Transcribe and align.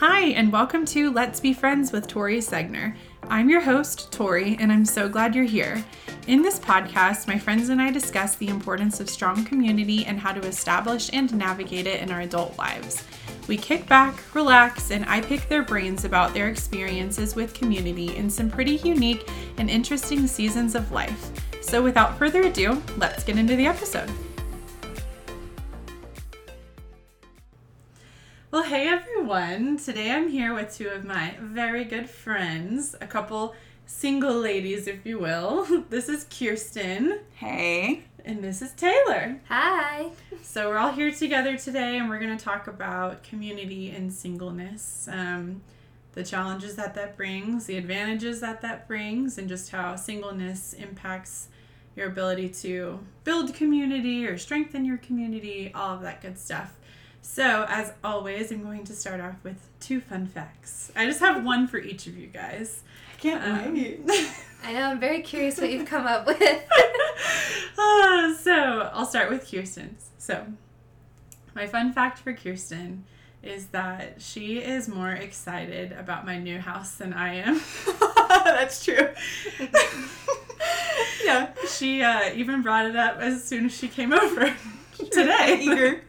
Hi, 0.00 0.24
and 0.32 0.52
welcome 0.52 0.84
to 0.88 1.10
Let's 1.10 1.40
Be 1.40 1.54
Friends 1.54 1.90
with 1.90 2.06
Tori 2.06 2.36
Segner. 2.40 2.94
I'm 3.30 3.48
your 3.48 3.62
host, 3.62 4.12
Tori, 4.12 4.54
and 4.60 4.70
I'm 4.70 4.84
so 4.84 5.08
glad 5.08 5.34
you're 5.34 5.46
here. 5.46 5.82
In 6.26 6.42
this 6.42 6.58
podcast, 6.58 7.26
my 7.26 7.38
friends 7.38 7.70
and 7.70 7.80
I 7.80 7.90
discuss 7.90 8.36
the 8.36 8.48
importance 8.48 9.00
of 9.00 9.08
strong 9.08 9.42
community 9.46 10.04
and 10.04 10.20
how 10.20 10.32
to 10.32 10.46
establish 10.46 11.08
and 11.14 11.34
navigate 11.34 11.86
it 11.86 12.02
in 12.02 12.10
our 12.10 12.20
adult 12.20 12.58
lives. 12.58 13.04
We 13.48 13.56
kick 13.56 13.86
back, 13.86 14.22
relax, 14.34 14.90
and 14.90 15.06
I 15.06 15.22
pick 15.22 15.48
their 15.48 15.62
brains 15.62 16.04
about 16.04 16.34
their 16.34 16.50
experiences 16.50 17.34
with 17.34 17.54
community 17.54 18.14
in 18.18 18.28
some 18.28 18.50
pretty 18.50 18.76
unique 18.76 19.26
and 19.56 19.70
interesting 19.70 20.26
seasons 20.26 20.74
of 20.74 20.92
life. 20.92 21.30
So, 21.62 21.82
without 21.82 22.18
further 22.18 22.42
ado, 22.42 22.82
let's 22.98 23.24
get 23.24 23.38
into 23.38 23.56
the 23.56 23.66
episode. 23.66 24.12
Everyone. 29.36 29.76
Today 29.76 30.12
I'm 30.12 30.30
here 30.30 30.54
with 30.54 30.74
two 30.74 30.88
of 30.88 31.04
my 31.04 31.34
very 31.38 31.84
good 31.84 32.08
friends, 32.08 32.96
a 33.02 33.06
couple 33.06 33.54
single 33.84 34.34
ladies, 34.34 34.86
if 34.86 35.04
you 35.04 35.18
will. 35.18 35.84
This 35.90 36.08
is 36.08 36.24
Kirsten. 36.24 37.20
Hey. 37.34 38.04
And 38.24 38.42
this 38.42 38.62
is 38.62 38.72
Taylor. 38.72 39.38
Hi. 39.48 40.08
So 40.42 40.70
we're 40.70 40.78
all 40.78 40.92
here 40.92 41.10
together 41.10 41.58
today 41.58 41.98
and 41.98 42.08
we're 42.08 42.18
going 42.18 42.34
to 42.34 42.42
talk 42.42 42.66
about 42.66 43.24
community 43.24 43.90
and 43.90 44.10
singleness. 44.10 45.06
Um, 45.12 45.60
the 46.12 46.24
challenges 46.24 46.76
that 46.76 46.94
that 46.94 47.18
brings, 47.18 47.66
the 47.66 47.76
advantages 47.76 48.40
that 48.40 48.62
that 48.62 48.88
brings, 48.88 49.36
and 49.36 49.50
just 49.50 49.70
how 49.70 49.96
singleness 49.96 50.72
impacts 50.72 51.48
your 51.94 52.06
ability 52.06 52.48
to 52.48 53.00
build 53.24 53.52
community 53.52 54.26
or 54.26 54.38
strengthen 54.38 54.86
your 54.86 54.98
community, 54.98 55.72
all 55.74 55.94
of 55.94 56.00
that 56.02 56.22
good 56.22 56.38
stuff. 56.38 56.78
So, 57.28 57.66
as 57.68 57.92
always, 58.02 58.50
I'm 58.50 58.62
going 58.62 58.84
to 58.84 58.94
start 58.94 59.20
off 59.20 59.34
with 59.42 59.68
two 59.78 60.00
fun 60.00 60.26
facts. 60.26 60.90
I 60.96 61.04
just 61.04 61.20
have 61.20 61.44
one 61.44 61.66
for 61.66 61.76
each 61.76 62.06
of 62.06 62.16
you 62.16 62.28
guys. 62.28 62.82
I 63.12 63.20
can't 63.20 63.44
um, 63.44 63.74
wait. 63.74 64.00
I 64.64 64.72
know, 64.72 64.84
I'm 64.84 65.00
very 65.00 65.20
curious 65.20 65.60
what 65.60 65.70
you've 65.70 65.88
come 65.88 66.06
up 66.06 66.26
with. 66.26 66.40
uh, 67.76 68.34
so, 68.38 68.90
I'll 68.94 69.04
start 69.04 69.28
with 69.28 69.50
Kirsten's. 69.50 70.08
So, 70.16 70.46
my 71.54 71.66
fun 71.66 71.92
fact 71.92 72.20
for 72.20 72.32
Kirsten 72.32 73.04
is 73.42 73.66
that 73.66 74.22
she 74.22 74.58
is 74.58 74.88
more 74.88 75.10
excited 75.10 75.92
about 75.92 76.24
my 76.24 76.38
new 76.38 76.58
house 76.58 76.94
than 76.94 77.12
I 77.12 77.34
am. 77.34 77.60
That's 78.28 78.82
true. 78.82 79.10
yeah, 81.22 81.50
she 81.68 82.02
uh, 82.02 82.32
even 82.34 82.62
brought 82.62 82.86
it 82.86 82.96
up 82.96 83.18
as 83.18 83.44
soon 83.44 83.66
as 83.66 83.76
she 83.76 83.88
came 83.88 84.14
over 84.14 84.54
today. 85.12 85.58
Eager 85.60 86.00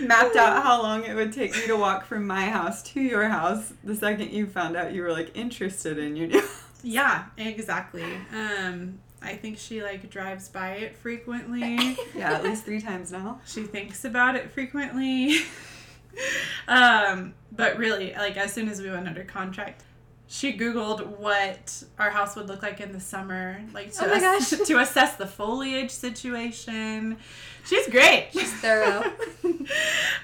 mapped 0.00 0.36
out 0.36 0.62
how 0.62 0.82
long 0.82 1.04
it 1.04 1.14
would 1.14 1.32
take 1.32 1.54
me 1.54 1.66
to 1.66 1.76
walk 1.76 2.04
from 2.04 2.26
my 2.26 2.46
house 2.46 2.82
to 2.82 3.00
your 3.00 3.28
house 3.28 3.72
the 3.84 3.94
second 3.94 4.32
you 4.32 4.46
found 4.46 4.76
out 4.76 4.92
you 4.92 5.02
were 5.02 5.12
like 5.12 5.30
interested 5.36 5.98
in 5.98 6.16
your 6.16 6.28
new 6.28 6.40
house. 6.40 6.62
Yeah, 6.82 7.26
exactly. 7.36 8.04
Um, 8.34 8.98
I 9.22 9.36
think 9.36 9.58
she 9.58 9.82
like 9.82 10.10
drives 10.10 10.48
by 10.48 10.72
it 10.72 10.96
frequently. 10.96 11.96
yeah, 12.14 12.32
at 12.32 12.42
least 12.42 12.64
three 12.64 12.80
times 12.80 13.12
now. 13.12 13.40
She 13.46 13.62
thinks 13.62 14.04
about 14.04 14.34
it 14.34 14.50
frequently. 14.50 15.38
um, 16.68 17.34
but 17.52 17.78
really, 17.78 18.12
like 18.14 18.36
as 18.36 18.52
soon 18.52 18.68
as 18.68 18.82
we 18.82 18.90
went 18.90 19.06
under 19.06 19.24
contract, 19.24 19.84
she 20.32 20.56
googled 20.56 21.18
what 21.18 21.84
our 21.98 22.08
house 22.08 22.34
would 22.36 22.48
look 22.48 22.62
like 22.62 22.80
in 22.80 22.92
the 22.92 23.00
summer, 23.00 23.60
like 23.74 23.92
to, 23.92 24.06
oh 24.06 24.14
ass- 24.14 24.48
to 24.66 24.78
assess 24.78 25.16
the 25.16 25.26
foliage 25.26 25.90
situation. 25.90 27.18
She's 27.66 27.86
great. 27.88 28.30
She's 28.32 28.50
thorough. 28.54 29.02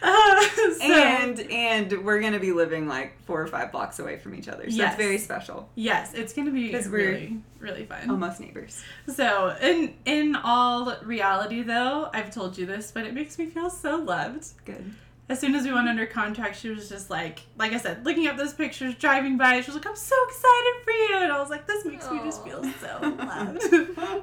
uh, 0.03 0.43
so, 0.43 0.83
and 0.83 1.39
and 1.53 2.05
we're 2.05 2.21
gonna 2.23 2.41
be 2.41 2.53
living 2.53 2.89
like 2.89 3.21
four 3.27 3.43
or 3.43 3.47
five 3.47 3.71
blocks 3.71 3.99
away 3.99 4.17
from 4.17 4.35
each 4.35 4.49
other, 4.49 4.65
so 4.71 4.77
Yes. 4.77 4.95
it's 4.95 5.03
very 5.03 5.19
special. 5.19 5.69
Yes, 5.75 6.15
it's 6.15 6.33
gonna 6.33 6.51
be 6.53 6.75
really, 6.75 7.39
really 7.61 7.85
fun. 7.85 8.09
Almost 8.09 8.41
neighbors. 8.41 8.83
So, 9.15 9.55
in 9.61 9.95
in 10.07 10.37
all 10.37 10.97
reality, 11.05 11.63
though, 11.63 12.09
I've 12.15 12.31
told 12.33 12.57
you 12.57 12.65
this, 12.65 12.91
but 12.93 13.05
it 13.05 13.13
makes 13.13 13.39
me 13.39 13.45
feel 13.45 13.69
so 13.69 13.97
loved. 13.97 14.47
Good. 14.65 14.95
As 15.29 15.39
soon 15.39 15.55
as 15.55 15.65
we 15.65 15.73
went 15.73 15.89
under 15.89 16.07
contract, 16.07 16.57
she 16.57 16.71
was 16.71 16.89
just 16.89 17.11
like, 17.11 17.41
like 17.59 17.73
I 17.73 17.79
said, 17.79 18.05
looking 18.05 18.27
up 18.29 18.39
those 18.39 18.55
pictures, 18.55 18.95
driving 18.95 19.37
by. 19.37 19.61
She 19.61 19.71
was 19.71 19.75
like, 19.75 19.87
"I'm 19.87 19.97
so 19.97 20.17
excited 20.27 20.75
for 20.85 20.91
you," 20.91 21.17
and 21.19 21.33
I 21.33 21.39
was 21.39 21.51
like, 21.51 21.67
"This 21.67 21.85
makes 21.85 22.11
me 22.11 22.19
just 22.25 22.43
feel 22.45 22.65
so 22.81 22.99
loved." 23.19 23.63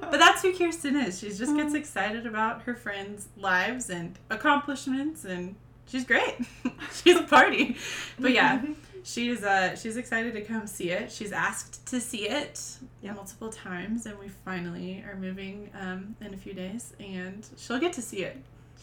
but 0.02 0.18
that's 0.18 0.42
who 0.42 0.58
Kirsten 0.58 0.96
is. 0.96 1.20
She 1.20 1.30
just 1.30 1.56
gets 1.56 1.74
excited 1.76 2.26
about 2.26 2.64
her 2.64 2.76
friends' 2.76 3.28
lives 3.38 3.90
and 3.90 4.18
accomplishments, 4.32 5.26
and 5.26 5.56
she's 5.88 6.06
great. 6.06 6.38
she's 7.04 7.18
a 7.18 7.24
party. 7.24 7.78
But 8.20 8.32
yeah, 8.32 8.64
she's 9.04 9.44
uh 9.44 9.76
she's 9.76 9.98
excited 9.98 10.34
to 10.34 10.42
come 10.42 10.66
see 10.68 10.90
it. 10.90 11.12
She's 11.12 11.32
asked 11.32 11.86
to 11.88 12.02
see 12.02 12.28
it 12.28 12.60
multiple 13.04 13.50
times, 13.50 14.06
and 14.06 14.18
we 14.18 14.28
finally 14.28 15.04
are 15.08 15.16
moving 15.16 15.70
um, 15.80 16.16
in 16.22 16.34
a 16.34 16.38
few 16.38 16.54
days, 16.54 16.94
and 17.00 17.48
she'll 17.58 17.80
get 17.80 17.94
to 17.94 18.02
see 18.02 18.24
it. 18.24 18.38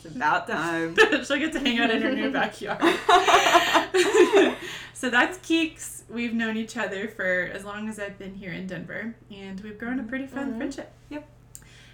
It's 0.04 0.14
about 0.16 0.46
time. 0.48 0.96
She'll 1.24 1.38
get 1.38 1.52
to 1.52 1.60
hang 1.60 1.78
out 1.78 1.90
in 1.90 2.02
her 2.02 2.12
new 2.12 2.30
backyard. 2.32 2.80
so 4.94 5.10
that's 5.10 5.38
Keeks. 5.38 6.02
We've 6.08 6.34
known 6.34 6.56
each 6.56 6.76
other 6.76 7.08
for 7.08 7.50
as 7.52 7.64
long 7.64 7.88
as 7.88 7.98
I've 7.98 8.18
been 8.18 8.34
here 8.34 8.52
in 8.52 8.66
Denver, 8.66 9.14
and 9.30 9.60
we've 9.60 9.78
grown 9.78 9.98
a 10.00 10.02
pretty 10.02 10.26
fun 10.26 10.52
Mhm. 10.52 10.56
friendship. 10.58 10.92
Yep. 11.08 11.26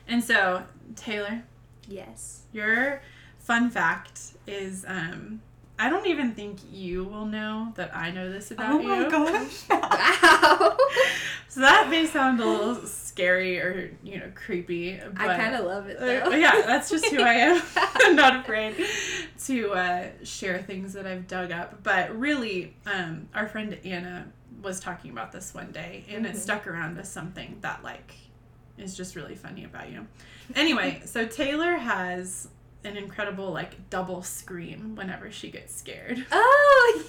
And 0.07 0.25
so, 0.25 0.65
Taylor, 0.97 1.43
yes. 1.87 2.43
your 2.53 3.03
fun 3.39 3.71
fact 3.71 4.21
is 4.47 4.85
um, 4.89 5.41
I 5.79 5.89
don't 5.91 6.07
even 6.07 6.33
think 6.35 6.59
you 6.73 7.05
will 7.05 7.27
know 7.27 7.73
that 7.77 7.95
I 7.95 8.11
know 8.11 8.31
this 8.33 8.51
about 8.51 8.83
you. 8.83 8.91
oh 8.91 8.97
you. 8.97 9.03
my 9.05 9.11
gosh. 9.11 9.63
Wow. 9.71 10.77
So 11.49 11.61
that 11.61 11.89
may 11.89 12.07
sound 12.07 12.41
a 12.41 12.47
little 12.47 12.75
scary 13.19 13.59
or 13.61 13.91
you 14.05 14.19
know 14.19 14.31
creepy, 14.37 14.97
but 15.17 15.29
I 15.29 15.37
kind 15.37 15.55
of 15.57 15.65
love 15.65 15.89
it 15.89 15.97
Uh, 15.97 16.29
though. 16.31 16.37
yeah, 16.37 16.63
that's 16.65 16.89
just 16.89 17.07
who 17.07 17.21
I 17.21 17.33
am. 17.35 17.63
I'm 17.77 18.15
not 18.25 18.37
afraid 18.37 18.77
to 19.47 19.73
uh, 19.73 20.07
share 20.23 20.63
things 20.63 20.93
that 20.93 21.05
I've 21.07 21.27
dug 21.27 21.51
up. 21.51 21.83
But 21.83 22.17
really, 22.17 22.77
um, 22.87 23.29
our 23.35 23.49
friend 23.49 23.77
Anna 23.85 24.27
was 24.63 24.79
talking 24.79 25.11
about 25.11 25.33
this 25.33 25.53
one 25.53 25.73
day, 25.73 26.05
and 26.09 26.25
it 26.27 26.35
Mhm. 26.35 26.39
stuck 26.39 26.67
around 26.69 26.97
as 26.99 27.11
something 27.11 27.59
that 27.63 27.83
like 27.83 28.15
is 28.77 28.97
just 28.97 29.17
really 29.17 29.35
funny 29.35 29.65
about 29.65 29.91
you. 29.91 30.07
Anyway, 30.55 31.03
so 31.05 31.27
Taylor 31.27 31.75
has 31.77 32.49
an 32.85 32.97
incredible 32.97 33.53
like 33.53 33.91
double 33.91 34.23
scream 34.23 34.95
whenever 34.95 35.31
she 35.31 35.51
gets 35.51 35.75
scared. 35.75 36.25
Oh 36.33 37.05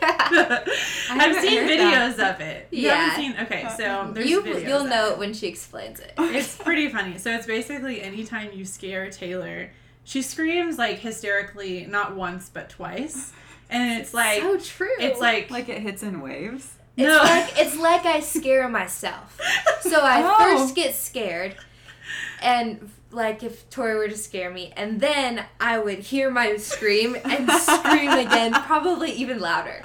yeah. 0.00 0.64
I've 1.10 1.36
seen 1.42 1.60
videos 1.68 2.16
that. 2.16 2.36
of 2.36 2.40
it. 2.40 2.68
You 2.70 2.86
Yeah. 2.86 2.94
haven't 2.94 3.16
seen? 3.24 3.36
Okay, 3.46 3.68
so 3.76 3.84
uh-uh. 3.84 4.10
there's 4.12 4.30
you 4.30 4.40
videos 4.42 4.66
you'll 4.66 4.82
of 4.84 4.88
know 4.88 5.08
it. 5.10 5.12
it 5.12 5.18
when 5.18 5.34
she 5.34 5.46
explains 5.48 6.00
it. 6.00 6.12
It's 6.18 6.56
pretty 6.56 6.88
funny. 6.88 7.18
So 7.18 7.30
it's 7.32 7.46
basically 7.46 8.00
anytime 8.00 8.50
you 8.52 8.64
scare 8.64 9.10
Taylor, 9.10 9.70
she 10.04 10.22
screams 10.22 10.78
like 10.78 10.98
hysterically, 10.98 11.86
not 11.86 12.14
once 12.16 12.48
but 12.48 12.70
twice. 12.70 13.32
And 13.70 14.00
it's 14.00 14.14
like 14.14 14.40
so 14.40 14.56
true. 14.58 14.88
it's 14.98 15.20
like, 15.20 15.50
like 15.50 15.68
it 15.68 15.80
hits 15.82 16.02
in 16.02 16.20
waves. 16.22 16.74
it's 16.96 17.06
no. 17.08 17.18
like 17.18 17.52
it's 17.58 17.76
like 17.76 18.06
I 18.06 18.20
scare 18.20 18.68
myself. 18.68 19.38
So 19.82 20.00
I 20.00 20.22
Oh. 20.24 20.56
first 20.58 20.74
get 20.74 20.94
scared, 20.94 21.54
and 22.40 22.90
like 23.10 23.42
if 23.42 23.68
Tori 23.70 23.94
were 23.96 24.08
to 24.08 24.16
scare 24.16 24.50
me, 24.50 24.72
and 24.76 25.00
then 25.00 25.44
I 25.60 25.78
would 25.78 26.00
hear 26.00 26.30
my 26.30 26.56
scream 26.56 27.16
and 27.24 27.50
scream 27.50 28.10
again, 28.10 28.52
probably 28.66 29.12
even 29.12 29.40
louder. 29.40 29.80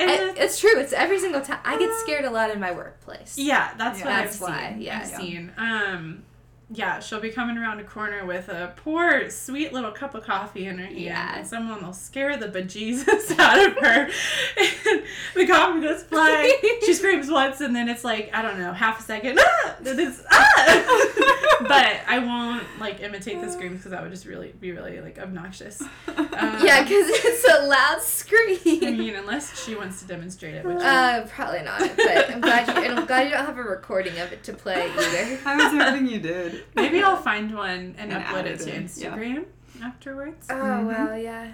and 0.00 0.10
I- 0.10 0.34
it's 0.36 0.58
true. 0.60 0.78
It's 0.78 0.92
every 0.92 1.18
single 1.18 1.40
time. 1.40 1.58
I 1.64 1.78
get 1.78 1.92
scared 2.00 2.24
a 2.24 2.30
lot 2.30 2.50
in 2.50 2.60
my 2.60 2.72
workplace. 2.72 3.36
yeah, 3.38 3.72
that's 3.78 3.98
Yeah. 4.00 4.04
what 4.06 4.10
That's 4.24 4.36
I've 4.36 4.48
why, 4.48 4.68
seen. 4.72 4.80
yeah. 4.82 5.00
I've 5.02 5.10
Yeah. 5.10 5.18
seen. 5.18 5.52
Um 5.56 6.23
yeah, 6.72 6.98
she'll 7.00 7.20
be 7.20 7.30
coming 7.30 7.58
around 7.58 7.78
a 7.80 7.84
corner 7.84 8.24
with 8.24 8.48
a 8.48 8.72
poor, 8.76 9.28
sweet 9.30 9.72
little 9.72 9.90
cup 9.92 10.14
of 10.14 10.24
coffee 10.24 10.66
in 10.66 10.78
her 10.78 10.86
hand, 10.86 10.98
Yeah. 10.98 11.38
and 11.38 11.46
someone 11.46 11.84
will 11.84 11.92
scare 11.92 12.36
the 12.36 12.48
bejesus 12.48 13.30
out 13.38 13.66
of 13.68 13.74
her. 13.76 14.10
And 14.56 15.02
the 15.34 15.46
coffee 15.46 15.80
goes 15.80 16.02
flying. 16.04 16.52
she 16.84 16.94
screams 17.00 17.30
once, 17.30 17.60
and 17.60 17.74
then 17.76 17.88
it's 17.88 18.04
like 18.04 18.30
I 18.32 18.42
don't 18.42 18.58
know, 18.58 18.72
half 18.72 19.00
a 19.00 19.02
second. 19.02 19.38
Ah! 19.40 19.76
Then 19.80 20.00
it's 20.00 20.22
ah! 20.30 21.60
but 21.68 22.00
I 22.08 22.18
won't 22.18 22.64
like 22.80 23.00
imitate 23.00 23.40
the 23.40 23.50
screams 23.50 23.78
because 23.78 23.90
that 23.92 24.02
would 24.02 24.10
just 24.10 24.26
really 24.26 24.52
be 24.60 24.72
really 24.72 25.00
like 25.00 25.18
obnoxious. 25.18 25.80
Um, 25.82 26.28
Yeah, 26.64 26.82
because 26.82 27.06
it's 27.10 27.44
a 27.58 27.66
loud 27.66 28.00
scream. 28.00 28.58
I 28.84 28.90
mean, 28.96 29.14
unless 29.14 29.62
she 29.64 29.74
wants 29.74 30.00
to 30.00 30.06
demonstrate 30.06 30.54
it, 30.54 30.64
which 30.64 30.78
Uh, 30.80 31.26
probably 31.26 31.62
not. 31.62 31.80
But 31.96 32.30
I'm 32.30 32.40
glad 32.40 32.68
you. 32.68 32.74
And 32.84 32.98
I'm 32.98 33.06
glad 33.06 33.24
you 33.24 33.30
don't 33.30 33.46
have 33.46 33.58
a 33.58 33.62
recording 33.62 34.18
of 34.18 34.32
it 34.32 34.42
to 34.44 34.52
play 34.52 34.90
either. 34.90 35.38
I 35.44 35.56
was 35.56 35.72
hoping 35.72 36.06
you 36.08 36.20
did. 36.20 36.53
maybe 36.74 37.02
I'll 37.02 37.16
find 37.16 37.54
one 37.54 37.94
and, 37.98 38.12
And 38.12 38.24
upload 38.24 38.46
it 38.46 38.60
it 38.60 38.64
to 38.64 38.74
in, 38.76 38.84
Instagram 38.84 39.44
afterwards. 39.82 40.46
Oh 40.50 40.54
Mhm. 40.54 40.86
well, 40.86 41.18
yeah. 41.18 41.52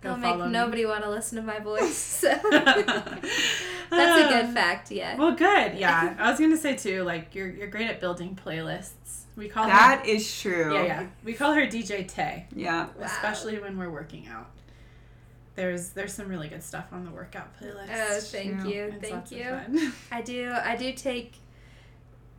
Go 0.00 0.10
That'll 0.10 0.18
make 0.18 0.30
follow 0.30 0.46
me. 0.46 0.52
nobody 0.52 0.86
want 0.86 1.02
to 1.02 1.10
listen 1.10 1.36
to 1.36 1.42
my 1.42 1.58
voice. 1.58 2.24
So 2.28 2.28
that's 2.52 4.20
a 4.26 4.28
good 4.28 4.44
Um, 4.46 4.54
fact. 4.54 4.90
Yeah. 4.90 5.16
Well, 5.16 5.32
good. 5.34 5.74
Yeah, 5.78 6.14
I 6.18 6.30
was 6.30 6.38
gonna 6.38 6.56
say 6.56 6.76
too. 6.76 7.02
Like 7.04 7.34
you're 7.34 7.48
you're 7.48 7.68
great 7.68 7.88
at 7.88 8.00
building 8.00 8.38
playlists. 8.44 8.92
We 9.36 9.48
call 9.48 9.66
That 9.66 10.04
is 10.06 10.40
true. 10.40 10.74
Yeah, 10.74 10.84
yeah. 10.84 11.06
We 11.24 11.32
call 11.32 11.52
her 11.54 11.66
DJ 11.66 12.06
Tay, 12.06 12.46
Yeah. 12.54 12.86
Wow. 12.98 13.06
especially 13.06 13.58
when 13.58 13.78
we're 13.78 13.90
working 13.90 14.26
out. 14.28 14.50
there's 15.54 15.90
there's 15.90 16.12
some 16.12 16.28
really 16.28 16.48
good 16.48 16.62
stuff 16.62 16.86
on 16.92 17.04
the 17.04 17.10
workout 17.10 17.48
playlist. 17.60 17.88
Oh, 17.92 18.20
thank 18.20 18.58
Yeah, 18.58 18.64
you, 18.66 18.82
It's 18.84 19.00
thank 19.00 19.14
lots 19.14 19.32
of 19.32 19.38
you. 19.38 19.44
fun. 19.44 19.92
I 20.12 20.22
do. 20.22 20.52
I 20.52 20.76
do 20.76 20.92
take 20.92 21.32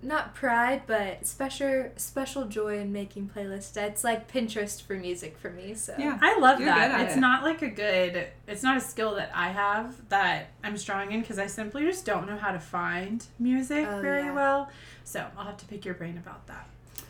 not 0.01 0.33
pride, 0.33 0.83
but 0.87 1.27
special 1.27 1.89
special 1.97 2.45
joy 2.45 2.79
in 2.79 2.91
making 2.93 3.29
playlists. 3.35 3.75
It's 3.75 4.03
like 4.03 4.31
Pinterest 4.31 4.81
for 4.81 4.95
music 4.95 5.37
for 5.37 5.49
me. 5.49 5.73
So 5.73 5.93
Yeah. 5.97 6.17
I 6.21 6.39
love 6.39 6.59
You're 6.59 6.69
that. 6.69 7.01
It's 7.01 7.17
it. 7.17 7.19
not 7.19 7.43
like 7.43 7.61
a 7.61 7.69
good, 7.69 8.27
it's 8.47 8.63
not 8.63 8.77
a 8.77 8.81
skill 8.81 9.15
that 9.15 9.31
I 9.33 9.49
have 9.49 9.95
that 10.09 10.51
I'm 10.63 10.77
strong 10.77 11.11
in 11.11 11.21
because 11.21 11.37
I 11.37 11.47
simply 11.47 11.83
just 11.85 12.05
don't 12.05 12.27
know 12.27 12.37
how 12.37 12.51
to 12.51 12.59
find 12.59 13.25
music 13.39 13.85
Oh, 13.89 14.01
very 14.01 14.23
yeah. 14.23 14.33
well. 14.33 14.69
So 15.03 15.25
I'll 15.37 15.45
have 15.45 15.57
to 15.57 15.65
pick 15.65 15.83
your 15.85 15.95
brain 15.95 16.17
about 16.17 16.47
that. 16.47 16.67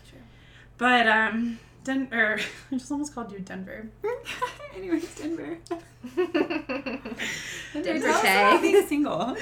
Sure. 0.09 0.19
But, 0.77 1.07
um, 1.07 1.59
Denver, 1.83 2.39
I 2.71 2.75
just 2.75 2.91
almost 2.91 3.13
called 3.13 3.31
you 3.31 3.39
Denver. 3.39 3.87
Anyways, 4.75 5.13
Denver. 5.21 5.57
Denver 6.15 7.99
Tell 7.99 8.15
us 8.15 8.21
Tay. 8.21 8.59
being 8.61 8.87
single. 8.87 9.35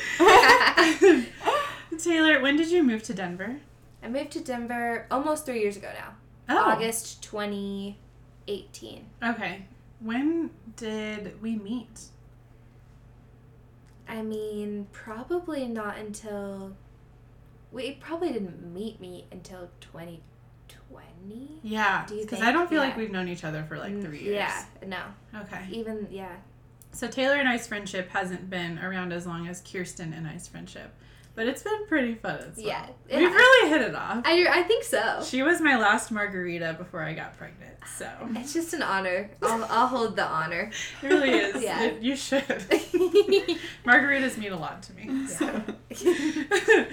Taylor, 1.99 2.41
when 2.41 2.55
did 2.57 2.69
you 2.69 2.83
move 2.83 3.03
to 3.03 3.13
Denver? 3.13 3.59
I 4.03 4.09
moved 4.09 4.31
to 4.31 4.41
Denver 4.41 5.07
almost 5.09 5.45
three 5.45 5.61
years 5.61 5.77
ago 5.77 5.89
now. 5.93 6.15
Oh, 6.49 6.71
August 6.71 7.21
2018. 7.23 9.05
Okay. 9.23 9.65
When 9.99 10.51
did 10.75 11.41
we 11.41 11.55
meet? 11.55 12.01
I 14.07 14.21
mean, 14.21 14.87
probably 14.91 15.67
not 15.67 15.97
until. 15.97 16.75
We 17.71 17.93
probably 17.93 18.31
didn't 18.31 18.73
meet 18.73 19.01
me 19.01 19.25
until 19.31 19.69
2020. 19.81 21.59
Yeah, 21.63 22.05
because 22.07 22.25
think? 22.27 22.43
I 22.43 22.51
don't 22.53 22.69
feel 22.69 22.79
like 22.79 22.95
we've 22.95 23.11
known 23.11 23.27
each 23.27 23.43
other 23.43 23.65
for 23.67 23.77
like 23.77 24.01
three 24.01 24.19
years. 24.19 24.35
Yeah, 24.35 24.63
no. 24.85 25.01
Okay. 25.41 25.65
Even, 25.71 26.07
yeah. 26.09 26.37
So 26.93 27.07
Taylor 27.07 27.35
and 27.35 27.49
I's 27.49 27.67
friendship 27.67 28.09
hasn't 28.09 28.49
been 28.49 28.79
around 28.79 29.11
as 29.11 29.27
long 29.27 29.47
as 29.47 29.61
Kirsten 29.61 30.13
and 30.13 30.25
I's 30.25 30.47
friendship, 30.47 30.93
but 31.37 31.45
it's 31.47 31.61
been 31.61 31.85
pretty 31.87 32.15
fun 32.15 32.39
as 32.39 32.57
well. 32.57 32.65
Yeah, 32.65 32.87
We've 33.11 33.29
has. 33.29 33.31
really 33.31 33.69
hit 33.69 33.81
it 33.81 33.93
off. 33.95 34.23
I, 34.25 34.47
I 34.49 34.63
think 34.63 34.83
so. 34.83 35.21
She 35.23 35.43
was 35.43 35.61
my 35.61 35.77
last 35.77 36.11
margarita 36.11 36.75
before 36.79 37.03
I 37.03 37.13
got 37.13 37.37
pregnant, 37.37 37.75
so 37.95 38.09
It's 38.31 38.53
just 38.53 38.73
an 38.73 38.81
honor. 38.81 39.29
I'll, 39.43 39.63
I'll 39.65 39.85
hold 39.87 40.15
the 40.15 40.25
honor. 40.25 40.71
it 41.03 41.07
really 41.07 41.29
is. 41.29 41.63
Yeah. 41.63 41.83
It- 41.83 42.01
you 42.01 42.15
should. 42.15 42.41
Margaritas 43.85 44.37
mean 44.39 44.51
a 44.51 44.57
lot 44.59 44.81
to 44.83 44.93
me. 44.93 45.27
So. 45.27 45.61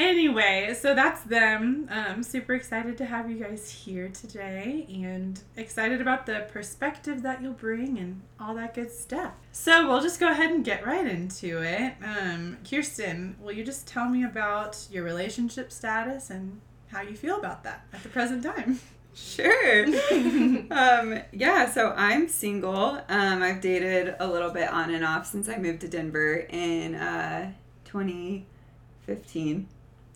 anyway, 0.00 0.74
so 0.78 0.94
that's 0.94 1.22
them. 1.22 1.88
Um, 1.90 2.22
super 2.22 2.54
excited 2.54 2.96
to 2.98 3.04
have 3.04 3.30
you 3.30 3.36
guys 3.36 3.70
here 3.70 4.08
today 4.08 4.86
and 4.88 5.40
excited 5.56 6.00
about 6.00 6.26
the 6.26 6.46
perspective 6.50 7.22
that 7.22 7.42
you'll 7.42 7.52
bring 7.52 7.98
and 7.98 8.22
all 8.40 8.54
that 8.54 8.74
good 8.74 8.90
stuff. 8.90 9.34
So 9.52 9.86
we'll 9.86 10.00
just 10.00 10.18
go 10.18 10.30
ahead 10.30 10.50
and 10.50 10.64
get 10.64 10.84
right 10.84 11.06
into 11.06 11.62
it. 11.62 11.94
Um, 12.02 12.56
Kirsten, 12.68 13.36
will 13.40 13.52
you 13.52 13.62
just 13.62 13.86
tell 13.86 14.08
me 14.08 14.24
about 14.24 14.86
your 14.90 15.04
relationship 15.04 15.70
status 15.70 16.30
and 16.30 16.60
how 16.88 17.02
you 17.02 17.14
feel 17.14 17.38
about 17.38 17.62
that 17.64 17.84
at 17.92 18.02
the 18.02 18.08
present 18.08 18.42
time? 18.42 18.80
Sure. 19.12 19.86
um, 20.70 21.18
yeah, 21.32 21.68
so 21.68 21.92
I'm 21.96 22.28
single. 22.28 23.00
Um, 23.08 23.42
I've 23.42 23.60
dated 23.60 24.14
a 24.20 24.26
little 24.26 24.50
bit 24.50 24.70
on 24.70 24.94
and 24.94 25.04
off 25.04 25.26
since 25.26 25.48
I 25.48 25.58
moved 25.58 25.80
to 25.80 25.88
Denver 25.88 26.46
in 26.48 26.94
uh, 26.94 27.52
2015. 27.86 29.66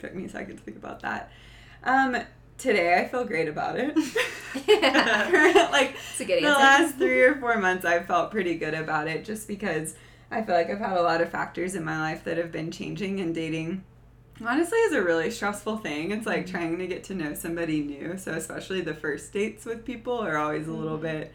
Took 0.04 0.14
me 0.14 0.26
a 0.26 0.28
second 0.28 0.58
to 0.58 0.62
think 0.62 0.76
about 0.76 1.00
that. 1.00 1.30
Um, 1.82 2.14
today 2.58 3.00
I 3.00 3.08
feel 3.08 3.24
great 3.24 3.48
about 3.48 3.78
it. 3.78 3.96
like 5.72 5.96
It's 6.10 6.20
a 6.20 6.24
good 6.26 6.42
the 6.42 6.48
answer. 6.48 6.60
last 6.60 6.96
three 6.96 7.22
or 7.22 7.36
four 7.36 7.56
months 7.56 7.86
I've 7.86 8.06
felt 8.06 8.30
pretty 8.30 8.56
good 8.56 8.74
about 8.74 9.08
it 9.08 9.24
just 9.24 9.48
because 9.48 9.96
I 10.30 10.42
feel 10.42 10.54
like 10.54 10.68
I've 10.68 10.78
had 10.78 10.98
a 10.98 11.02
lot 11.02 11.22
of 11.22 11.30
factors 11.30 11.74
in 11.74 11.84
my 11.84 11.98
life 11.98 12.22
that 12.24 12.36
have 12.36 12.52
been 12.52 12.70
changing 12.70 13.18
and 13.20 13.34
dating 13.34 13.82
honestly 14.44 14.78
is 14.80 14.92
a 14.92 15.02
really 15.02 15.30
stressful 15.30 15.78
thing. 15.78 16.10
It's 16.10 16.26
like 16.26 16.46
trying 16.46 16.78
to 16.78 16.86
get 16.86 17.04
to 17.04 17.14
know 17.14 17.32
somebody 17.32 17.80
new. 17.80 18.18
So 18.18 18.32
especially 18.32 18.82
the 18.82 18.94
first 18.94 19.32
dates 19.32 19.64
with 19.64 19.86
people 19.86 20.18
are 20.18 20.36
always 20.36 20.68
a 20.68 20.72
little 20.72 20.98
bit 20.98 21.32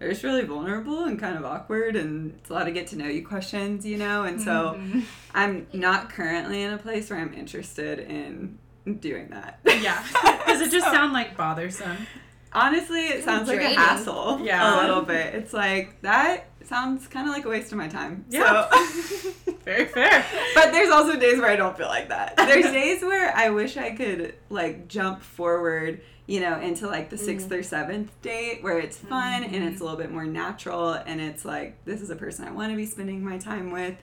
they're 0.00 0.08
just 0.08 0.24
really 0.24 0.42
vulnerable 0.42 1.04
and 1.04 1.20
kind 1.20 1.36
of 1.36 1.44
awkward 1.44 1.94
and 1.94 2.32
it's 2.40 2.50
a 2.50 2.52
lot 2.54 2.66
of 2.66 2.74
get 2.74 2.88
to 2.88 2.96
know 2.96 3.06
you 3.06 3.24
questions, 3.24 3.86
you 3.86 3.96
know? 3.98 4.24
And 4.24 4.40
so 4.42 4.76
Mhm. 4.80 5.02
I'm 5.34 5.66
not 5.72 6.10
currently 6.10 6.62
in 6.62 6.72
a 6.72 6.78
place 6.78 7.08
where 7.10 7.20
I'm 7.20 7.32
interested 7.34 8.00
in 8.00 8.58
doing 8.98 9.28
that. 9.28 9.60
yeah. 9.64 10.02
Does 10.46 10.62
it 10.62 10.72
just 10.72 10.86
sound 10.86 11.12
like 11.12 11.36
bothersome? 11.36 12.06
Honestly, 12.52 13.02
it 13.06 13.22
sounds 13.24 13.46
like 13.46 13.60
a 13.60 13.68
hassle. 13.68 14.40
Yeah. 14.42 14.80
A 14.80 14.82
little 14.82 15.02
bit. 15.02 15.34
It's 15.36 15.52
like 15.52 16.00
that 16.02 16.46
sounds 16.66 17.06
kind 17.08 17.28
of 17.28 17.34
like 17.34 17.44
a 17.44 17.48
waste 17.48 17.72
of 17.72 17.78
my 17.78 17.88
time. 17.88 18.24
Yeah. 18.30 18.68
So 18.70 19.30
Very 19.64 19.84
fair. 19.86 20.24
but 20.54 20.72
there's 20.72 20.90
also 20.90 21.18
days 21.18 21.38
where 21.38 21.50
I 21.50 21.56
don't 21.56 21.76
feel 21.76 21.88
like 21.88 22.08
that. 22.08 22.36
There's 22.36 22.64
days 22.72 23.02
where 23.02 23.34
I 23.36 23.50
wish 23.50 23.76
I 23.76 23.90
could 23.90 24.34
like 24.48 24.88
jump 24.88 25.22
forward, 25.22 26.00
you 26.26 26.40
know, 26.40 26.58
into 26.60 26.86
like 26.86 27.10
the 27.10 27.16
6th 27.16 27.50
or 27.52 27.62
seventh 27.62 28.10
date 28.22 28.62
where 28.62 28.78
it's 28.78 28.96
fun 28.96 29.44
and 29.44 29.64
it's 29.64 29.80
a 29.80 29.84
little 29.84 29.98
bit 29.98 30.10
more 30.10 30.24
natural 30.24 30.92
and 30.94 31.20
it's 31.20 31.44
like 31.44 31.84
this 31.84 32.00
is 32.00 32.10
a 32.10 32.16
person 32.16 32.46
I 32.46 32.52
want 32.52 32.70
to 32.72 32.76
be 32.76 32.86
spending 32.86 33.22
my 33.24 33.36
time 33.38 33.70
with. 33.70 33.96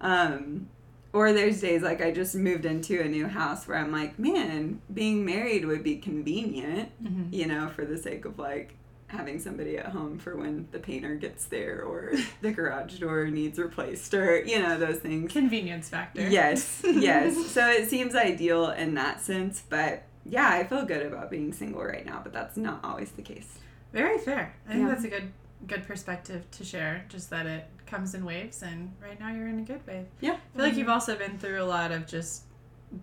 Um 0.00 0.68
or 1.12 1.32
there's 1.32 1.60
days 1.60 1.82
like 1.82 2.00
I 2.02 2.10
just 2.10 2.34
moved 2.34 2.64
into 2.64 3.00
a 3.00 3.04
new 3.08 3.28
house 3.28 3.68
where 3.68 3.78
I'm 3.78 3.92
like, 3.92 4.18
man, 4.18 4.80
being 4.92 5.24
married 5.24 5.64
would 5.64 5.84
be 5.84 5.96
convenient, 5.98 6.90
Mhm. 7.04 7.32
you 7.32 7.46
know, 7.46 7.68
for 7.68 7.84
the 7.84 7.96
sake 7.98 8.24
of 8.24 8.38
like 8.38 8.74
having 9.14 9.38
somebody 9.38 9.78
at 9.78 9.86
home 9.86 10.18
for 10.18 10.36
when 10.36 10.68
the 10.72 10.78
painter 10.78 11.14
gets 11.14 11.46
there 11.46 11.82
or 11.82 12.12
the 12.42 12.52
garage 12.52 12.98
door 12.98 13.26
needs 13.28 13.58
replaced 13.58 14.12
or, 14.14 14.40
you 14.42 14.58
know, 14.60 14.78
those 14.78 14.98
things. 14.98 15.32
Convenience 15.32 15.88
factor. 15.88 16.28
Yes, 16.28 16.82
yes. 16.84 17.46
So 17.46 17.66
it 17.68 17.88
seems 17.88 18.14
ideal 18.14 18.70
in 18.70 18.94
that 18.94 19.20
sense, 19.20 19.62
but 19.68 20.02
yeah, 20.26 20.48
I 20.48 20.64
feel 20.64 20.84
good 20.84 21.04
about 21.06 21.30
being 21.30 21.52
single 21.52 21.82
right 21.84 22.04
now, 22.04 22.20
but 22.22 22.32
that's 22.32 22.56
not 22.56 22.80
always 22.84 23.10
the 23.12 23.22
case. 23.22 23.58
Very 23.92 24.18
fair. 24.18 24.54
I 24.68 24.72
think 24.72 24.82
Yeah. 24.82 24.88
that's 24.94 25.04
a 25.04 25.08
good 25.08 25.32
good 25.66 25.86
perspective 25.86 26.44
to 26.50 26.62
share. 26.64 27.06
Just 27.08 27.30
that 27.30 27.46
it 27.46 27.64
comes 27.86 28.14
in 28.14 28.22
waves, 28.24 28.62
and 28.62 28.92
right 29.02 29.18
now 29.18 29.30
you're 29.32 29.48
in 29.48 29.60
a 29.60 29.62
good 29.62 29.80
wave. 29.86 30.04
Yeah. 30.20 30.32
I 30.32 30.56
feel 30.56 30.66
like 30.66 30.74
you've 30.76 30.90
also 30.90 31.16
been 31.16 31.38
through 31.38 31.62
a 31.62 31.64
lot 31.64 31.90
of 31.90 32.06
just 32.06 32.42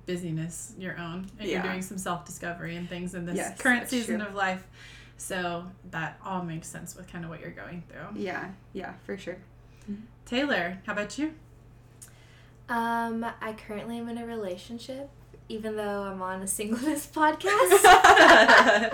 busyness 0.05 0.73
your 0.77 0.97
own, 0.99 1.27
and 1.39 1.47
Yeah. 1.49 1.55
you're 1.55 1.63
doing 1.71 1.81
some 1.81 1.97
self 1.97 2.25
discovery 2.25 2.75
and 2.75 2.87
things 2.87 3.15
in 3.15 3.25
this 3.25 3.35
Yes, 3.37 3.59
current 3.59 3.87
season 3.89 4.19
true. 4.19 4.27
of 4.27 4.35
life. 4.35 4.63
So 5.21 5.65
that 5.91 6.17
all 6.25 6.41
makes 6.43 6.67
sense 6.67 6.95
with 6.95 7.07
kind 7.07 7.23
of 7.23 7.29
what 7.29 7.41
you're 7.41 7.51
going 7.51 7.83
through. 7.87 8.19
Yeah, 8.19 8.49
yeah, 8.73 8.93
for 9.05 9.17
sure. 9.19 9.37
Taylor, 10.25 10.79
how 10.87 10.93
about 10.93 11.19
you? 11.19 11.35
Um, 12.67 13.23
I 13.39 13.53
currently 13.53 13.99
am 13.99 14.09
in 14.09 14.17
a 14.17 14.25
relationship, 14.25 15.09
even 15.47 15.75
though 15.75 16.03
I'm 16.03 16.23
on 16.23 16.41
a 16.41 16.47
singleness 16.47 17.05
podcast. 17.15 17.45
I 17.45 18.89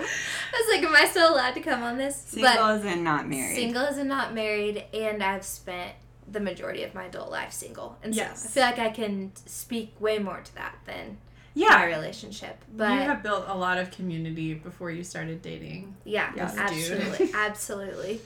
was 0.52 0.68
like, 0.76 0.84
am 0.84 0.94
I 0.94 1.06
still 1.06 1.32
allowed 1.34 1.54
to 1.54 1.60
come 1.60 1.82
on 1.82 1.96
this? 1.96 2.16
Single 2.16 2.50
but 2.52 2.60
as 2.74 2.84
in 2.84 3.02
not 3.02 3.26
married. 3.26 3.54
single 3.56 3.82
as 3.84 3.96
in 3.96 4.06
not 4.08 4.34
married, 4.34 4.84
and 4.92 5.22
I've 5.22 5.44
spent 5.44 5.92
the 6.30 6.40
majority 6.40 6.82
of 6.82 6.94
my 6.94 7.06
adult 7.06 7.30
life 7.30 7.52
single, 7.52 7.96
and 8.02 8.14
Yes. 8.14 8.42
so 8.42 8.48
I 8.48 8.52
feel 8.52 8.62
like 8.64 8.90
I 8.90 8.94
can 8.94 9.32
speak 9.46 9.94
way 9.98 10.18
more 10.18 10.40
to 10.42 10.54
that 10.56 10.74
than 10.84 11.16
my 11.58 11.66
Yeah. 11.66 11.84
relationship. 11.86 12.56
But 12.76 12.92
you 12.94 13.00
have 13.00 13.22
built 13.22 13.44
a 13.48 13.56
lot 13.56 13.78
of 13.78 13.90
community 13.90 14.54
before 14.54 14.90
you 14.90 15.02
started 15.04 15.42
dating. 15.42 15.96
yeah, 16.04 16.32
Yes, 16.36 16.52
dude. 16.52 16.60
absolutely, 16.62 17.30
absolutely. 17.34 18.20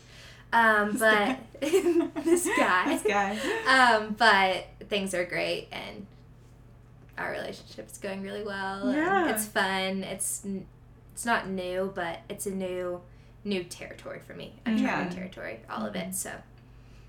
Um, 0.52 0.96
but 0.98 1.38
this 1.60 2.46
guy, 2.58 2.84
This 2.88 3.02
guy. 3.02 3.38
um, 3.66 4.14
but 4.18 4.66
things 4.88 5.14
are 5.14 5.24
great 5.24 5.68
and 5.72 6.06
our 7.16 7.30
relationship 7.32 7.90
is 7.90 7.98
going 7.98 8.22
really 8.22 8.42
well. 8.42 8.92
Yeah. 8.92 9.30
it's 9.34 9.46
fun. 9.46 10.02
It's 10.04 10.44
it's 11.14 11.24
not 11.26 11.48
new, 11.48 11.92
but 11.94 12.20
it's 12.28 12.46
a 12.46 12.50
new 12.50 13.00
new 13.44 13.64
territory 13.64 14.20
for 14.26 14.34
me. 14.34 14.54
Uncharted 14.66 15.12
Yeah. 15.12 15.18
territory, 15.18 15.60
all 15.70 15.84
of 15.86 15.96
it. 15.96 16.14
So 16.14 16.30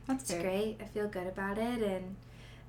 That's 0.08 0.30
it's 0.32 0.42
great. 0.42 0.78
I 0.82 0.86
feel 0.86 1.08
good 1.08 1.28
about 1.28 1.58
it, 1.58 1.82
and 1.82 2.16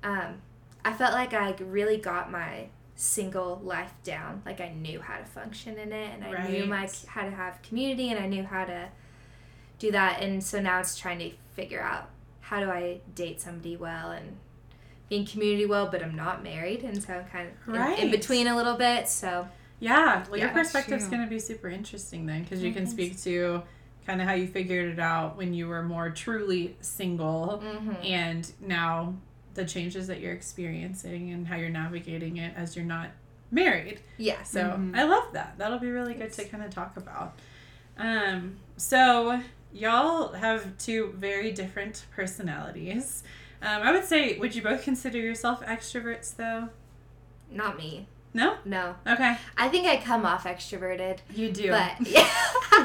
um, 0.03 0.41
I 0.83 0.93
felt 0.93 1.13
like 1.13 1.33
I 1.33 1.53
really 1.59 1.97
got 1.97 2.31
my 2.31 2.67
single 2.95 3.59
life 3.63 3.93
down. 4.03 4.41
Like 4.45 4.61
I 4.61 4.69
knew 4.69 5.01
how 5.01 5.17
to 5.17 5.25
function 5.25 5.77
in 5.77 5.91
it, 5.91 6.11
and 6.13 6.23
I 6.23 6.47
knew 6.47 6.65
my 6.65 6.89
how 7.07 7.23
to 7.23 7.31
have 7.31 7.61
community, 7.61 8.09
and 8.09 8.19
I 8.19 8.27
knew 8.27 8.43
how 8.43 8.65
to 8.65 8.89
do 9.79 9.91
that. 9.91 10.21
And 10.21 10.43
so 10.43 10.61
now 10.61 10.79
it's 10.79 10.97
trying 10.97 11.19
to 11.19 11.31
figure 11.55 11.81
out 11.81 12.09
how 12.41 12.59
do 12.59 12.69
I 12.69 13.01
date 13.15 13.41
somebody 13.41 13.75
well 13.75 14.11
and 14.11 14.37
be 15.09 15.17
in 15.17 15.25
community 15.25 15.65
well, 15.65 15.87
but 15.91 16.01
I'm 16.03 16.15
not 16.15 16.43
married, 16.43 16.83
and 16.83 17.01
so 17.01 17.13
I'm 17.13 17.25
kind 17.25 17.49
of 17.67 17.75
in, 17.75 18.05
in 18.05 18.11
between 18.11 18.47
a 18.47 18.55
little 18.55 18.75
bit. 18.75 19.07
So 19.07 19.47
Yeah, 19.79 20.23
well, 20.29 20.39
your 20.39 20.47
Yeah, 20.47 20.53
perspective's 20.53 21.03
true. 21.07 21.17
going 21.17 21.23
to 21.23 21.29
be 21.29 21.39
super 21.39 21.69
interesting 21.69 22.25
then 22.25 22.43
because 22.43 22.63
you 22.63 22.73
can 22.73 22.87
speak 22.87 23.21
to 23.23 23.61
kind 24.07 24.21
of 24.21 24.27
how 24.27 24.33
you 24.33 24.47
figured 24.47 24.93
it 24.93 24.99
out 24.99 25.35
when 25.35 25.53
you 25.53 25.67
were 25.67 25.81
more 25.83 26.11
truly 26.11 26.77
single 26.79 27.61
mhm. 27.63 28.05
and 28.05 28.51
now 28.61 29.15
the 29.55 29.65
changes 29.65 30.07
that 30.07 30.19
you're 30.19 30.33
experiencing 30.33 31.31
and 31.31 31.47
how 31.47 31.55
you're 31.55 31.69
navigating 31.69 32.37
it 32.37 32.53
as 32.55 32.75
you're 32.75 32.85
not 32.85 33.09
married. 33.51 34.01
yeah, 34.17 34.43
So 34.43 34.61
Mhm. 34.61 34.95
I 34.95 35.03
love 35.03 35.33
that. 35.33 35.57
That'll 35.57 35.79
be 35.79 35.89
really 35.89 36.13
good 36.13 36.31
to 36.33 36.45
kind 36.45 36.63
of 36.63 36.69
talk 36.71 36.97
about. 36.97 37.37
Um, 37.97 38.57
so 38.77 39.41
y'all 39.73 40.33
have 40.33 40.77
two 40.77 41.13
very 41.17 41.51
different 41.51 42.05
personalities. 42.15 43.23
Um, 43.61 43.81
I 43.81 43.91
would 43.91 44.03
say, 44.05 44.37
would 44.37 44.53
you 44.55 44.61
both 44.61 44.83
consider 44.83 45.17
yourself 45.17 45.61
extroverts 45.65 46.35
though? 46.35 46.69
Not 47.49 47.77
me. 47.77 48.07
No? 48.35 48.57
No. 48.65 48.95
Okay. 49.07 49.37
I 49.57 49.69
think 49.69 49.87
I 49.87 49.95
come 49.97 50.25
off 50.25 50.43
extroverted. 50.43 51.19
You 51.33 51.51
do. 51.51 51.69
But 51.71 51.91
yeah. 52.07 52.29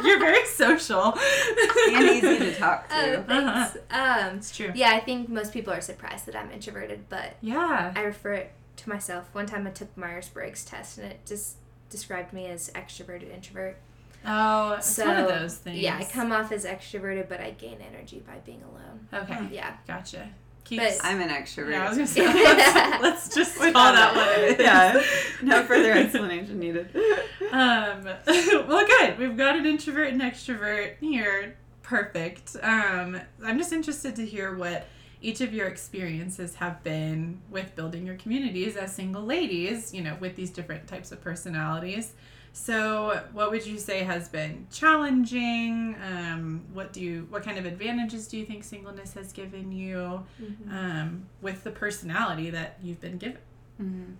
You're 0.04 0.20
very 0.20 0.46
social. 0.46 1.12
and 1.12 2.04
easy 2.08 2.38
to 2.38 2.54
talk 2.54 2.88
to. 2.88 3.16
Oh, 3.16 3.24
thanks. 3.26 3.76
Um, 3.90 4.36
It's 4.36 4.56
true. 4.56 4.70
yeah, 4.74 4.92
I 4.92 5.00
think 5.00 5.28
most 5.28 5.52
people 5.52 5.72
are 5.72 5.80
surprised 5.80 6.26
that 6.26 6.36
I'm 6.36 6.50
introverted, 6.52 7.08
but 7.08 7.34
Yeah. 7.40 7.92
I 7.96 8.00
refer 8.02 8.34
it 8.34 8.52
to 8.76 8.88
myself. 8.88 9.28
One 9.32 9.46
time 9.46 9.66
I 9.66 9.70
took 9.70 9.94
Myers 9.96 10.28
Briggs 10.28 10.64
test 10.64 10.98
and 10.98 11.10
it 11.10 11.18
just 11.26 11.56
described 11.90 12.32
me 12.32 12.46
as 12.46 12.70
extroverted 12.70 13.34
introvert. 13.34 13.76
Oh, 14.24 14.74
it's 14.74 14.86
so 14.88 15.04
one 15.06 15.16
of 15.16 15.28
those 15.28 15.56
things. 15.56 15.78
yeah, 15.78 15.96
I 15.98 16.04
come 16.04 16.30
off 16.30 16.52
as 16.52 16.64
extroverted, 16.64 17.28
but 17.28 17.40
I 17.40 17.50
gain 17.50 17.78
energy 17.80 18.22
by 18.24 18.36
being 18.46 18.62
alone. 18.62 19.08
Okay. 19.24 19.48
Yeah. 19.50 19.72
Gotcha. 19.88 20.28
But- 20.68 20.98
I'm 21.02 21.20
an 21.20 21.28
extrovert. 21.30 21.70
yeah, 21.72 21.86
I 21.86 21.88
was 21.88 21.98
gonna 21.98 22.06
say. 22.08 22.24
Let's, 22.24 23.02
let's 23.02 23.34
just 23.34 23.56
call 23.56 23.72
that 23.72 24.14
what 24.14 24.38
it 24.38 24.60
is. 24.60 24.64
Yeah. 24.66 25.02
No 25.42 25.62
further 25.64 25.92
explanation 25.92 26.58
needed. 26.58 26.94
Um, 27.50 28.04
well, 28.26 28.86
good. 28.86 29.18
We've 29.18 29.36
got 29.36 29.56
an 29.56 29.64
introvert 29.64 30.08
and 30.12 30.20
extrovert 30.20 30.96
here. 31.00 31.56
Perfect. 31.82 32.56
Um, 32.62 33.18
I'm 33.42 33.56
just 33.58 33.72
interested 33.72 34.14
to 34.16 34.26
hear 34.26 34.54
what 34.54 34.86
each 35.22 35.40
of 35.40 35.54
your 35.54 35.66
experiences 35.66 36.56
have 36.56 36.82
been 36.84 37.40
with 37.50 37.74
building 37.74 38.06
your 38.06 38.16
communities 38.16 38.76
as 38.76 38.94
single 38.94 39.22
ladies, 39.22 39.94
you 39.94 40.02
know, 40.02 40.16
with 40.20 40.36
these 40.36 40.50
different 40.50 40.86
types 40.86 41.10
of 41.10 41.22
personalities. 41.22 42.12
So, 42.52 43.22
what 43.32 43.50
would 43.52 43.64
you 43.66 43.78
say 43.78 44.00
has 44.00 44.28
been 44.28 44.66
challenging? 44.72 45.96
Um, 46.04 46.62
what 46.72 46.92
do 46.92 47.00
you, 47.00 47.26
what 47.30 47.42
kind 47.44 47.58
of 47.58 47.64
advantages 47.64 48.26
do 48.26 48.36
you 48.38 48.44
think 48.44 48.64
singleness 48.64 49.14
has 49.14 49.32
given 49.32 49.70
you 49.72 50.24
um, 50.70 51.26
with 51.40 51.62
the 51.64 51.70
personality 51.70 52.50
that 52.50 52.78
you've 52.82 53.00
been 53.00 53.18
given? 53.18 53.38
Mhm. 53.80 54.14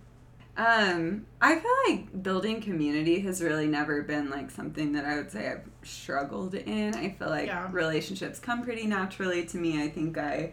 Um, 0.57 1.25
I 1.41 1.55
feel 1.59 1.71
like 1.87 2.23
building 2.23 2.61
community 2.61 3.19
has 3.21 3.41
really 3.41 3.67
never 3.67 4.01
been 4.01 4.29
like 4.29 4.51
something 4.51 4.91
that 4.93 5.05
I 5.05 5.15
would 5.15 5.31
say 5.31 5.49
I've 5.49 5.69
struggled 5.83 6.53
in. 6.55 6.93
I 6.95 7.11
feel 7.11 7.29
like 7.29 7.47
Yeah. 7.47 7.69
relationships 7.71 8.37
come 8.39 8.61
pretty 8.63 8.85
naturally 8.85 9.45
to 9.45 9.57
me. 9.57 9.81
I 9.81 9.87
think 9.89 10.17
I 10.17 10.51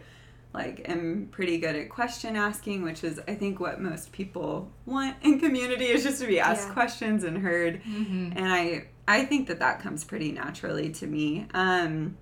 like 0.53 0.89
am 0.89 1.27
pretty 1.31 1.59
good 1.59 1.75
at 1.75 1.89
question 1.89 2.35
asking, 2.35 2.81
which 2.83 3.03
is 3.03 3.19
I 3.27 3.35
think 3.35 3.59
what 3.59 3.79
most 3.79 4.11
people 4.11 4.71
want 4.85 5.15
in 5.21 5.39
community 5.39 5.85
is 5.85 6.03
just 6.03 6.21
to 6.21 6.27
be 6.27 6.39
asked 6.39 6.67
Yeah. 6.69 6.73
questions 6.73 7.23
and 7.23 7.37
heard. 7.37 7.83
Mm-hmm. 7.83 8.31
And 8.35 8.47
I 8.51 8.87
I 9.07 9.25
think 9.25 9.47
that 9.47 9.59
that 9.59 9.79
comes 9.81 10.03
pretty 10.03 10.31
naturally 10.31 10.89
to 10.93 11.07
me. 11.07 11.47
Um 11.53 12.17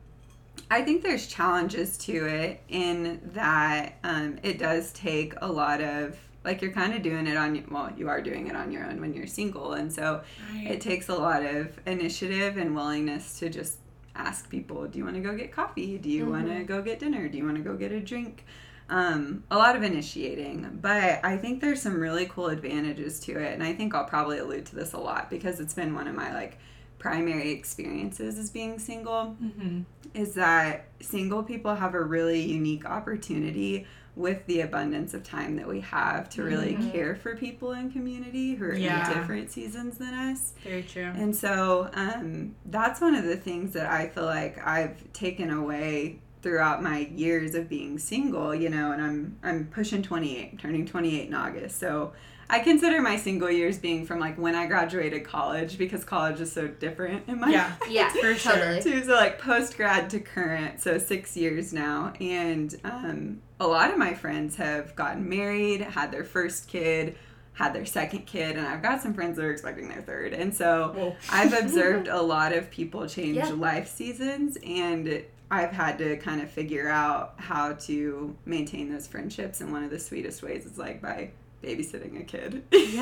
I 0.69 0.81
think 0.81 1.03
there's 1.03 1.27
challenges 1.27 1.97
to 1.99 2.25
it 2.25 2.61
in 2.67 3.21
that 3.33 3.93
um, 4.03 4.37
it 4.43 4.57
does 4.57 4.91
take 4.91 5.33
a 5.41 5.49
lot 5.49 5.81
of 5.81 6.17
like 6.43 6.61
you're 6.61 6.71
kind 6.71 6.93
of 6.93 7.01
doing 7.03 7.27
it 7.27 7.37
on 7.37 7.63
well 7.69 7.91
you 7.95 8.09
are 8.09 8.21
doing 8.21 8.47
it 8.47 8.55
on 8.55 8.71
your 8.71 8.83
own 8.85 8.99
when 8.99 9.13
you're 9.13 9.27
single 9.27 9.73
and 9.73 9.91
so 9.93 10.21
it 10.55 10.81
takes 10.81 11.09
a 11.09 11.15
lot 11.15 11.45
of 11.45 11.79
initiative 11.85 12.57
and 12.57 12.75
willingness 12.75 13.37
to 13.39 13.49
just 13.49 13.77
ask 14.19 14.49
people 14.49 14.87
do 14.87 14.97
you 14.99 15.03
want 15.05 15.15
to 15.15 15.21
go 15.21 15.35
get 15.35 15.51
coffee? 15.51 15.97
Do 15.97 16.09
you 16.09 16.25
want 16.25 16.47
to 16.47 16.63
go 16.63 16.81
get 16.81 16.99
dinner? 16.99 17.27
Do 17.29 17.37
you 17.37 17.45
want 17.45 17.57
to 17.57 17.63
go 17.63 17.75
get 17.75 17.91
a 17.91 17.99
drink? 17.99 18.45
Um, 18.89 19.43
a 19.51 19.57
lot 19.57 19.75
of 19.75 19.83
initiating 19.83 20.79
but 20.81 21.19
i 21.21 21.35
think 21.35 21.59
there's 21.59 21.81
some 21.81 21.99
really 21.99 22.25
cool 22.25 22.47
advantages 22.47 23.19
to 23.25 23.37
it 23.37 23.51
and 23.53 23.61
i 23.61 23.73
think 23.73 23.93
i'll 23.93 24.05
probably 24.05 24.37
allude 24.37 24.65
to 24.67 24.77
this 24.77 24.93
a 24.93 24.97
lot 24.97 25.29
because 25.29 25.59
it's 25.59 25.73
been 25.73 25.93
one 25.93 26.07
of 26.07 26.15
my 26.15 26.33
like 26.33 26.57
primary 26.97 27.51
experiences 27.51 28.37
as 28.39 28.49
being 28.49 28.79
single 28.79 29.35
Mm-hmm. 29.43 29.81
is 30.13 30.35
that 30.35 30.85
single 31.01 31.43
people 31.43 31.75
have 31.75 31.95
a 31.95 32.01
really 32.01 32.39
unique 32.41 32.85
opportunity 32.85 33.85
with 34.17 34.43
the 34.47 34.61
abundance 34.61 35.13
of 35.13 35.21
time 35.23 35.55
that 35.55 35.67
we 35.67 35.79
have 35.79 36.27
to 36.27 36.41
really 36.43 36.73
Mhm. 36.73 36.91
care 36.91 37.15
for 37.15 37.35
people 37.35 37.71
in 37.73 37.91
community 37.91 38.55
who 38.55 38.65
are 38.65 38.73
Yeah. 38.73 39.07
in 39.11 39.17
different 39.17 39.51
seasons 39.51 39.97
than 39.99 40.13
us. 40.13 40.53
Very 40.63 40.81
true. 40.81 41.11
And 41.15 41.35
so 41.35 41.89
um, 41.93 42.55
that's 42.65 42.99
one 42.99 43.13
of 43.13 43.23
the 43.25 43.37
things 43.37 43.73
that 43.73 43.85
I 43.85 44.07
feel 44.07 44.25
like 44.25 44.57
I've 44.65 45.13
taken 45.13 45.51
away 45.51 46.19
throughout 46.41 46.81
my 46.81 46.99
years 47.15 47.53
of 47.55 47.69
being 47.69 47.99
single, 47.99 48.55
you 48.55 48.69
know, 48.69 48.91
and 48.91 49.01
I'm 49.01 49.37
I'm 49.43 49.65
pushing 49.67 50.01
28, 50.01 50.57
turning 50.59 50.85
28 50.85 51.27
in 51.27 51.33
August. 51.35 51.79
So 51.79 52.13
I 52.49 52.59
consider 52.59 53.01
my 53.01 53.17
single 53.17 53.51
years 53.51 53.77
being 53.77 54.05
from 54.05 54.19
like 54.19 54.37
when 54.37 54.55
I 54.55 54.67
graduated 54.67 55.25
college 55.25 55.77
because 55.77 56.03
college 56.05 56.39
is 56.39 56.51
so 56.51 56.67
different 56.67 57.27
in 57.27 57.39
my 57.41 57.49
Yeah. 57.49 57.73
Yeah, 57.89 58.09
For 58.09 58.35
sure. 58.35 58.53
totally. 58.53 58.81
too. 58.81 59.03
So 59.03 59.13
like 59.13 59.39
post 59.39 59.75
grad 59.75 60.09
to 60.11 60.19
current, 60.19 60.79
so 60.79 60.97
six 60.97 61.35
years 61.35 61.73
now, 61.73 62.13
and 62.21 62.73
um, 62.85 63.41
a 63.59 63.67
lot 63.67 63.91
of 63.91 63.97
my 63.97 64.13
friends 64.13 64.55
have 64.55 64.95
gotten 64.95 65.27
married, 65.27 65.81
had 65.81 66.11
their 66.11 66.23
first 66.23 66.67
kid, 66.69 67.15
had 67.53 67.73
their 67.73 67.85
second 67.85 68.25
kid, 68.27 68.55
and 68.55 68.65
I've 68.65 68.81
got 68.83 69.01
some 69.01 69.13
friends 69.13 69.35
that 69.37 69.43
are 69.45 69.51
expecting 69.51 69.89
their 69.89 70.01
third, 70.03 70.33
and 70.33 70.55
so 70.55 70.93
Whoa. 70.95 71.15
I've 71.31 71.53
observed 71.63 72.07
a 72.07 72.21
lot 72.21 72.53
of 72.53 72.69
people 72.71 73.07
change 73.07 73.35
Yeah. 73.37 73.49
life 73.49 73.89
seasons, 73.89 74.57
and 74.65 75.23
I've 75.49 75.71
had 75.71 75.97
to 75.97 76.17
kind 76.17 76.41
of 76.41 76.49
figure 76.51 76.87
out 76.87 77.33
how 77.37 77.73
to 77.73 78.35
maintain 78.45 78.91
those 78.93 79.07
friendships, 79.07 79.59
and 79.59 79.71
one 79.73 79.83
of 79.83 79.89
the 79.89 79.99
sweetest 79.99 80.43
ways 80.43 80.65
is 80.65 80.77
like 80.77 81.01
by 81.01 81.31
babysitting 81.67 82.19
a 82.21 82.23
kid. 82.23 82.63
Yeah. 82.71 82.79
You 82.87 82.95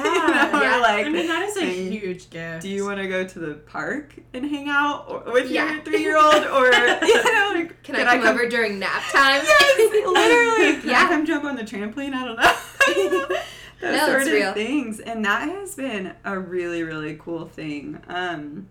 know, 0.52 0.60
or, 0.60 0.64
Yeah. 0.64 0.78
like 0.80 1.06
I 1.06 1.10
mean, 1.10 1.28
that 1.28 1.44
is 1.44 1.56
a 1.58 1.60
saying, 1.60 1.92
huge 1.92 2.30
gift. 2.30 2.62
do 2.64 2.70
you 2.70 2.86
want 2.86 3.00
to 3.00 3.08
go 3.08 3.24
to 3.26 3.40
the 3.40 3.54
park 3.54 4.14
and 4.34 4.46
hang 4.50 4.68
out 4.70 5.32
with 5.32 5.50
Yeah. 5.50 5.74
your 5.76 5.84
three-year-old, 5.84 6.34
or 6.58 6.66
you 7.06 7.24
know, 7.24 7.52
like, 7.56 7.84
Can, 7.84 7.96
I 7.96 8.18
come 8.18 8.28
over 8.28 8.48
during 8.50 8.80
nap 8.80 9.04
time? 9.12 9.42
Literally, 9.46 10.82
can 10.82 10.90
I 10.90 10.92
Yeah. 10.92 11.08
come 11.08 11.26
jump 11.26 11.44
on 11.46 11.56
the 11.56 11.64
trampoline? 11.64 12.14
I 12.14 12.26
don't 12.26 12.38
know. 12.38 13.38
Those 13.82 13.98
No, 13.98 14.06
sort 14.08 14.22
it's 14.22 14.28
of 14.30 14.34
real. 14.34 14.54
things, 14.54 15.00
and 15.02 15.24
that 15.26 15.50
has 15.50 15.76
been 15.76 16.14
a 16.24 16.40
really, 16.40 16.82
really 16.84 17.18
cool 17.22 17.46
thing. 17.46 18.00
Um, 18.08 18.68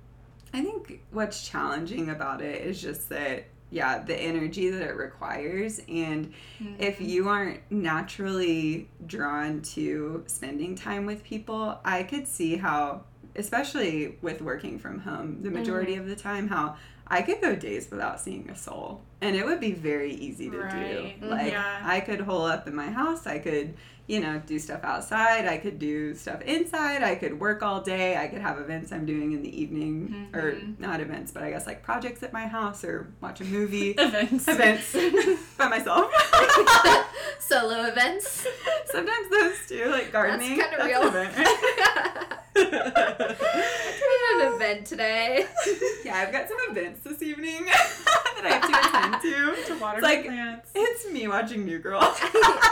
I 0.52 0.62
think 0.62 1.02
what's 1.12 1.46
challenging 1.46 2.08
about 2.08 2.40
it 2.40 2.62
is 2.62 2.80
just 2.80 3.08
that, 3.10 3.44
yeah, 3.74 3.98
the 3.98 4.14
energy 4.16 4.70
that 4.70 4.82
it 4.82 4.94
requires, 4.94 5.80
and 5.88 6.32
if 6.78 6.94
mm-hmm. 6.94 7.04
you 7.04 7.28
aren't 7.28 7.60
naturally 7.72 8.88
drawn 9.04 9.62
to 9.62 10.22
spending 10.28 10.76
time 10.76 11.06
with 11.06 11.24
people, 11.24 11.80
I 11.84 12.04
could 12.04 12.28
see 12.28 12.54
how, 12.54 13.02
especially 13.34 14.16
with 14.22 14.40
working 14.40 14.78
from 14.78 15.00
home 15.00 15.42
the 15.42 15.50
majority 15.50 15.94
mm-hmm. 15.94 16.02
of 16.02 16.06
the 16.08 16.14
time, 16.14 16.46
how 16.46 16.76
I 17.06 17.22
could 17.22 17.40
go 17.40 17.54
days 17.54 17.88
without 17.90 18.20
seeing 18.20 18.48
a 18.50 18.56
soul. 18.56 19.02
And 19.20 19.36
it 19.36 19.44
would 19.44 19.60
be 19.60 19.72
very 19.72 20.12
easy 20.14 20.50
to 20.50 20.58
Right. 20.58 21.20
do. 21.20 21.26
Like, 21.26 21.52
Yeah. 21.52 21.80
I 21.84 22.00
could 22.00 22.20
hole 22.20 22.44
up 22.44 22.66
in 22.66 22.74
my 22.74 22.90
house. 22.90 23.26
I 23.26 23.38
could, 23.38 23.74
you 24.06 24.20
know, 24.20 24.40
do 24.46 24.58
stuff 24.58 24.80
outside. 24.84 25.46
I 25.46 25.58
could 25.58 25.78
do 25.78 26.14
stuff 26.14 26.40
inside. 26.42 27.02
I 27.02 27.14
could 27.14 27.38
work 27.40 27.62
all 27.62 27.80
day. 27.82 28.16
I 28.16 28.26
could 28.28 28.40
have 28.40 28.58
events 28.58 28.90
I'm 28.92 29.04
doing 29.06 29.32
in 29.32 29.42
the 29.42 29.60
evening. 29.62 30.28
Or 30.34 30.52
Mhm. 30.52 30.78
not 30.80 31.00
events, 31.00 31.30
but 31.32 31.42
I 31.42 31.50
guess 31.50 31.66
like 31.66 31.82
projects 31.82 32.22
at 32.22 32.32
my 32.32 32.46
house 32.46 32.84
or 32.84 33.08
watch 33.20 33.40
a 33.40 33.44
movie. 33.44 33.90
events. 33.98 34.48
events 34.48 34.92
by 35.58 35.68
myself. 35.68 36.10
Solo 37.38 37.84
events. 37.84 38.46
Sometimes 38.86 39.28
those 39.30 39.66
too, 39.68 39.86
like 39.90 40.10
gardening. 40.12 40.56
That's 40.58 40.70
kind 40.70 40.80
of 40.80 40.86
real. 40.86 41.02
event, 41.08 41.34
an 44.46 44.54
event 44.54 44.86
today. 44.86 45.46
yeah, 46.04 46.16
I've 46.16 46.32
got 46.32 46.48
some 46.48 46.56
events 46.70 47.00
this 47.00 47.22
evening 47.22 47.64
that 47.66 48.42
I 48.44 48.48
have 48.48 48.62
to 48.70 49.22
attend 49.22 49.22
to. 49.66 49.74
to 49.74 49.80
water 49.80 49.98
It's 49.98 50.02
like- 50.04 50.24
plants. 50.26 50.70
It's 50.74 51.10
me 51.10 51.28
watching 51.28 51.64
New 51.64 51.78
Girl. 51.78 52.00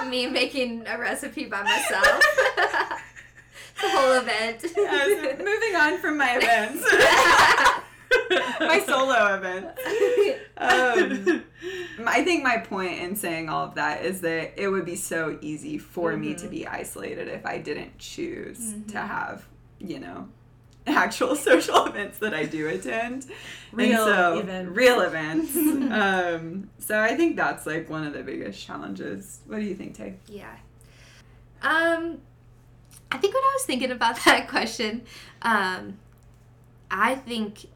Me 0.09 0.27
making 0.27 0.87
a 0.87 0.99
recipe 0.99 1.47
by 1.47 1.63
myself. 1.63 2.21
the 3.81 3.89
whole 3.91 4.13
event. 4.21 4.65
Yes, 4.77 5.39
moving 5.39 5.77
on 5.77 5.99
from 5.99 6.19
my 6.19 6.37
events. 6.37 6.85
my 8.61 8.83
solo 8.87 9.35
events. 9.37 9.81
Um, 10.59 11.43
I 12.07 12.23
think 12.25 12.43
my 12.45 12.59
point 12.59 13.01
in 13.01 13.17
saying 13.17 13.49
all 13.49 13.65
of 13.67 13.75
that 13.77 14.05
is 14.05 14.21
that 14.21 14.61
it 14.61 14.69
would 14.69 14.85
be 14.85 14.97
so 14.97 15.39
easy 15.41 15.79
for 15.79 16.17
me 16.17 16.35
to 16.35 16.47
be 16.49 16.67
isolated 16.67 17.29
if 17.29 17.45
I 17.47 17.59
didn't 17.59 17.99
choose 17.99 18.75
to 18.89 18.99
have, 18.99 19.47
you 19.79 19.99
know, 20.01 20.29
actual 20.87 21.37
social 21.37 21.85
events 21.87 22.19
that 22.19 22.35
I 22.35 22.45
do 22.45 22.69
attend. 22.69 23.27
Real 23.73 24.07
and 24.07 24.15
so, 24.15 24.39
events. 24.39 24.77
Real 24.77 25.01
events. 25.01 25.57
um, 25.57 26.71
so 26.79 27.01
I 27.01 27.17
think 27.17 27.37
that's 27.37 27.67
like 27.67 27.89
one 27.89 28.05
of 28.05 28.13
the 28.13 28.23
biggest 28.23 28.65
challenges. 28.65 29.41
What 29.47 29.61
do 29.61 29.65
you 29.65 29.75
think, 29.75 29.97
Tay? 29.97 30.15
Yeah. 30.29 30.57
Um, 31.63 32.19
I 33.11 33.19
think 33.19 33.35
when 33.35 33.43
I 33.43 33.53
was 33.55 33.65
thinking 33.65 33.91
about 33.91 34.19
that 34.25 34.49
question, 34.49 35.03
um, 35.43 35.99
I 36.91 37.15
think 37.15 37.67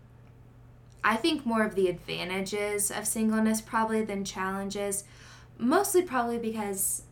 I 1.05 1.15
think 1.15 1.47
more 1.47 1.65
of 1.65 1.77
the 1.77 1.89
advantages 1.89 2.91
of 2.91 3.07
singleness 3.07 3.61
probably 3.61 4.03
than 4.03 4.25
challenges. 4.25 5.05
Mostly 5.59 6.03
probably 6.03 6.39
because 6.39 7.03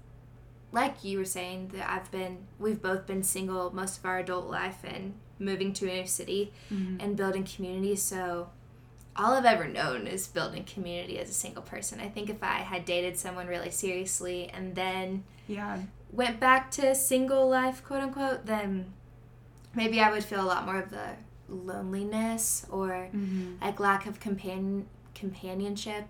like 0.73 1.05
you 1.05 1.19
were 1.19 1.25
saying 1.25 1.71
that 1.75 1.89
I've 1.89 2.11
been 2.11 2.39
we've 2.59 2.83
both 2.83 3.07
been 3.07 3.23
single 3.23 3.73
most 3.73 3.99
of 3.99 4.05
our 4.05 4.19
adult 4.19 4.47
life 4.47 4.79
and 4.83 5.15
moving 5.39 5.73
to 5.75 5.91
a 5.91 6.01
new 6.01 6.07
city 6.07 6.53
and 6.71 7.17
building 7.17 7.45
community 7.45 7.97
so 7.97 8.49
all 9.17 9.35
I've 9.35 9.45
ever 9.45 9.67
known 9.69 10.07
is 10.09 10.27
building 10.27 10.65
community 10.65 11.19
as 11.21 11.31
a 11.31 11.35
single 11.35 11.63
person. 11.63 12.01
I 12.01 12.09
think 12.09 12.29
if 12.31 12.43
I 12.43 12.57
had 12.59 12.85
dated 12.85 13.17
someone 13.17 13.47
really 13.47 13.71
seriously 13.71 14.51
and 14.53 14.75
then 14.75 15.23
Yeah. 15.47 15.79
went 16.13 16.41
back 16.41 16.71
to 16.73 16.95
single 16.97 17.49
life, 17.49 17.85
quote 17.85 18.03
unquote, 18.03 18.47
then 18.47 18.93
maybe 19.75 20.01
I 20.01 20.11
would 20.11 20.25
feel 20.25 20.41
a 20.41 20.47
lot 20.47 20.65
more 20.67 20.81
of 20.81 20.91
the 20.91 21.11
loneliness 21.49 22.67
or 22.71 23.09
Mm-hmm. 23.15 23.55
like 23.63 23.81
lack 23.81 24.07
of 24.07 24.21
companion 24.21 24.87
companionship. 25.15 26.05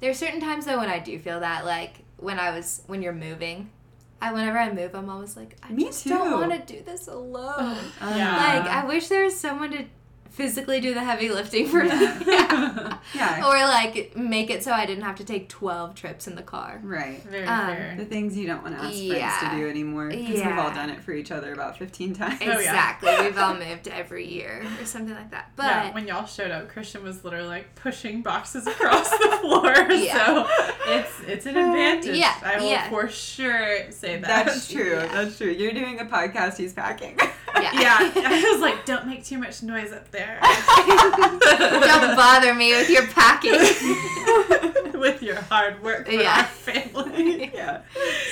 There 0.00 0.10
are 0.10 0.14
certain 0.14 0.40
times 0.40 0.64
though 0.64 0.78
when 0.78 0.88
I 0.88 0.98
do 0.98 1.18
feel 1.18 1.40
that, 1.40 1.66
like 1.66 2.04
when 2.16 2.38
I 2.38 2.50
was 2.50 2.82
when 2.86 3.02
you're 3.02 3.12
moving. 3.12 3.70
I 4.20 4.32
whenever 4.32 4.58
I 4.58 4.72
move, 4.72 4.94
I'm 4.94 5.10
always 5.10 5.36
like, 5.36 5.56
I 5.62 5.72
Me 5.72 5.84
just 5.84 6.06
don't 6.06 6.30
want 6.32 6.66
to 6.66 6.74
do 6.74 6.82
this 6.82 7.06
alone. 7.08 7.76
Yeah. 8.00 8.36
like 8.36 8.70
I 8.70 8.84
wish 8.86 9.08
there 9.08 9.24
was 9.24 9.38
someone 9.38 9.70
to 9.72 9.84
physically 10.30 10.80
do 10.80 10.92
the 10.94 11.02
heavy 11.02 11.28
lifting 11.30 11.66
for 11.66 11.82
Yeah. 11.84 12.18
me. 12.18 12.92
Yeah. 13.14 13.46
or 13.46 13.54
like 13.68 14.16
make 14.16 14.50
it 14.50 14.62
so 14.64 14.72
I 14.72 14.84
didn't 14.86 15.04
have 15.04 15.16
to 15.16 15.24
take 15.24 15.48
12 15.48 15.94
trips 15.94 16.26
in 16.26 16.34
the 16.34 16.42
car. 16.42 16.80
Right. 16.82 17.22
Very 17.22 17.44
Um, 17.46 17.66
fair. 17.74 17.94
The 17.96 18.04
things 18.04 18.36
you 18.36 18.46
don't 18.46 18.62
want 18.62 18.76
to 18.78 18.84
ask 18.84 18.94
Yeah. 18.96 19.38
friends 19.38 19.52
to 19.54 19.60
do 19.60 19.68
anymore. 19.70 20.08
Because 20.08 20.34
we've 20.44 20.58
all 20.58 20.70
done 20.70 20.90
it 20.90 21.00
for 21.02 21.12
each 21.12 21.30
other 21.30 21.52
about 21.52 21.78
15 21.78 22.14
times. 22.14 22.38
Oh, 22.42 22.46
yeah. 22.46 22.56
Exactly. 22.58 23.12
We've 23.26 23.38
all 23.38 23.54
moved 23.54 23.88
every 23.88 24.26
year 24.26 24.62
or 24.80 24.84
something 24.84 25.14
like 25.14 25.30
that. 25.30 25.50
But 25.56 25.66
yeah, 25.66 25.94
when 25.94 26.06
y'all 26.06 26.26
showed 26.26 26.50
up, 26.50 26.68
Christian 26.68 27.02
was 27.02 27.24
literally 27.24 27.48
like 27.48 27.74
pushing 27.74 28.22
boxes 28.22 28.66
across 28.66 29.08
the 29.10 29.38
floor. 29.40 29.72
Yeah. 29.92 30.26
So 30.26 30.46
it's 30.92 31.12
it's 31.26 31.46
an 31.46 31.56
advantage. 31.56 32.16
Yeah, 32.16 32.34
I 32.44 32.58
will 32.60 32.70
yeah. 32.70 32.88
for 32.90 33.08
sure 33.08 33.90
say 33.90 34.18
that. 34.18 34.46
That's 34.46 34.68
true. 34.70 34.96
Yeah. 34.96 35.06
That's 35.06 35.38
true. 35.38 35.50
You're 35.50 35.72
doing 35.72 36.00
a 36.00 36.04
podcast, 36.04 36.56
he's 36.56 36.72
packing. 36.72 37.16
yeah. 37.56 37.72
yeah, 37.80 37.96
I 38.14 38.50
was 38.52 38.60
like, 38.60 38.84
don't 38.84 39.06
make 39.06 39.24
too 39.24 39.38
much 39.38 39.62
noise 39.62 39.92
up 39.92 40.10
there 40.10 40.15
Don't 41.86 42.16
bother 42.16 42.54
me 42.54 42.72
with 42.72 42.90
your 42.90 43.06
packing. 43.08 43.52
with 45.00 45.22
your 45.22 45.36
hard 45.42 45.82
work 45.82 46.06
for 46.06 46.12
Yeah. 46.12 46.38
our 46.40 46.44
family. 46.44 47.50
yeah. 47.54 47.82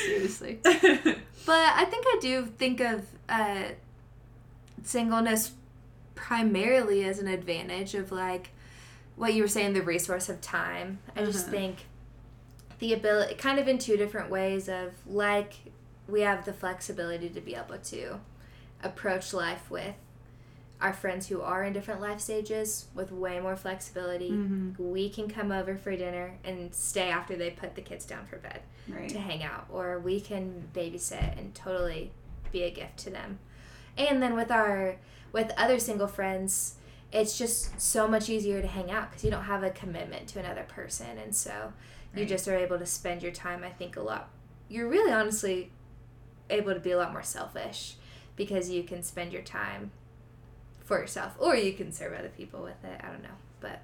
Seriously. 0.05 0.61
But 0.63 1.73
I 1.77 1.85
think 1.85 2.05
I 2.07 2.19
do 2.21 2.47
think 2.47 2.81
of 2.81 3.05
uh, 3.29 3.65
singleness 4.83 5.53
primarily 6.15 7.05
as 7.05 7.19
an 7.19 7.29
advantage 7.29 7.95
of 7.95 8.11
like 8.13 8.51
what 9.17 9.35
you 9.35 9.43
were 9.43 9.49
saying, 9.49 9.75
the 9.75 9.83
resource 9.83 10.29
of 10.29 10.41
time. 10.41 10.99
I 11.17 11.25
just 11.25 11.47
Mhm. 11.49 11.51
think 11.51 11.77
the 12.79 12.93
ability, 12.93 13.35
kind 13.35 13.59
of 13.59 13.69
in 13.69 13.79
two 13.79 13.97
different 13.97 14.31
ways 14.31 14.69
of 14.69 14.93
like 15.07 15.55
we 16.09 16.23
have 16.23 16.45
the 16.45 16.53
flexibility 16.53 17.29
to 17.31 17.41
be 17.41 17.55
able 17.55 17.79
to 17.79 18.21
approach 18.83 19.33
life 19.33 19.71
with 19.71 19.95
our 20.85 20.93
friends 20.93 21.29
who 21.29 21.41
are 21.41 21.65
in 21.65 21.73
different 21.73 22.01
life 22.01 22.21
stages 22.21 22.87
with 22.95 23.11
way 23.11 23.41
more 23.41 23.57
flexibility. 23.57 24.31
Mhm. 24.31 24.79
We 24.79 25.09
can 25.09 25.29
come 25.31 25.51
over 25.51 25.77
for 25.77 25.97
dinner 25.97 26.39
and 26.45 26.75
stay 26.75 27.09
after 27.09 27.37
they 27.37 27.51
put 27.51 27.75
the 27.75 27.81
kids 27.81 28.05
down 28.05 28.27
for 28.27 28.37
bed 28.37 28.61
Right. 28.87 29.09
to 29.09 29.19
hang 29.19 29.43
out 29.43 29.67
or 29.71 29.99
we 29.99 30.21
can 30.21 30.69
babysit 30.75 31.39
and 31.39 31.55
totally 31.55 32.13
be 32.53 32.65
a 32.65 32.71
gift 32.71 32.99
to 32.99 33.11
them 33.11 33.39
and 33.97 34.23
then 34.23 34.35
with 34.37 34.51
our 34.53 34.97
with 35.33 35.51
other 35.57 35.79
single 35.79 36.07
friends 36.07 36.75
it's 37.11 37.39
just 37.39 37.81
so 37.81 38.07
much 38.07 38.29
easier 38.29 38.61
to 38.61 38.69
hang 38.69 38.91
out 38.91 39.09
because 39.09 39.25
you 39.25 39.31
don't 39.31 39.45
have 39.45 39.63
a 39.63 39.71
commitment 39.71 40.29
to 40.29 40.39
another 40.39 40.65
person 40.65 41.17
and 41.17 41.35
so 41.35 41.73
you 42.15 42.27
just 42.27 42.47
are 42.47 42.57
able 42.57 42.79
to 42.79 42.85
spend 42.87 43.23
your 43.23 43.33
time 43.33 43.65
i 43.65 43.71
think 43.71 43.97
a 43.97 44.03
lot 44.03 44.29
you're 44.69 44.87
really 44.89 45.11
honestly 45.13 45.73
able 46.51 46.75
to 46.75 46.81
be 46.81 46.91
a 46.91 46.97
lot 46.99 47.11
more 47.11 47.23
selfish 47.23 47.97
because 48.37 48.69
you 48.69 48.83
can 48.83 49.03
spend 49.03 49.33
your 49.33 49.43
time 49.43 49.91
for 50.85 50.99
yourself 50.99 51.33
or 51.39 51.57
you 51.57 51.73
can 51.73 51.91
serve 51.91 52.13
other 52.13 52.31
people 52.37 52.63
with 52.63 52.85
it 52.85 53.01
i 53.03 53.09
don't 53.09 53.23
know 53.23 53.29
but 53.61 53.81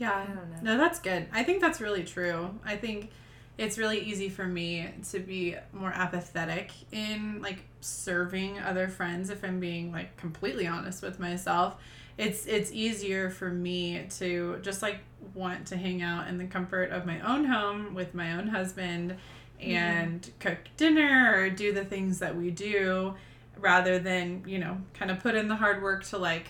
i 0.00 0.22
yeah. 0.22 0.26
don't 0.26 0.50
know 0.50 0.58
No, 0.62 0.78
that's 0.78 1.00
good. 1.00 1.26
I 1.32 1.42
think 1.42 1.60
that's 1.60 1.80
really 1.80 2.04
true. 2.04 2.50
I 2.64 2.76
think 2.76 3.10
it's 3.56 3.76
really 3.76 3.98
easy 3.98 4.28
for 4.28 4.46
me 4.46 4.88
to 5.10 5.18
be 5.18 5.56
more 5.72 5.92
apathetic 5.92 6.70
in 6.92 7.42
like 7.42 7.58
serving 7.80 8.60
other 8.60 8.88
friends 8.88 9.30
if 9.30 9.42
I'm 9.42 9.58
being 9.58 9.90
like 9.90 10.16
completely 10.16 10.66
honest 10.66 11.02
with 11.02 11.18
myself. 11.18 11.74
It's 12.16 12.46
it's 12.46 12.70
easier 12.72 13.30
for 13.30 13.50
me 13.50 14.06
to 14.18 14.58
just 14.62 14.80
like 14.82 15.00
want 15.34 15.66
to 15.68 15.76
hang 15.76 16.02
out 16.02 16.28
in 16.28 16.38
the 16.38 16.46
comfort 16.46 16.90
of 16.90 17.04
my 17.04 17.20
own 17.20 17.44
home 17.44 17.94
with 17.94 18.14
my 18.14 18.34
own 18.34 18.46
husband 18.46 19.16
mm-hmm. 19.60 19.70
and 19.70 20.30
cook 20.38 20.58
dinner 20.76 21.34
or 21.36 21.50
do 21.50 21.72
the 21.72 21.84
things 21.84 22.20
that 22.20 22.36
we 22.36 22.50
do 22.52 23.14
rather 23.60 23.98
than, 23.98 24.42
you 24.46 24.58
know, 24.58 24.78
kind 24.94 25.10
of 25.10 25.20
put 25.20 25.34
in 25.34 25.48
the 25.48 25.56
hard 25.56 25.82
work 25.82 26.04
to 26.04 26.18
like 26.18 26.46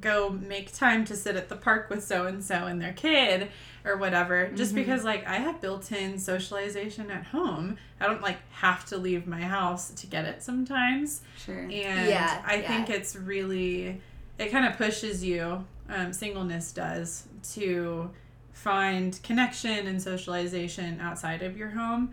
go 0.00 0.30
make 0.30 0.72
time 0.72 1.04
to 1.04 1.14
sit 1.16 1.36
at 1.36 1.48
the 1.48 1.56
park 1.56 1.90
with 1.90 2.02
so 2.02 2.24
and 2.26 2.42
so 2.42 2.54
and 2.66 2.80
their 2.80 2.92
kid 2.92 3.48
or 3.84 3.96
whatever 3.98 4.48
just 4.54 4.72
Mhm. 4.72 4.76
because 4.76 5.04
like 5.04 5.26
I 5.26 5.34
have 5.36 5.60
built-in 5.60 6.18
socialization 6.18 7.10
at 7.10 7.24
home. 7.26 7.76
I 8.00 8.06
don't 8.06 8.22
like 8.22 8.38
have 8.52 8.86
to 8.86 8.96
leave 8.96 9.26
my 9.26 9.42
house 9.42 9.90
to 9.90 10.06
get 10.06 10.24
it 10.24 10.42
sometimes. 10.42 11.20
Sure. 11.44 11.58
And 11.64 11.70
Yeah, 11.72 12.42
I 12.46 12.56
yeah. 12.56 12.68
think 12.68 12.88
it's 12.90 13.14
really 13.16 14.00
it 14.38 14.50
kind 14.50 14.64
of 14.66 14.78
pushes 14.78 15.22
you 15.22 15.64
um, 15.90 16.12
singleness 16.14 16.72
does 16.72 17.26
to 17.52 18.10
find 18.52 19.18
connection 19.22 19.86
and 19.86 20.00
socialization 20.02 20.98
outside 21.00 21.42
of 21.42 21.56
your 21.56 21.70
home 21.70 22.12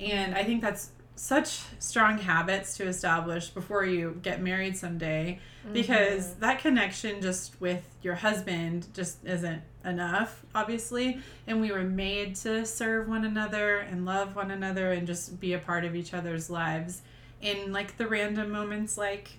and 0.00 0.34
i 0.36 0.44
think 0.44 0.62
that's 0.62 0.90
such 1.18 1.62
strong 1.80 2.18
habits 2.18 2.76
to 2.76 2.86
establish 2.86 3.48
before 3.48 3.84
you 3.84 4.18
get 4.22 4.40
married 4.40 4.76
someday 4.76 5.40
mm-hmm. 5.64 5.72
because 5.72 6.34
that 6.34 6.60
connection 6.60 7.20
just 7.20 7.60
with 7.60 7.82
your 8.02 8.14
husband 8.14 8.86
just 8.94 9.24
isn't 9.24 9.60
enough 9.84 10.44
obviously. 10.54 11.18
And 11.46 11.60
we 11.60 11.72
were 11.72 11.82
made 11.82 12.36
to 12.36 12.64
serve 12.64 13.08
one 13.08 13.24
another 13.24 13.78
and 13.78 14.04
love 14.04 14.36
one 14.36 14.52
another 14.52 14.92
and 14.92 15.06
just 15.06 15.40
be 15.40 15.54
a 15.54 15.58
part 15.58 15.84
of 15.84 15.96
each 15.96 16.14
other's 16.14 16.48
lives 16.48 17.02
in 17.40 17.72
like 17.72 17.96
the 17.96 18.06
random 18.06 18.50
moments 18.50 18.96
like 18.96 19.30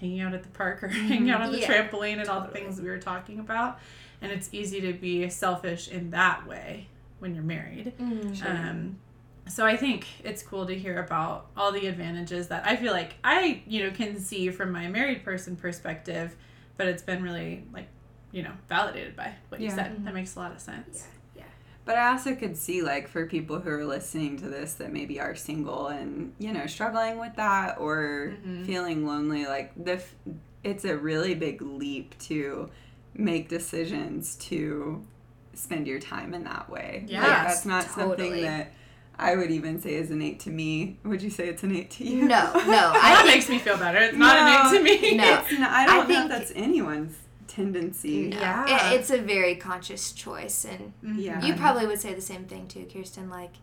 hanging 0.00 0.20
out 0.20 0.34
at 0.34 0.42
the 0.42 0.48
park 0.50 0.82
or 0.82 0.88
hanging 0.88 1.22
mm-hmm. 1.22 1.30
out 1.30 1.42
on 1.42 1.52
the 1.52 1.60
Yeah, 1.60 1.88
trampoline 1.88 2.18
and 2.20 2.28
all 2.28 2.40
the 2.40 2.48
things 2.48 2.80
we 2.80 2.88
were 2.88 2.98
talking 2.98 3.38
about. 3.38 3.78
And 4.20 4.32
it's 4.32 4.48
easy 4.50 4.80
to 4.80 4.92
be 4.92 5.28
selfish 5.28 5.86
in 5.86 6.10
that 6.10 6.48
way 6.48 6.88
when 7.20 7.34
you're 7.34 7.44
married. 7.44 7.92
Sure. 8.34 8.48
um, 8.48 8.98
so 9.48 9.64
I 9.66 9.76
think 9.76 10.06
it's 10.24 10.42
cool 10.42 10.66
to 10.66 10.74
hear 10.78 11.02
about 11.02 11.46
all 11.56 11.72
the 11.72 11.86
advantages 11.86 12.48
that 12.48 12.66
I 12.66 12.76
feel 12.76 12.92
like 12.92 13.14
I, 13.24 13.62
you 13.66 13.82
know, 13.84 13.90
can 13.90 14.18
see 14.20 14.50
from 14.50 14.70
my 14.72 14.88
married 14.88 15.24
person 15.24 15.56
perspective, 15.56 16.36
but 16.76 16.86
it's 16.86 17.02
been 17.02 17.22
really 17.22 17.64
like, 17.72 17.86
you 18.32 18.42
know, 18.42 18.52
validated 18.68 19.16
by 19.16 19.34
what 19.48 19.60
you 19.60 19.68
Yeah. 19.68 19.74
said. 19.74 20.04
That 20.04 20.14
makes 20.14 20.36
a 20.36 20.38
lot 20.40 20.52
of 20.52 20.60
sense. 20.60 21.06
Yeah. 21.34 21.42
yeah. 21.42 21.44
But 21.84 21.96
I 21.96 22.12
also 22.12 22.34
could 22.34 22.56
see, 22.56 22.82
like, 22.82 23.08
for 23.08 23.26
people 23.26 23.58
who 23.60 23.70
are 23.70 23.84
listening 23.84 24.36
to 24.38 24.48
this 24.48 24.74
that 24.74 24.92
maybe 24.92 25.18
are 25.20 25.34
single 25.34 25.86
and, 25.88 26.34
you 26.38 26.52
know, 26.52 26.66
struggling 26.66 27.18
with 27.18 27.34
that 27.36 27.78
or 27.78 28.34
Mhm. 28.46 28.66
feeling 28.66 29.06
lonely, 29.06 29.46
like, 29.46 29.72
the 29.82 29.94
f- 29.94 30.14
it's 30.62 30.84
a 30.84 30.96
really 30.96 31.34
big 31.34 31.62
leap 31.62 32.18
to 32.18 32.68
make 33.14 33.48
decisions 33.48 34.34
to 34.36 35.02
spend 35.54 35.86
your 35.86 35.98
time 35.98 36.34
in 36.34 36.44
that 36.44 36.68
way. 36.68 37.06
Like, 37.08 37.22
that's 37.44 37.64
not 37.64 37.84
something 37.84 38.42
that 38.42 38.72
I 39.18 39.34
would 39.36 39.50
even 39.50 39.80
say 39.80 39.94
is 39.94 40.10
innate 40.10 40.38
to 40.40 40.50
me. 40.50 40.98
Would 41.04 41.22
you 41.22 41.30
say 41.30 41.48
it's 41.48 41.64
innate 41.64 41.90
to 41.92 42.04
you? 42.04 42.22
no 42.26 42.44
no 42.54 42.62
that 42.66 43.00
i 43.02 43.22
think 43.22 43.34
makes 43.36 43.48
me 43.48 43.58
feel 43.58 43.76
better. 43.76 43.98
It's 43.98 44.16
not 44.16 44.34
No, 44.36 44.78
innate 44.78 45.00
to 45.00 45.10
me. 45.10 45.16
no. 45.16 45.40
It's 45.40 45.58
not, 45.58 45.70
I 45.70 45.82
I 45.82 45.86
don't 45.86 45.96
know 46.08 46.14
think- 46.14 46.30
if 46.30 46.38
that's 46.38 46.52
anyone's 46.54 47.16
tendency. 47.48 48.28
No. 48.28 48.38
Yeah. 48.38 48.90
It- 48.92 49.00
it's 49.00 49.10
a 49.10 49.18
very 49.18 49.56
conscious 49.56 50.12
choice, 50.12 50.64
and 50.64 50.92
Mhm. 51.04 51.16
Yeah. 51.22 51.44
you 51.44 51.54
probably 51.54 51.86
would 51.86 52.00
say 52.00 52.14
the 52.14 52.20
same 52.20 52.44
thing 52.44 52.68
too, 52.68 52.86
Kirsten. 52.92 53.28
Like, 53.30 53.54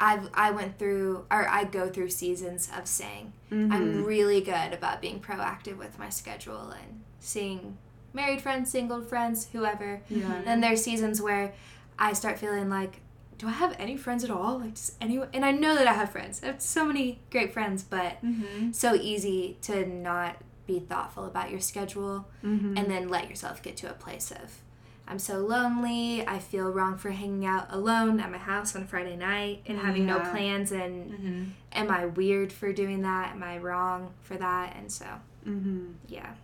I've 0.00 0.28
I 0.34 0.50
went 0.50 0.78
through, 0.78 1.24
or 1.30 1.48
I 1.48 1.64
go 1.64 1.88
through 1.88 2.10
seasons 2.10 2.68
of 2.76 2.86
saying 2.86 3.32
Mhm. 3.50 3.72
I'm 3.72 4.04
really 4.04 4.40
good 4.40 4.72
about 4.72 5.00
being 5.00 5.20
proactive 5.20 5.76
with 5.78 5.98
my 5.98 6.08
schedule 6.10 6.70
and 6.70 7.00
seeing 7.20 7.78
married 8.12 8.42
friends, 8.42 8.70
single 8.70 9.00
friends, 9.00 9.48
whoever. 9.52 10.00
yeah. 10.10 10.42
Then 10.44 10.60
there's 10.60 10.82
seasons 10.82 11.22
where 11.22 11.52
I 11.98 12.12
start 12.14 12.38
feeling 12.38 12.68
like, 12.68 13.00
do 13.42 13.48
I 13.48 13.50
have 13.52 13.74
any 13.80 13.96
friends 13.96 14.22
at 14.22 14.30
all? 14.30 14.60
Like, 14.60 14.74
does 14.74 14.92
anyone? 15.00 15.26
And 15.34 15.44
I 15.44 15.50
know 15.50 15.74
that 15.74 15.88
I 15.88 15.94
have 15.94 16.10
friends. 16.12 16.40
I 16.44 16.46
have 16.46 16.62
so 16.62 16.84
many 16.84 17.18
great 17.32 17.52
friends, 17.52 17.82
but 17.82 18.24
Mhm. 18.24 18.72
so 18.72 18.94
easy 18.94 19.56
to 19.62 19.84
not 19.84 20.36
be 20.64 20.78
thoughtful 20.78 21.24
about 21.24 21.50
your 21.50 21.58
schedule 21.58 22.28
Mhm. 22.44 22.78
and 22.78 22.88
then 22.88 23.08
let 23.08 23.28
yourself 23.28 23.60
get 23.60 23.76
to 23.78 23.90
a 23.90 23.94
place 23.94 24.30
of 24.30 24.60
I'm 25.08 25.18
so 25.18 25.40
lonely. 25.40 26.24
I 26.26 26.38
feel 26.38 26.70
wrong 26.70 26.96
for 26.96 27.10
hanging 27.10 27.44
out 27.44 27.66
alone 27.70 28.20
at 28.20 28.30
my 28.30 28.38
house 28.38 28.76
on 28.76 28.86
Friday 28.86 29.16
night 29.16 29.62
and 29.66 29.76
having 29.76 30.06
no 30.06 30.20
plans. 30.20 30.70
And 30.70 31.10
Mhm. 31.10 31.46
am 31.72 31.90
I 31.90 32.06
weird 32.06 32.52
for 32.52 32.72
doing 32.72 33.02
that? 33.02 33.32
Am 33.32 33.42
I 33.42 33.58
wrong 33.58 34.12
for 34.22 34.36
that? 34.36 34.76
And 34.76 34.90
so, 34.92 35.06
Mhm. 35.44 35.94
yeah. 36.06 36.34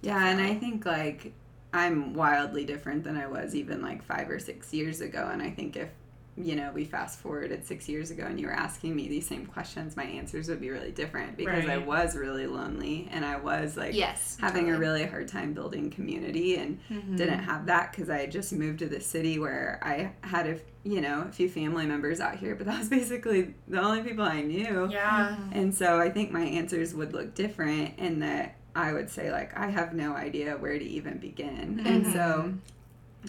Yeah, 0.00 0.24
and 0.28 0.40
I 0.40 0.54
think 0.54 0.86
like 0.86 1.32
I'm 1.74 2.14
wildly 2.14 2.64
different 2.64 3.02
than 3.02 3.16
I 3.16 3.26
was 3.26 3.54
even 3.56 3.82
like 3.82 4.04
five 4.04 4.30
or 4.30 4.38
six 4.38 4.72
years 4.72 5.00
ago. 5.00 5.28
And 5.32 5.42
I 5.42 5.50
think 5.50 5.76
if 5.76 5.88
you 6.36 6.56
know, 6.56 6.70
we 6.72 6.84
fast 6.84 7.18
forwarded 7.18 7.66
six 7.66 7.88
years 7.88 8.10
ago 8.10 8.24
and 8.24 8.40
you 8.40 8.46
were 8.46 8.52
asking 8.52 8.96
me 8.96 9.06
these 9.06 9.26
same 9.26 9.44
questions, 9.46 9.96
my 9.96 10.04
answers 10.04 10.48
would 10.48 10.60
be 10.60 10.70
really 10.70 10.90
different 10.90 11.36
because 11.36 11.66
I 11.66 11.76
was 11.76 12.16
really 12.16 12.46
lonely 12.46 13.08
and 13.12 13.24
I 13.24 13.36
was 13.36 13.76
like 13.76 13.94
yes. 13.94 14.38
having 14.40 14.70
a 14.70 14.78
really 14.78 15.04
hard 15.04 15.28
time 15.28 15.52
building 15.52 15.90
community 15.90 16.56
and 16.56 16.78
Mm-hmm. 16.90 17.16
didn't 17.16 17.40
have 17.40 17.66
that 17.66 17.90
because 17.90 18.10
I 18.10 18.18
had 18.18 18.32
just 18.32 18.52
moved 18.52 18.80
to 18.80 18.86
the 18.86 19.00
city 19.00 19.38
where 19.38 19.78
I 19.82 20.12
had 20.26 20.46
a 20.46 20.58
you 20.84 21.00
know 21.00 21.26
a 21.28 21.32
few 21.32 21.48
family 21.48 21.86
members 21.86 22.20
out 22.20 22.36
here, 22.36 22.54
but 22.54 22.66
that 22.66 22.78
was 22.78 22.88
basically 22.98 23.54
the 23.68 23.80
only 23.80 24.02
people 24.02 24.24
I 24.24 24.42
knew. 24.42 24.88
Yeah. 24.90 25.36
And 25.52 25.74
so 25.74 26.00
I 26.00 26.10
think 26.10 26.32
my 26.32 26.42
answers 26.44 26.94
would 26.94 27.12
look 27.12 27.34
different 27.34 27.98
in 27.98 28.20
that 28.20 28.56
I 28.74 28.92
would 28.92 29.10
say 29.10 29.30
like 29.30 29.56
I 29.56 29.68
have 29.68 29.94
no 29.94 30.14
idea 30.14 30.56
where 30.56 30.78
to 30.78 30.84
even 30.84 31.18
begin. 31.18 31.82
And 31.86 32.06
so 32.12 32.52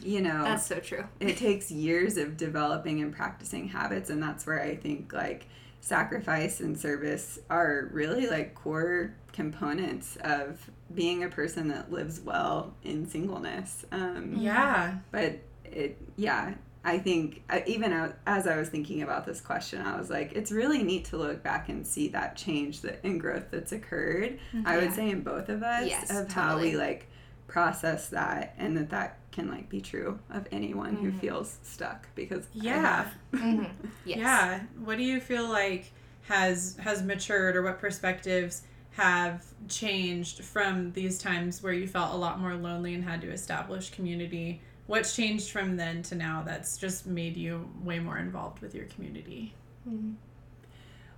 you 0.02 0.22
know 0.22 0.44
That's 0.44 0.66
so 0.66 0.80
true. 0.80 1.04
it 1.20 1.38
takes 1.38 1.70
years 1.72 2.18
of 2.18 2.36
developing 2.38 3.02
and 3.02 3.14
practicing 3.14 3.68
habits 3.68 4.10
and 4.10 4.22
that's 4.24 4.46
where 4.48 4.62
i 4.62 4.76
think 4.76 5.14
like 5.14 5.48
sacrifice 5.82 6.60
and 6.62 6.80
service 6.80 7.40
are 7.50 7.90
really 7.92 8.28
like 8.28 8.56
core 8.56 9.14
components 9.34 10.18
of 10.24 10.72
being 10.96 11.24
a 11.24 11.30
person 11.30 11.68
that 11.68 11.92
lives 11.92 12.22
well 12.22 12.74
in 12.84 13.08
singleness. 13.08 13.84
Um, 13.92 14.36
Yeah. 14.38 14.96
but 15.12 15.40
it 15.66 15.98
yeah 16.16 16.54
i 16.86 16.98
think 17.00 17.42
uh, 17.50 17.60
even 17.66 17.92
as 18.28 18.46
i 18.48 18.58
was 18.58 18.70
thinking 18.70 19.02
about 19.02 19.26
this 19.26 19.42
question 19.42 19.82
i 19.82 19.98
was 19.98 20.10
like 20.10 20.34
it's 20.34 20.52
really 20.52 20.84
neat 20.84 21.06
to 21.06 21.18
look 21.18 21.42
back 21.42 21.68
and 21.70 21.86
see 21.88 22.10
that 22.10 22.36
change 22.36 22.82
that 22.82 23.00
and 23.04 23.20
growth 23.20 23.46
that's 23.52 23.72
occurred. 23.72 24.38
I 24.66 24.78
would 24.78 24.94
say 24.94 25.10
in 25.10 25.22
both 25.22 25.50
of 25.50 25.64
us 25.64 25.88
Yes, 25.88 26.12
of 26.16 26.32
how 26.32 26.60
we 26.60 26.76
like 26.78 27.08
process 27.48 28.10
that 28.10 28.54
and 28.58 28.76
that 28.78 28.90
that 28.92 29.18
can 29.34 29.50
like 29.50 29.68
be 29.68 29.82
true 29.82 30.18
of 30.30 30.48
anyone 30.52 30.96
who 30.96 31.12
feels 31.12 31.58
stuck 31.64 32.08
because 32.16 32.46
I 32.46 32.48
Yeah. 32.54 32.82
have. 32.82 33.14
Mhm. 33.34 33.70
Yes. 34.06 34.18
Yeah. 34.20 34.62
What 34.86 34.98
do 34.98 35.04
you 35.04 35.20
feel 35.20 35.48
like 35.50 35.92
has 36.24 36.78
has 36.80 37.04
matured 37.04 37.58
or 37.58 37.62
what 37.64 37.80
perspectives 37.80 38.62
have 38.92 39.44
changed 39.68 40.44
from 40.44 40.92
these 40.94 41.18
times 41.18 41.62
where 41.64 41.74
you 41.74 41.88
felt 41.88 42.14
a 42.14 42.18
lot 42.18 42.40
more 42.40 42.54
lonely 42.56 42.94
and 42.94 43.04
had 43.04 43.20
to 43.22 43.32
establish 43.32 43.90
community? 43.90 44.62
What's 44.88 45.16
changed 45.16 45.50
from 45.52 45.76
then 45.78 46.04
to 46.04 46.16
now 46.16 46.44
that's 46.46 46.78
just 46.78 47.06
made 47.08 47.36
you 47.36 47.70
way 47.84 48.00
more 48.00 48.18
involved 48.20 48.62
with 48.62 48.76
your 48.76 48.86
community? 48.86 49.54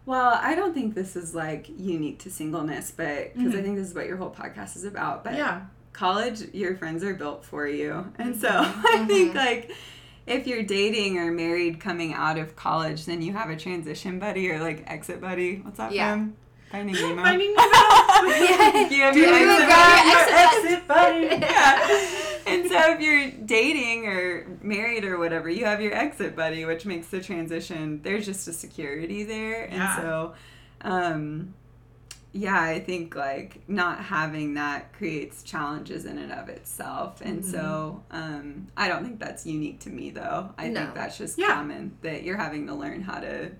Well, 0.06 0.40
I 0.42 0.54
don't 0.56 0.74
think 0.74 0.94
this 0.94 1.16
is 1.16 1.34
like 1.34 1.68
unique 1.78 2.20
to 2.20 2.30
singleness, 2.32 2.92
but 2.96 3.34
because 3.36 3.56
I 3.56 3.58
Mhm. 3.60 3.64
think 3.64 3.76
this 3.78 3.88
is 3.90 3.96
what 3.96 4.06
your 4.08 4.18
whole 4.18 4.30
podcast 4.30 4.76
is 4.76 4.84
about. 4.84 5.24
But 5.24 5.34
yeah. 5.34 5.66
College, 5.96 6.54
your 6.54 6.76
friends 6.76 7.04
are 7.04 7.14
built 7.14 7.44
for 7.46 7.68
you. 7.68 8.12
And 8.20 8.36
so 8.40 8.50
I 8.52 9.06
think 9.08 9.34
like 9.34 9.72
if 10.28 10.46
you're 10.48 10.64
dating 10.64 11.18
or 11.18 11.32
married 11.32 11.80
coming 11.80 12.14
out 12.14 12.38
of 12.38 12.56
college, 12.56 13.06
then 13.06 13.22
you 13.22 13.34
have 13.34 13.50
a 13.50 13.56
transition 13.56 14.20
buddy 14.20 14.50
or 14.52 14.60
like 14.60 14.84
exit 14.88 15.22
buddy. 15.22 15.58
What's 15.58 15.78
that 15.78 15.92
Yeah. 15.94 16.12
from? 16.14 16.36
Finding 16.72 16.96
Nemo. 17.02 17.22
Finding 17.24 17.54
Nemo. 17.56 17.62
Yeah. 18.36 18.90
you 18.90 19.02
have 19.04 19.16
your 19.18 19.28
you 19.30 19.36
exit 19.36 19.70
buddy. 19.70 20.70
exit 20.70 20.88
buddy? 20.88 21.28
yeah. 21.46 22.22
And 22.48 22.70
so 22.70 22.78
if 22.94 23.00
you're 23.02 23.32
dating 23.46 24.08
or 24.08 24.48
married 24.62 25.04
or 25.06 25.18
whatever, 25.18 25.50
you 25.50 25.66
have 25.66 25.82
your 25.82 25.94
exit 25.94 26.36
buddy, 26.36 26.66
which 26.66 26.86
makes 26.86 27.08
the 27.08 27.20
transition. 27.22 28.02
There's 28.04 28.26
just 28.26 28.48
a 28.48 28.54
security 28.54 29.24
there, 29.24 29.64
and 29.66 29.74
Yeah. 29.78 29.96
so, 29.98 30.34
um, 30.82 31.54
yeah, 32.38 32.62
I 32.62 32.82
think 32.82 33.16
like 33.16 33.62
not 33.70 34.00
having 34.04 34.56
that 34.56 34.92
creates 34.92 35.42
challenges 35.42 36.04
in 36.04 36.18
and 36.18 36.34
of 36.34 36.50
itself, 36.50 37.22
and 37.22 37.44
so 37.46 38.04
um, 38.12 38.68
I 38.76 38.90
don't 38.90 39.06
think 39.06 39.20
that's 39.22 39.46
unique 39.46 39.80
to 39.82 39.90
me 39.90 40.10
though. 40.10 40.50
I 40.58 40.68
No. 40.68 40.82
think 40.82 40.96
that's 40.96 41.18
just 41.18 41.38
Yeah. 41.38 41.54
common 41.56 41.98
that 42.02 42.24
you're 42.24 42.36
having 42.36 42.68
to 42.68 42.74
learn 42.76 43.02
how 43.02 43.20
to 43.22 43.52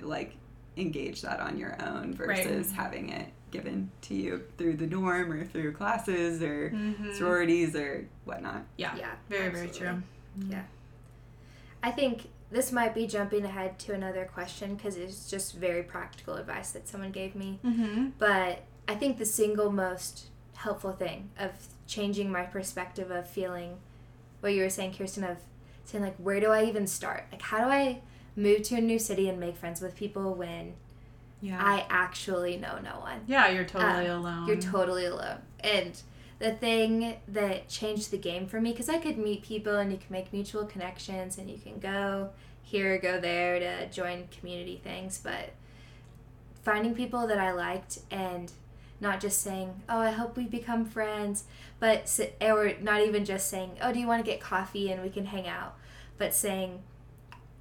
like 0.00 0.36
engage 0.78 1.20
that 1.22 1.38
on 1.38 1.58
your 1.58 1.76
own 1.82 2.16
Right. 2.18 2.44
versus 2.46 2.72
having 2.72 3.10
it 3.10 3.28
given 3.50 3.90
to 4.00 4.14
you 4.14 4.42
through 4.56 4.76
the 4.78 4.86
dorm 4.86 5.30
or 5.30 5.44
through 5.44 5.72
classes 5.72 6.42
or 6.42 6.70
Mhm. 6.70 7.14
sororities 7.14 7.76
or 7.76 8.08
whatnot. 8.24 8.64
Yeah. 8.78 8.96
Yeah. 8.96 9.12
Very, 9.28 9.50
very 9.50 9.68
absolutely. 9.68 10.02
true. 10.38 10.48
Yeah. 10.50 10.62
I 11.82 11.90
think 11.90 12.22
this 12.54 12.70
might 12.72 12.94
be 12.94 13.06
jumping 13.06 13.44
ahead 13.44 13.78
to 13.80 13.92
another 13.92 14.24
question 14.32 14.76
because 14.76 14.96
it's 14.96 15.28
just 15.28 15.54
very 15.56 15.82
practical 15.82 16.34
advice 16.36 16.70
that 16.70 16.88
someone 16.88 17.10
gave 17.10 17.34
me. 17.34 17.58
Mm-hmm. 17.64 18.10
But 18.18 18.62
I 18.88 18.94
think 18.94 19.18
the 19.18 19.26
single 19.26 19.72
most 19.72 20.26
helpful 20.54 20.92
thing 20.92 21.30
of 21.38 21.50
changing 21.86 22.30
my 22.30 22.42
perspective 22.44 23.10
of 23.10 23.28
feeling 23.28 23.78
what 24.40 24.52
you 24.54 24.62
were 24.62 24.70
saying, 24.70 24.94
Kirsten, 24.94 25.24
of 25.24 25.38
saying, 25.84 26.04
like, 26.04 26.16
where 26.16 26.38
do 26.38 26.50
I 26.52 26.64
even 26.64 26.86
start? 26.86 27.24
Like, 27.32 27.42
how 27.42 27.58
do 27.58 27.64
I 27.70 28.00
move 28.36 28.62
to 28.64 28.76
a 28.76 28.80
new 28.80 28.98
city 28.98 29.28
and 29.28 29.40
make 29.40 29.56
friends 29.56 29.80
with 29.80 29.96
people 29.96 30.34
when 30.34 30.74
Yeah. 31.40 31.58
I 31.62 31.86
actually 31.90 32.56
know 32.56 32.78
no 32.82 33.00
one? 33.00 33.22
Yeah, 33.26 33.48
you're 33.48 33.64
totally 33.64 34.06
Um, 34.06 34.20
alone. 34.20 34.46
You're 34.46 34.60
totally 34.60 35.06
alone. 35.06 35.38
And 35.60 36.00
the 36.38 36.52
thing 36.52 37.16
that 37.28 37.68
changed 37.68 38.10
the 38.10 38.18
game 38.18 38.46
for 38.46 38.60
me, 38.60 38.72
because 38.72 38.88
I 38.88 38.98
could 38.98 39.18
meet 39.18 39.42
people 39.42 39.76
and 39.76 39.92
you 39.92 39.98
can 39.98 40.08
make 40.10 40.32
mutual 40.32 40.64
connections 40.64 41.38
and 41.38 41.48
you 41.48 41.58
can 41.58 41.78
go 41.78 42.30
here, 42.62 42.98
go 42.98 43.20
there 43.20 43.58
to 43.58 43.88
join 43.90 44.28
community 44.38 44.80
things, 44.82 45.20
but 45.22 45.50
finding 46.62 46.94
people 46.94 47.26
that 47.26 47.38
I 47.38 47.52
liked 47.52 47.98
and 48.10 48.50
not 49.00 49.20
just 49.20 49.42
saying, 49.42 49.82
oh, 49.88 49.98
I 49.98 50.10
hope 50.10 50.36
we 50.36 50.44
become 50.44 50.84
friends, 50.84 51.44
but, 51.78 52.18
or 52.40 52.72
not 52.80 53.02
even 53.02 53.24
just 53.24 53.48
saying, 53.48 53.72
oh, 53.82 53.92
do 53.92 53.98
you 53.98 54.06
want 54.06 54.24
to 54.24 54.30
get 54.30 54.40
coffee 54.40 54.90
and 54.90 55.02
we 55.02 55.10
can 55.10 55.26
hang 55.26 55.46
out, 55.46 55.76
but 56.16 56.34
saying, 56.34 56.82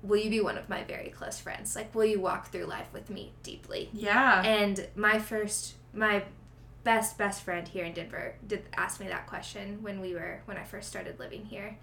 will 0.02 0.18
you 0.18 0.30
be 0.30 0.42
one 0.42 0.58
of 0.58 0.70
my 0.70 0.84
very 0.84 1.10
close 1.10 1.40
friends? 1.40 1.76
Like, 1.76 1.94
will 1.94 2.06
you 2.06 2.20
walk 2.20 2.52
through 2.52 2.66
life 2.66 2.88
with 2.94 3.10
me 3.10 3.34
deeply? 3.44 3.90
yeah. 3.94 4.42
And 4.44 4.88
my 4.96 5.20
first, 5.20 5.76
my 5.94 6.24
best 6.84 7.17
best 7.17 7.43
friend 7.43 7.67
here 7.67 7.86
in 7.86 7.93
Denver 7.93 8.36
did 8.46 8.63
ask 8.76 9.00
me 9.00 9.08
that 9.08 9.28
question 9.28 9.82
when 9.82 10.02
we 10.02 10.13
were 10.13 10.41
when 10.46 10.58
I 10.58 10.63
first 10.63 10.89
started 10.89 11.19
living 11.19 11.46
here, 11.46 11.78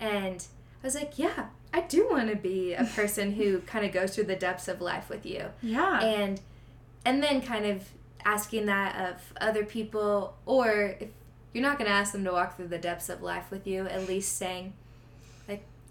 and 0.00 0.46
I 0.82 0.86
was 0.86 0.94
like, 0.94 1.18
yeah, 1.18 1.46
I 1.72 1.82
do 1.82 2.08
want 2.10 2.30
to 2.30 2.36
be 2.36 2.74
a 2.74 2.84
person 2.96 3.32
who 3.32 3.60
kind 3.60 3.84
of 3.84 3.92
goes 3.92 4.14
through 4.14 4.24
the 4.24 4.36
depths 4.36 4.68
of 4.68 4.80
life 4.80 5.08
with 5.08 5.26
you, 5.26 5.46
yeah. 5.62 6.00
and 6.00 6.40
and 7.04 7.22
then 7.22 7.42
kind 7.42 7.66
of 7.66 7.88
asking 8.24 8.66
that 8.66 9.10
of 9.10 9.32
other 9.40 9.64
people, 9.64 10.36
or 10.46 10.96
if 11.00 11.08
you're 11.52 11.62
not 11.62 11.78
gonna 11.78 11.90
ask 11.90 12.12
them 12.12 12.24
to 12.24 12.32
walk 12.32 12.56
through 12.56 12.68
the 12.68 12.78
depths 12.78 13.08
of 13.08 13.22
life 13.22 13.50
with 13.50 13.66
you, 13.66 13.86
at 13.86 14.08
least 14.08 14.36
saying. 14.36 14.74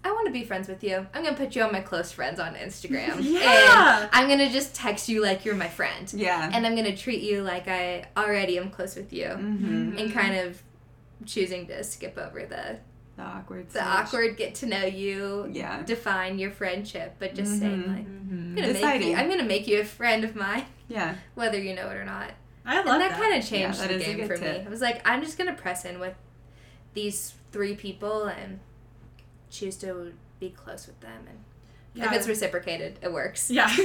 Like, 0.04 0.10
I 0.10 0.14
want 0.14 0.26
to 0.26 0.32
be 0.32 0.44
friends 0.44 0.68
with 0.68 0.84
you. 0.84 1.06
I'm 1.14 1.24
gonna 1.24 1.36
put 1.36 1.56
you 1.56 1.62
on 1.62 1.72
my 1.72 1.80
close 1.80 2.12
friends 2.12 2.38
on 2.38 2.54
Instagram. 2.54 3.22
Yeah. 3.24 4.02
And 4.02 4.08
I'm 4.12 4.28
gonna 4.28 4.50
just 4.50 4.74
text 4.74 5.08
you 5.08 5.22
like 5.22 5.44
you're 5.44 5.54
my 5.54 5.68
friend 5.68 6.12
yeah. 6.12 6.50
and 6.52 6.66
I'm 6.66 6.74
gonna 6.76 6.96
treat 6.96 7.22
you 7.22 7.42
like 7.42 7.68
I 7.68 8.06
already 8.16 8.58
am 8.58 8.70
close 8.70 8.96
with 8.96 9.12
you, 9.12 9.24
mm-hmm. 9.26 9.98
and 9.98 10.12
kind 10.12 10.36
of 10.36 10.62
choosing 11.26 11.66
to 11.68 11.82
skip 11.84 12.18
over 12.18 12.44
the 12.44 12.78
The 13.16 13.22
awkward. 13.22 13.66
the 13.70 13.78
stage. 13.78 13.82
awkward 13.84 14.36
get 14.36 14.54
to 14.56 14.66
know 14.66 14.84
you, 14.84 15.48
Yeah. 15.52 15.82
define 15.82 16.38
your 16.38 16.50
friendship, 16.50 17.16
but 17.18 17.34
just 17.34 17.58
saying 17.58 17.84
Mhm. 17.84 17.88
like 17.88 18.06
Mhm. 18.06 18.50
I'm 18.50 18.54
gonna 18.56 18.72
make 18.96 19.02
you, 19.06 19.16
I'm 19.16 19.28
gonna 19.30 19.42
make 19.44 19.66
you 19.66 19.80
a 19.80 19.84
friend 19.84 20.24
of 20.24 20.36
mine, 20.36 20.66
Yeah. 20.88 21.14
whether 21.34 21.58
you 21.58 21.74
know 21.74 21.88
it 21.90 21.96
or 21.96 22.04
not. 22.04 22.32
I 22.66 22.76
love 22.76 22.84
that. 22.86 22.92
and 22.94 23.02
that, 23.02 23.10
that. 23.10 23.20
kind 23.20 23.34
of 23.42 23.48
changed 23.48 23.80
that 23.80 23.88
the 23.88 23.98
game 23.98 24.16
good 24.16 24.26
for 24.38 24.38
me. 24.44 24.64
I 24.66 24.68
was 24.68 24.80
like, 24.80 25.00
I'm 25.08 25.22
just 25.22 25.36
gonna 25.38 25.52
press 25.54 25.84
in 25.84 25.98
with 26.00 26.14
these 26.94 27.34
three 27.52 27.74
people 27.74 28.24
and 28.26 28.60
choose 29.50 29.76
to 29.76 30.12
be 30.40 30.50
close 30.50 30.86
with 30.86 31.00
them, 31.00 31.24
and 31.28 31.38
Yeah. 31.94 32.06
if 32.06 32.12
it's 32.12 32.28
reciprocated, 32.28 32.98
it 33.02 33.12
works. 33.12 33.50
Yeah. 33.50 33.68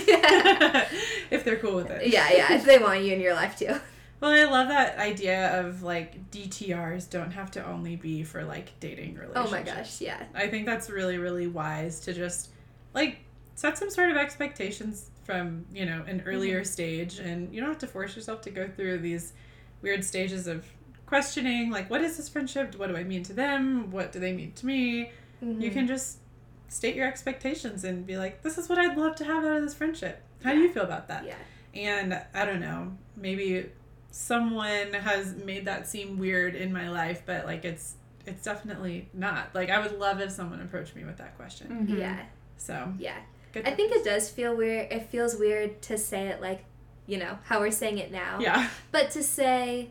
if 1.31 1.43
they're 1.43 1.57
cool 1.57 1.75
with 1.75 1.89
it. 1.89 2.07
yeah, 2.07 2.31
yeah. 2.31 2.53
If 2.53 2.65
they 2.65 2.77
want 2.77 3.01
you 3.03 3.13
in 3.13 3.21
your 3.21 3.33
life 3.33 3.57
too. 3.57 3.79
Well, 4.21 4.31
I 4.31 4.43
love 4.43 4.67
that 4.67 4.97
idea 4.97 5.59
of 5.59 5.81
like 5.81 6.29
DTRs 6.31 7.09
don't 7.09 7.31
have 7.31 7.51
to 7.51 7.65
only 7.65 7.95
be 7.95 8.23
for 8.23 8.43
like 8.43 8.77
dating 8.79 9.15
relationships. 9.15 9.47
Oh 9.47 9.51
my 9.51 9.61
gosh, 9.61 10.01
yeah. 10.01 10.23
I 10.35 10.47
think 10.47 10.65
that's 10.65 10.89
really, 10.89 11.17
really 11.17 11.47
wise 11.47 12.01
to 12.01 12.13
just 12.13 12.49
like 12.93 13.19
set 13.55 13.77
some 13.77 13.89
sort 13.89 14.11
of 14.11 14.17
expectations 14.17 15.09
from, 15.23 15.65
you 15.71 15.85
know, 15.85 16.03
an 16.05 16.21
earlier 16.25 16.61
mm-hmm. 16.61 16.65
stage 16.65 17.19
and 17.19 17.53
you 17.53 17.61
don't 17.61 17.69
have 17.69 17.79
to 17.79 17.87
force 17.87 18.15
yourself 18.15 18.41
to 18.41 18.49
go 18.49 18.67
through 18.67 18.97
these 18.97 19.33
weird 19.81 20.03
stages 20.03 20.47
of 20.47 20.65
questioning 21.05 21.71
like 21.71 21.89
what 21.89 22.01
is 22.01 22.17
this 22.17 22.27
friendship? 22.27 22.75
What 22.75 22.89
do 22.89 22.97
I 22.97 23.03
mean 23.03 23.23
to 23.23 23.33
them? 23.33 23.89
What 23.89 24.11
do 24.11 24.19
they 24.19 24.33
mean 24.33 24.51
to 24.53 24.65
me? 24.65 25.11
Mm-hmm. 25.43 25.61
You 25.61 25.71
can 25.71 25.87
just 25.87 26.17
state 26.67 26.95
your 26.95 27.07
expectations 27.07 27.83
and 27.83 28.05
be 28.05 28.17
like, 28.17 28.41
this 28.43 28.57
is 28.57 28.69
what 28.69 28.77
I'd 28.77 28.97
love 28.97 29.15
to 29.17 29.25
have 29.25 29.43
out 29.43 29.57
of 29.57 29.63
this 29.63 29.73
friendship. 29.73 30.21
How 30.43 30.53
do 30.53 30.59
you 30.59 30.69
feel 30.71 30.83
about 30.83 31.07
that? 31.07 31.25
Yeah. 31.25 31.35
And 31.73 32.21
I 32.33 32.45
don't 32.45 32.59
know, 32.61 32.93
maybe 33.15 33.69
someone 34.11 34.93
has 34.93 35.35
made 35.35 35.65
that 35.65 35.87
seem 35.87 36.17
weird 36.17 36.55
in 36.55 36.73
my 36.73 36.89
life, 36.89 37.21
but 37.25 37.45
like 37.45 37.63
it's 37.65 37.95
it's 38.25 38.43
definitely 38.43 39.07
not. 39.13 39.53
Like 39.55 39.69
I 39.69 39.79
would 39.81 39.97
love 39.97 40.19
if 40.19 40.31
someone 40.31 40.61
approached 40.61 40.95
me 40.95 41.03
with 41.03 41.17
that 41.17 41.35
question. 41.37 41.87
Mhm. 41.87 41.97
Yeah. 41.99 42.19
So 42.57 42.93
Yeah. 42.99 43.17
good. 43.53 43.65
I 43.67 43.71
think 43.71 43.91
it 43.91 44.03
does 44.03 44.29
feel 44.29 44.55
weird. 44.55 44.91
It 44.91 45.07
feels 45.09 45.35
weird 45.35 45.81
to 45.83 45.97
say 45.97 46.27
it 46.27 46.41
like, 46.41 46.63
you 47.07 47.17
know, 47.17 47.39
how 47.45 47.59
we're 47.59 47.71
saying 47.71 47.97
it 47.97 48.11
now. 48.11 48.39
Yeah. 48.39 48.69
But 48.91 49.09
to 49.11 49.23
say, 49.23 49.89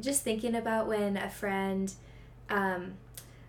just 0.00 0.22
thinking 0.22 0.54
about 0.54 0.86
when 0.86 1.16
a 1.16 1.28
friend, 1.28 1.92
um, 2.50 2.94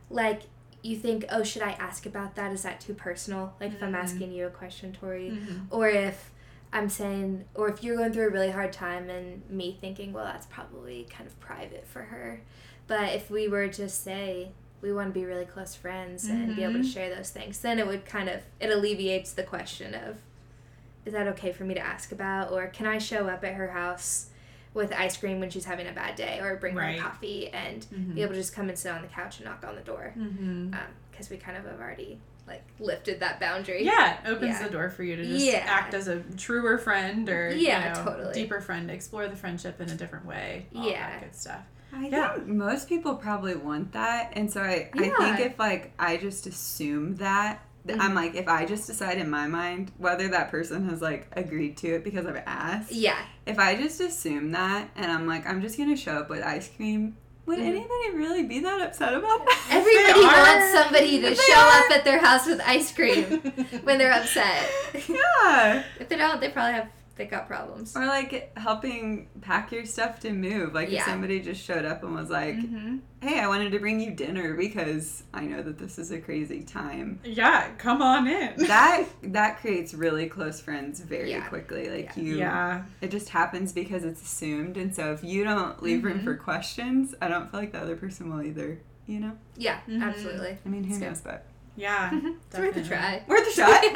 like, 0.10 0.44
you 0.84 0.98
think, 0.98 1.26
oh, 1.32 1.44
should 1.44 1.62
I 1.62 1.72
ask 1.72 2.06
about 2.06 2.36
that? 2.36 2.52
Is 2.52 2.62
that 2.64 2.80
too 2.82 2.94
personal? 2.94 3.56
Like 3.60 3.72
if 3.74 3.82
I'm 3.82 3.94
Mm. 3.94 4.04
asking 4.04 4.32
you 4.34 4.46
a 4.46 4.50
question, 4.52 4.92
Tori, 4.94 5.32
Mhm. 5.32 5.68
or 5.72 5.88
if 5.88 6.30
I'm 6.74 6.90
saying, 6.90 7.46
or 7.56 7.70
if 7.70 7.84
you're 7.84 7.96
going 7.96 8.12
through 8.12 8.28
a 8.28 8.32
really 8.32 8.52
hard 8.52 8.74
time 8.74 9.10
and 9.10 9.48
me 9.50 9.78
thinking, 9.80 10.12
well, 10.12 10.26
that's 10.26 10.46
probably 10.48 11.08
kind 11.10 11.26
of 11.26 11.40
private 11.40 11.88
for 11.88 12.04
her. 12.04 12.42
But 12.88 13.14
if 13.14 13.30
we 13.32 13.48
were 13.48 13.70
to 13.70 13.88
say 13.88 14.52
we 14.82 14.92
want 14.92 15.08
to 15.08 15.14
be 15.18 15.24
really 15.26 15.46
close 15.46 15.74
friends 15.76 16.28
and 16.28 16.54
be 16.56 16.64
able 16.64 16.74
to 16.74 16.80
Mhm. 16.80 16.94
share 16.94 17.16
those 17.16 17.30
things, 17.30 17.60
then 17.60 17.80
it 17.80 17.88
would 17.88 18.06
kind 18.06 18.28
of 18.28 18.42
it 18.60 18.70
alleviates 18.70 19.32
the 19.32 19.44
question 19.44 19.94
of, 19.96 20.18
is 21.06 21.14
that 21.14 21.28
okay 21.28 21.54
for 21.54 21.64
me 21.64 21.74
to 21.74 21.80
ask 21.80 22.12
about, 22.12 22.52
or 22.52 22.68
can 22.68 22.86
I 22.86 22.98
show 22.98 23.28
up 23.30 23.46
at 23.46 23.54
her 23.54 23.70
house 23.70 24.28
with 24.74 24.92
ice 24.94 25.18
cream 25.18 25.40
when 25.40 25.50
she's 25.50 25.66
having 25.66 25.88
a 25.88 25.92
bad 25.92 26.16
day, 26.16 26.40
or 26.42 26.56
bring 26.58 26.76
Right. 26.76 26.98
her 27.00 27.04
coffee 27.10 27.50
and 27.50 27.86
Mhm. 27.94 28.16
be 28.16 28.22
able 28.24 28.34
to 28.34 28.40
just 28.40 28.56
come 28.56 28.70
and 28.70 28.78
sit 28.78 28.92
on 28.92 29.02
the 29.02 29.08
couch 29.08 29.38
and 29.38 29.46
knock 29.46 29.64
on 29.68 29.76
the 29.76 29.82
door, 29.82 30.14
because 31.12 31.30
we 31.30 31.38
kind 31.38 31.58
of 31.58 31.66
have 31.66 31.80
already 31.80 32.20
like 32.46 32.64
lifted 32.78 33.22
that 33.22 33.40
boundary. 33.40 33.86
Yeah, 33.86 34.18
it 34.22 34.28
opens 34.28 34.60
Yeah. 34.60 34.64
the 34.68 34.70
door 34.70 34.90
for 34.90 35.04
you 35.04 35.16
to 35.16 35.24
just 35.26 35.46
Yeah. 35.46 35.64
act 35.66 35.94
as 35.94 36.10
a 36.10 36.20
truer 36.36 36.78
friend 36.78 37.30
or 37.30 37.52
Yeah, 37.56 37.90
you 37.90 37.96
know, 38.04 38.12
totally. 38.12 38.34
deeper 38.34 38.60
friend, 38.60 38.92
explore 38.92 39.30
the 39.30 39.36
friendship 39.38 39.80
in 39.80 39.90
a 39.90 39.96
different 39.96 40.26
way. 40.26 40.66
All 40.76 40.84
Yeah. 40.86 41.10
that 41.10 41.22
good 41.22 41.36
stuff. 41.36 41.62
I 41.94 42.08
Yeah. 42.08 42.34
think 42.34 42.48
most 42.48 42.90
people 42.90 43.16
probably 43.16 43.56
want 43.56 43.94
that, 43.94 44.34
and 44.34 44.52
so 44.52 44.62
I, 44.62 44.90
I 44.94 45.10
think 45.10 45.40
if 45.40 45.58
like 45.58 45.94
I 45.98 46.18
just 46.18 46.46
assume 46.46 47.16
that, 47.18 47.62
th- 47.88 48.00
I'm 48.00 48.14
like 48.16 48.36
if 48.36 48.48
I 48.48 48.66
just 48.66 48.88
decide 48.88 49.18
in 49.18 49.30
my 49.30 49.48
mind 49.48 49.92
whether 49.98 50.28
that 50.30 50.50
person 50.52 50.88
has 50.90 51.02
like 51.02 51.28
agreed 51.34 51.78
to 51.78 51.96
it 51.96 52.04
because 52.04 52.26
I've 52.26 52.42
asked. 52.46 52.92
Yeah. 52.92 53.18
If 53.46 53.60
I 53.60 53.76
just 53.76 54.00
assume 54.02 54.52
that, 54.52 54.90
and 54.96 55.12
I'm 55.12 55.28
like 55.28 55.46
I'm 55.48 55.62
just 55.62 55.78
gonna 55.78 55.96
show 55.98 56.14
up 56.14 56.30
with 56.30 56.42
ice 56.44 56.70
cream, 56.76 57.18
would 57.46 57.60
Mhm. 57.60 57.68
anybody 57.68 58.10
really 58.14 58.44
be 58.44 58.60
that 58.62 58.82
upset 58.82 59.14
about 59.14 59.46
that? 59.46 59.68
Everybody 59.72 60.22
They 60.22 60.26
are- 60.28 60.44
wants 60.44 60.74
somebody 60.80 61.22
to 61.22 61.30
They 61.30 61.36
show 61.36 61.60
are. 61.60 61.84
up 61.86 61.92
at 61.92 62.04
their 62.06 62.20
house 62.20 62.46
with 62.48 62.62
ice 62.66 62.94
cream 62.94 63.24
when 63.84 63.98
they're 63.98 64.14
upset. 64.14 64.70
yeah. 65.10 65.84
if 66.00 66.08
they 66.10 66.16
don't, 66.18 66.40
they 66.40 66.50
probably 66.50 66.74
have 66.74 66.88
they 67.16 67.26
got 67.26 67.48
problems. 67.48 67.96
Or 67.96 68.06
like 68.08 68.58
helping 68.58 69.28
pack 69.42 69.72
your 69.72 69.86
stuff 69.86 70.20
to 70.22 70.32
move. 70.32 70.74
Like 70.74 70.90
Yeah. 70.90 71.00
if 71.02 71.06
somebody 71.06 71.40
just 71.42 71.64
showed 71.64 71.86
up 71.86 72.04
and 72.04 72.16
was 72.16 72.30
like, 72.32 72.56
Mhm. 72.56 73.02
"Hey, 73.22 73.40
I 73.40 73.48
wanted 73.48 73.72
to 73.74 73.80
bring 73.80 74.00
you 74.00 74.12
dinner 74.12 74.56
because 74.56 75.22
I 75.34 75.42
know 75.46 75.62
that 75.62 75.78
this 75.78 76.00
is 76.00 76.12
a 76.12 76.20
crazy 76.20 76.64
time." 76.64 77.20
Yeah, 77.24 77.68
come 77.78 78.02
on 78.02 78.28
in. 78.28 78.54
that 78.68 79.06
that 79.24 79.60
creates 79.60 79.94
really 79.94 80.28
close 80.28 80.60
friends 80.60 81.02
very 81.02 81.30
Yeah. 81.30 81.46
quickly. 81.48 81.88
Like 81.90 82.12
Yeah. 82.16 82.24
you, 82.24 82.38
yeah. 82.38 82.84
it 83.02 83.12
just 83.12 83.30
happens 83.30 83.74
because 83.74 84.04
it's 84.04 84.22
assumed, 84.24 84.76
and 84.78 84.96
so 84.96 85.12
if 85.14 85.24
you 85.24 85.44
don't 85.44 85.82
leave 85.84 86.04
room 86.04 86.20
Mhm. 86.22 86.24
for 86.24 86.36
questions, 86.36 87.14
I 87.22 87.28
don't 87.28 87.52
feel 87.52 87.60
like 87.60 87.74
the 87.74 87.80
other 87.82 87.96
person 87.96 88.32
will 88.36 88.42
either. 88.44 88.80
You 89.06 89.20
know, 89.20 89.34
Yeah, 89.58 89.80
Mhm. 89.88 90.02
absolutely. 90.02 90.58
I 90.66 90.70
mean, 90.70 90.86
who 90.86 90.90
It's 90.92 91.00
good. 91.00 91.06
knows, 91.10 91.22
but 91.22 91.46
Yeah. 91.76 92.10
It's 92.14 92.58
worth 92.58 92.78
a 92.78 92.82
definitely. 92.82 92.88
try. 92.90 93.24
worth 93.28 93.48
a 93.48 93.52
shot. 93.52 93.84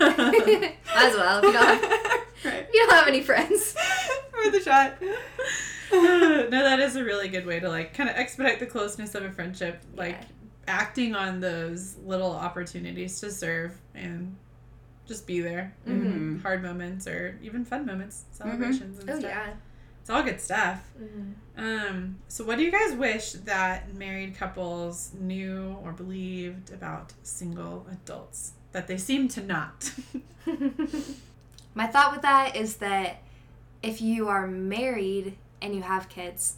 Might 0.00 0.76
as 0.96 1.14
well 1.16 1.38
if 1.38 1.44
you 1.44 1.52
don't 1.52 1.66
have, 1.84 2.20
right, 2.44 2.66
you 2.72 2.80
don't 2.86 2.90
have 2.96 3.08
any 3.08 3.22
friends. 3.22 3.74
worth 4.34 4.54
a 4.54 4.62
shot. 4.62 4.94
no, 5.92 6.48
that 6.50 6.80
is 6.80 6.96
a 6.96 7.04
really 7.04 7.28
good 7.28 7.46
way 7.46 7.60
to 7.60 7.68
like 7.68 7.94
kind 7.94 8.08
of 8.08 8.16
expedite 8.16 8.58
the 8.60 8.66
closeness 8.66 9.14
of 9.14 9.24
a 9.24 9.30
friendship, 9.30 9.82
like 9.96 10.12
Yeah. 10.20 10.24
acting 10.68 11.14
on 11.14 11.40
those 11.40 11.96
little 12.04 12.32
opportunities 12.32 13.20
to 13.20 13.30
serve 13.30 13.72
and 13.94 14.36
just 15.06 15.26
be 15.26 15.40
there. 15.40 15.74
Mm-hmm. 15.88 16.36
Mhm. 16.36 16.42
Hard 16.42 16.62
moments 16.62 17.06
or 17.06 17.38
even 17.42 17.64
fun 17.64 17.84
moments, 17.86 18.24
celebrations 18.32 18.98
and 19.00 19.10
Oh 19.10 19.18
stuff. 19.18 19.30
yeah. 19.30 19.52
It's 20.00 20.08
all 20.08 20.22
good 20.22 20.40
stuff. 20.40 20.82
Mhm. 20.98 21.34
Um, 21.58 22.16
so 22.28 22.44
what 22.44 22.56
do 22.56 22.64
you 22.64 22.70
guys 22.70 22.94
wish 22.94 23.32
that 23.32 23.92
married 23.94 24.34
couples 24.36 25.10
knew 25.18 25.76
or 25.84 25.92
believed 25.92 26.72
about 26.72 27.12
single 27.22 27.86
adults 27.92 28.52
that 28.72 28.86
they 28.86 28.96
seem 28.96 29.28
to 29.28 29.42
not? 29.42 29.92
My 31.80 31.86
thought 31.86 32.12
with 32.12 32.20
that 32.20 32.56
is 32.56 32.76
that 32.76 33.22
if 33.82 34.02
you 34.02 34.28
are 34.28 34.46
married 34.46 35.38
and 35.62 35.74
you 35.74 35.80
have 35.80 36.10
kids, 36.10 36.56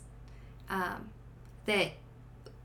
um, 0.69 1.11
that 1.67 1.93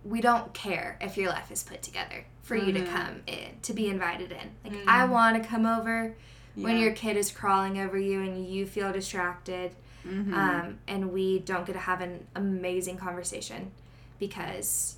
we 0.04 0.22
don't 0.22 0.52
care 0.56 0.98
if 1.00 1.17
your 1.17 1.30
life 1.30 1.52
is 1.52 1.62
put 1.62 1.84
together 1.84 2.26
for 2.41 2.56
you 2.56 2.74
to 2.74 2.80
Mhm. 2.80 2.91
come 2.91 3.22
in, 3.28 3.60
to 3.62 3.74
be 3.76 3.88
invited 3.88 4.32
in. 4.32 4.56
Like, 4.63 4.74
Mm. 4.74 4.88
I 4.88 5.06
want 5.06 5.39
to 5.43 5.48
come 5.48 5.67
over 5.67 6.15
when 6.56 6.80
your 6.80 6.93
kid 6.93 7.15
is 7.15 7.30
crawling 7.32 7.78
over 7.78 7.96
you 7.96 8.22
and 8.24 8.48
you 8.48 8.65
feel 8.65 8.91
distracted, 8.91 9.76
Mhm. 10.04 10.34
um, 10.34 10.80
and 10.88 11.13
we 11.13 11.38
don't 11.38 11.63
get 11.67 11.74
to 11.74 11.80
have 11.80 12.02
an 12.02 12.26
amazing 12.34 12.98
conversation 12.98 13.72
because 14.17 14.98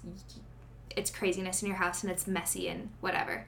it's 0.95 1.11
craziness 1.11 1.61
in 1.61 1.67
your 1.67 1.75
house 1.77 2.03
and 2.03 2.11
it's 2.11 2.25
messy 2.25 2.69
and 2.69 2.89
whatever. 3.01 3.43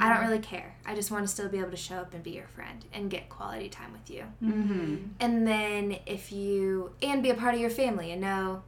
I 0.00 0.08
don't 0.12 0.24
really 0.24 0.38
care. 0.38 0.76
I 0.86 0.94
just 0.94 1.10
want 1.10 1.24
to 1.24 1.28
still 1.28 1.48
be 1.48 1.58
able 1.58 1.70
to 1.70 1.76
show 1.76 1.96
up 1.96 2.14
and 2.14 2.22
be 2.22 2.30
your 2.30 2.46
friend 2.48 2.84
and 2.92 3.10
get 3.10 3.28
quality 3.28 3.68
time 3.68 3.92
with 3.92 4.08
you. 4.08 4.24
Mhm. 4.42 5.10
And 5.20 5.46
then 5.46 5.98
if 6.06 6.32
you 6.32 6.92
and 7.02 7.22
be 7.22 7.30
a 7.30 7.34
part 7.34 7.54
of 7.54 7.60
your 7.60 7.70
family 7.70 8.10
and 8.10 8.20
know 8.20 8.62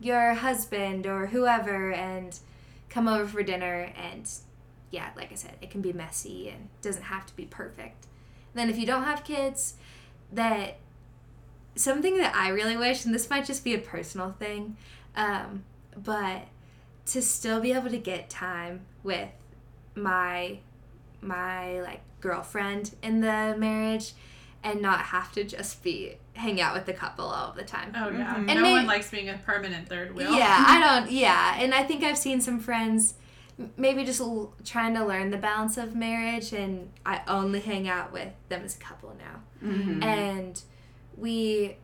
your 0.00 0.34
husband 0.34 1.06
or 1.06 1.26
whoever 1.28 1.92
and 1.92 2.38
come 2.88 3.08
over 3.08 3.26
for 3.26 3.42
dinner 3.42 3.92
and 3.96 4.30
yeah, 4.90 5.10
like 5.16 5.30
I 5.30 5.36
said, 5.36 5.52
it 5.62 5.70
can 5.70 5.80
be 5.80 5.92
messy 5.92 6.48
and 6.48 6.68
doesn't 6.82 7.04
have 7.04 7.24
to 7.26 7.36
be 7.36 7.44
perfect. 7.46 8.06
Then 8.54 8.68
if 8.68 8.76
you 8.76 8.86
don't 8.86 9.04
have 9.04 9.22
kids, 9.24 9.74
that 10.32 10.78
something 11.76 12.18
that 12.18 12.34
I 12.34 12.48
really 12.48 12.76
wish, 12.76 13.04
and 13.04 13.14
this 13.14 13.30
might 13.30 13.44
just 13.44 13.62
be 13.62 13.74
a 13.74 13.78
personal 13.78 14.32
thing, 14.32 14.76
um, 15.16 15.64
but 15.96 16.48
to 17.06 17.22
still 17.22 17.60
be 17.60 17.72
able 17.72 17.90
to 17.90 17.98
get 17.98 18.28
time 18.28 18.80
with 19.02 19.28
my 20.02 20.58
my 21.22 21.80
like 21.82 22.00
girlfriend 22.20 22.94
in 23.02 23.20
the 23.20 23.54
marriage 23.58 24.12
and 24.62 24.80
not 24.82 25.00
have 25.00 25.32
to 25.32 25.44
just 25.44 25.82
be 25.82 26.16
hang 26.34 26.60
out 26.60 26.74
with 26.74 26.86
the 26.86 26.92
couple 26.92 27.24
all 27.26 27.52
the 27.52 27.62
time. 27.64 27.92
Oh 27.96 28.10
yeah. 28.10 28.34
Mhm. 28.36 28.46
No 28.46 28.52
And 28.52 28.62
one 28.62 28.86
likes 28.86 29.10
being 29.10 29.28
a 29.28 29.38
permanent 29.38 29.88
third 29.88 30.14
wheel. 30.14 30.32
Yeah, 30.34 30.64
I 30.66 30.80
don't. 31.00 31.10
Yeah, 31.10 31.56
and 31.58 31.74
I 31.74 31.82
think 31.82 32.02
I've 32.04 32.18
seen 32.18 32.40
some 32.40 32.58
friends 32.60 33.14
maybe 33.76 34.04
just 34.04 34.20
l- 34.20 34.54
trying 34.64 34.94
to 34.94 35.04
learn 35.04 35.30
the 35.30 35.36
balance 35.36 35.76
of 35.76 35.94
marriage, 35.94 36.52
and 36.52 36.90
I 37.04 37.20
only 37.28 37.60
hang 37.60 37.88
out 37.88 38.10
with 38.12 38.28
them 38.48 38.62
as 38.64 38.76
a 38.76 38.78
couple 38.78 39.14
now. 39.18 39.42
Mhm. 39.68 40.02
And 40.02 40.62
we, 41.16 41.76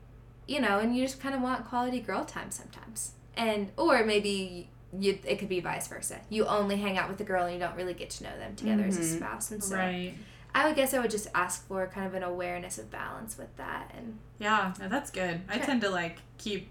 you 0.49 0.61
know, 0.61 0.79
and 0.79 0.97
you 0.97 1.05
just 1.05 1.21
kind 1.21 1.35
of 1.35 1.43
want 1.43 1.67
quality 1.69 2.01
girl 2.01 2.25
time 2.25 2.51
sometimes, 2.51 3.13
and 3.37 3.73
or 3.77 4.05
maybe 4.05 4.71
you 4.99 5.19
it 5.25 5.39
could 5.39 5.49
be 5.49 5.61
vice 5.61 5.89
versa. 5.89 6.21
You 6.31 6.47
only 6.47 6.77
hang 6.77 6.97
out 6.99 7.09
with 7.09 7.19
the 7.19 7.25
girl 7.25 7.45
and 7.45 7.53
you 7.55 7.59
don't 7.61 7.77
really 7.77 7.95
get 7.95 8.11
to 8.11 8.25
know 8.25 8.37
them 8.39 8.55
together 8.57 8.85
as 8.85 8.97
a 8.97 9.01
Mhm. 9.01 9.17
spouse, 9.17 9.51
and 9.51 9.63
so 9.63 9.77
Right. 9.77 10.15
I 10.55 10.67
would 10.67 10.77
guess 10.77 10.95
I 10.95 11.01
would 11.01 11.11
just 11.11 11.29
ask 11.35 11.67
for 11.69 11.87
kind 11.89 12.07
of 12.07 12.15
an 12.15 12.23
awareness 12.23 12.79
of 12.79 12.91
balance 12.91 13.37
with 13.37 13.55
that, 13.57 13.91
and 13.97 14.19
Yeah, 14.39 14.73
no, 14.81 14.89
that's 14.89 15.11
good. 15.11 15.41
I 15.49 15.59
tend 15.59 15.81
to 15.83 15.91
like 15.91 16.19
keep 16.39 16.71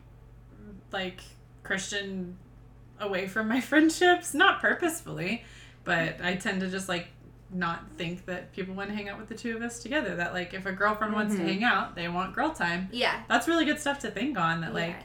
like 0.91 1.21
Christian 1.63 2.37
away 2.99 3.27
from 3.27 3.47
my 3.47 3.59
friendships, 3.71 4.33
not 4.33 4.61
purposefully, 4.61 5.43
but 5.83 6.15
I 6.23 6.35
tend 6.35 6.61
to 6.61 6.69
just 6.69 6.87
like 6.89 7.07
not 7.51 7.83
think 7.97 8.25
that 8.25 8.51
people 8.53 8.73
want 8.73 8.89
to 8.89 8.95
hang 8.95 9.07
out 9.07 9.19
with 9.19 9.29
the 9.29 9.35
two 9.35 9.55
of 9.55 9.61
us 9.61 9.81
together. 9.83 10.15
That 10.15 10.33
like 10.33 10.53
if 10.53 10.65
a 10.65 10.71
girlfriend 10.71 11.13
wants 11.13 11.35
to 11.35 11.41
Mhm. 11.41 11.45
hang 11.45 11.63
out, 11.63 11.95
they 11.95 12.07
want 12.07 12.33
girl 12.33 12.51
time. 12.51 12.89
yeah, 12.91 13.21
That's 13.27 13.47
really 13.47 13.65
good 13.65 13.79
stuff 13.79 13.99
to 13.99 14.09
think 14.11 14.37
on. 14.37 14.61
That 14.61 14.73
like 14.73 14.89
yeah. 14.89 15.03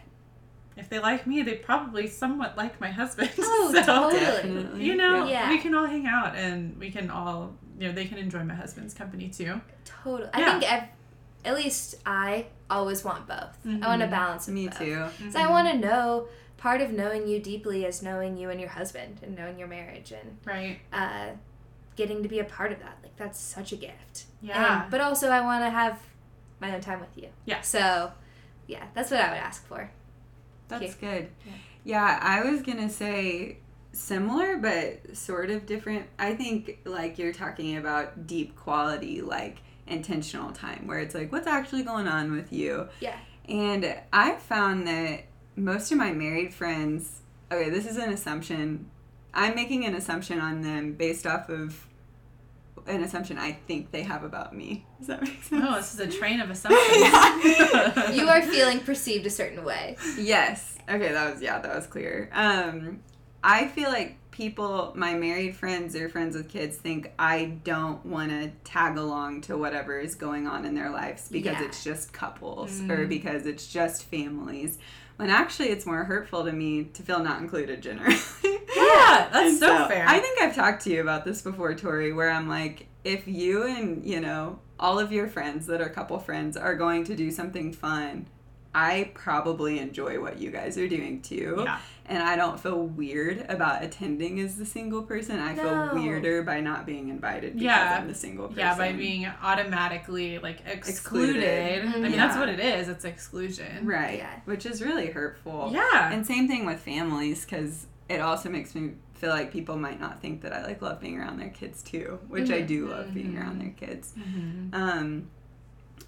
If 0.80 0.88
they 0.88 0.98
like 0.98 1.26
me, 1.26 1.42
they 1.42 1.54
probably 1.56 2.06
somewhat 2.08 2.56
like 2.56 2.80
my 2.80 2.90
husband. 2.90 3.30
Oh, 3.38 3.70
so 3.72 3.82
totally. 3.82 4.20
Definitely. 4.20 4.84
you 4.84 4.96
know, 4.96 5.26
Yeah. 5.26 5.48
we 5.50 5.58
can 5.58 5.74
all 5.74 5.86
hang 5.86 6.06
out 6.06 6.34
and 6.34 6.76
we 6.78 6.90
can 6.90 7.10
all 7.10 7.54
you 7.78 7.86
know 7.88 7.92
they 7.94 8.06
can 8.06 8.18
enjoy 8.18 8.42
my 8.44 8.54
husband's 8.54 8.94
company 8.94 9.28
too. 9.28 9.60
Totally. 9.84 10.28
Yeah. 10.36 10.48
I 10.48 10.50
think 10.58 10.72
ev- 10.72 10.88
at 11.44 11.54
least 11.54 11.94
I 12.04 12.46
always 12.68 13.04
want 13.04 13.26
both. 13.26 13.56
I 13.66 13.86
want 13.86 14.02
a 14.02 14.06
Mhm. 14.06 14.10
balance 14.10 14.48
of 14.48 14.54
Me 14.54 14.68
both. 14.68 14.78
too. 14.78 15.06
So 15.30 15.38
I 15.40 15.48
want 15.50 15.68
to 15.68 15.76
know 15.78 16.26
part 16.56 16.80
of 16.82 16.90
knowing 16.92 17.26
you 17.26 17.40
deeply 17.40 17.84
is 17.84 18.02
knowing 18.02 18.36
you 18.36 18.50
and 18.50 18.60
your 18.60 18.68
husband 18.70 19.20
and 19.22 19.34
knowing 19.36 19.58
your 19.58 19.68
marriage 19.68 20.12
and 20.12 20.36
right. 20.44 20.78
uh, 20.92 21.28
getting 21.96 22.22
to 22.22 22.28
be 22.28 22.38
a 22.38 22.44
part 22.44 22.70
of 22.72 22.78
that. 22.80 22.98
Like 23.02 23.16
that's 23.16 23.38
such 23.40 23.72
a 23.72 23.76
gift. 23.76 24.24
Yeah. 24.42 24.82
And- 24.82 24.90
but 24.90 25.00
also 25.00 25.30
I 25.30 25.40
want 25.40 25.64
to 25.64 25.70
have 25.70 25.98
my 26.60 26.74
own 26.74 26.80
time 26.82 27.00
with 27.00 27.16
you. 27.16 27.28
Yeah. 27.46 27.60
So 27.62 28.12
yeah, 28.66 28.84
that's 28.94 29.10
what 29.10 29.20
I 29.20 29.28
would 29.30 29.38
ask 29.38 29.66
for. 29.66 29.90
That's 30.70 30.94
Cute. 30.94 31.00
good. 31.00 31.28
Yeah. 31.46 31.52
Yeah. 31.84 32.18
I 32.22 32.50
was 32.50 32.62
gonna 32.62 32.90
say 32.90 33.58
similar 33.92 34.56
but 34.56 35.16
sort 35.16 35.50
of 35.50 35.66
different. 35.66 36.06
I 36.18 36.34
think 36.34 36.78
like 36.84 37.18
you're 37.18 37.32
talking 37.32 37.76
about 37.76 38.26
deep 38.26 38.56
quality, 38.56 39.20
like 39.20 39.58
intentional 39.86 40.52
time 40.52 40.86
where 40.86 41.00
it's 41.00 41.14
like 41.14 41.32
what's 41.32 41.46
actually 41.46 41.82
going 41.82 42.06
on 42.08 42.32
with 42.32 42.52
you. 42.52 42.88
Yeah. 43.00 43.18
And 43.48 43.96
I 44.12 44.36
found 44.36 44.86
that 44.86 45.24
most 45.56 45.90
of 45.90 45.98
my 45.98 46.12
married 46.12 46.54
friends, 46.54 47.20
okay, 47.50 47.68
this 47.70 47.86
is 47.86 47.96
an 47.96 48.12
assumption. 48.12 48.88
I'm 49.34 49.54
making 49.54 49.84
an 49.84 49.94
assumption 49.94 50.40
on 50.40 50.62
them 50.62 50.92
based 50.92 51.26
off 51.26 51.48
of 51.48 51.86
an 52.90 53.02
assumption 53.02 53.38
I 53.38 53.52
think 53.52 53.90
they 53.90 54.02
have 54.02 54.24
about 54.24 54.54
me. 54.54 54.84
Does 54.98 55.08
that 55.08 55.22
make 55.22 55.42
sense? 55.42 55.64
Oh, 55.66 55.76
this 55.76 55.94
is 55.94 56.00
a 56.00 56.06
train 56.18 56.40
of 56.40 56.50
assumptions. 56.50 58.16
You 58.16 58.28
are 58.28 58.42
feeling 58.42 58.80
perceived 58.80 59.26
a 59.26 59.30
certain 59.30 59.64
way. 59.64 59.96
Yes. 60.18 60.76
Okay, 60.88 61.12
that 61.12 61.32
was 61.32 61.42
yeah, 61.42 61.58
that 61.60 61.74
was 61.74 61.86
clear. 61.86 62.28
Um 62.32 63.00
I 63.42 63.68
feel 63.68 63.88
like 63.88 64.16
people, 64.32 64.92
my 64.94 65.14
married 65.14 65.56
friends 65.56 65.96
or 65.96 66.08
friends 66.08 66.36
with 66.36 66.48
kids, 66.48 66.76
think 66.76 67.10
I 67.18 67.58
don't 67.64 68.04
want 68.06 68.30
to 68.30 68.50
tag 68.64 68.96
along 68.96 69.40
to 69.42 69.56
whatever 69.56 69.98
is 69.98 70.14
going 70.14 70.46
on 70.46 70.64
in 70.64 70.74
their 70.74 70.90
lives 70.90 71.28
because 71.30 71.54
Yeah. 71.58 71.64
it's 71.64 71.82
just 71.82 72.12
couples 72.12 72.80
Mm. 72.80 72.90
or 72.90 73.06
because 73.06 73.46
it's 73.46 73.66
just 73.66 74.04
families. 74.04 74.78
When 75.20 75.28
actually, 75.28 75.68
it's 75.68 75.84
more 75.84 76.04
hurtful 76.04 76.46
to 76.46 76.52
me 76.52 76.84
to 76.84 77.02
feel 77.02 77.22
not 77.22 77.42
included 77.42 77.82
generally. 77.82 78.16
Yeah, 78.74 79.28
that's 79.30 79.50
And 79.50 79.58
so 79.58 79.88
fair. 79.88 80.06
I 80.08 80.18
think 80.18 80.40
I've 80.40 80.54
talked 80.54 80.84
to 80.84 80.90
you 80.90 81.02
about 81.02 81.26
this 81.26 81.42
before, 81.42 81.74
Tori, 81.74 82.12
where 82.14 82.30
I'm 82.30 82.48
like, 82.48 82.86
if 83.04 83.28
you 83.28 83.64
and, 83.64 84.02
you 84.06 84.20
know, 84.20 84.60
all 84.78 84.98
of 84.98 85.12
your 85.12 85.28
friends 85.28 85.66
that 85.66 85.82
are 85.82 85.90
couple 85.90 86.18
friends 86.20 86.56
are 86.56 86.74
going 86.74 87.04
to 87.04 87.14
do 87.14 87.30
something 87.30 87.72
fun, 87.72 88.28
I 88.74 89.10
probably 89.14 89.78
enjoy 89.80 90.20
what 90.20 90.38
you 90.38 90.50
guys 90.50 90.78
are 90.78 90.86
doing 90.88 91.22
too. 91.22 91.62
Yeah. 91.64 91.78
And 92.06 92.22
I 92.22 92.34
don't 92.36 92.58
feel 92.58 92.82
weird 92.86 93.46
about 93.48 93.84
attending 93.84 94.40
as 94.40 94.56
the 94.56 94.64
single 94.66 95.02
person. 95.02 95.38
I 95.38 95.54
No. 95.54 95.62
feel 95.92 96.02
weirder 96.02 96.42
by 96.42 96.60
not 96.60 96.84
being 96.86 97.08
invited 97.08 97.54
because 97.54 97.62
Yeah. 97.64 97.98
I'm 98.00 98.08
the 98.08 98.14
single 98.14 98.46
person. 98.48 98.60
Yeah, 98.60 98.76
by 98.76 98.92
being 98.92 99.26
automatically 99.42 100.38
like 100.38 100.60
excluded. 100.66 101.36
Excluded. 101.36 101.84
I 101.94 101.98
mean, 102.00 102.12
Yeah. 102.12 102.26
that's 102.26 102.36
what 102.36 102.48
it 102.48 102.60
is. 102.60 102.88
It's 102.88 103.04
exclusion. 103.04 103.86
Right. 103.86 104.18
Yeah. 104.18 104.30
Which 104.44 104.66
is 104.66 104.82
really 104.82 105.06
hurtful. 105.08 105.70
Yeah. 105.72 106.12
And 106.12 106.26
same 106.26 106.48
thing 106.48 106.66
with 106.66 106.80
families 106.80 107.44
because 107.44 107.86
it 108.08 108.20
also 108.20 108.48
makes 108.50 108.74
me 108.74 108.92
feel 109.14 109.30
like 109.30 109.52
people 109.52 109.76
might 109.76 110.00
not 110.00 110.20
think 110.20 110.40
that 110.42 110.52
I 110.52 110.64
like 110.64 110.80
love 110.82 111.00
being 111.00 111.18
around 111.18 111.38
their 111.38 111.50
kids 111.50 111.82
too, 111.82 112.18
which 112.28 112.50
I 112.50 112.62
Mhm. 112.62 112.66
do 112.66 112.86
love 112.88 113.14
being 113.14 113.36
around 113.36 113.60
their 113.60 113.70
kids. 113.70 114.14
Mhm. 114.18 114.74
Um, 114.74 115.28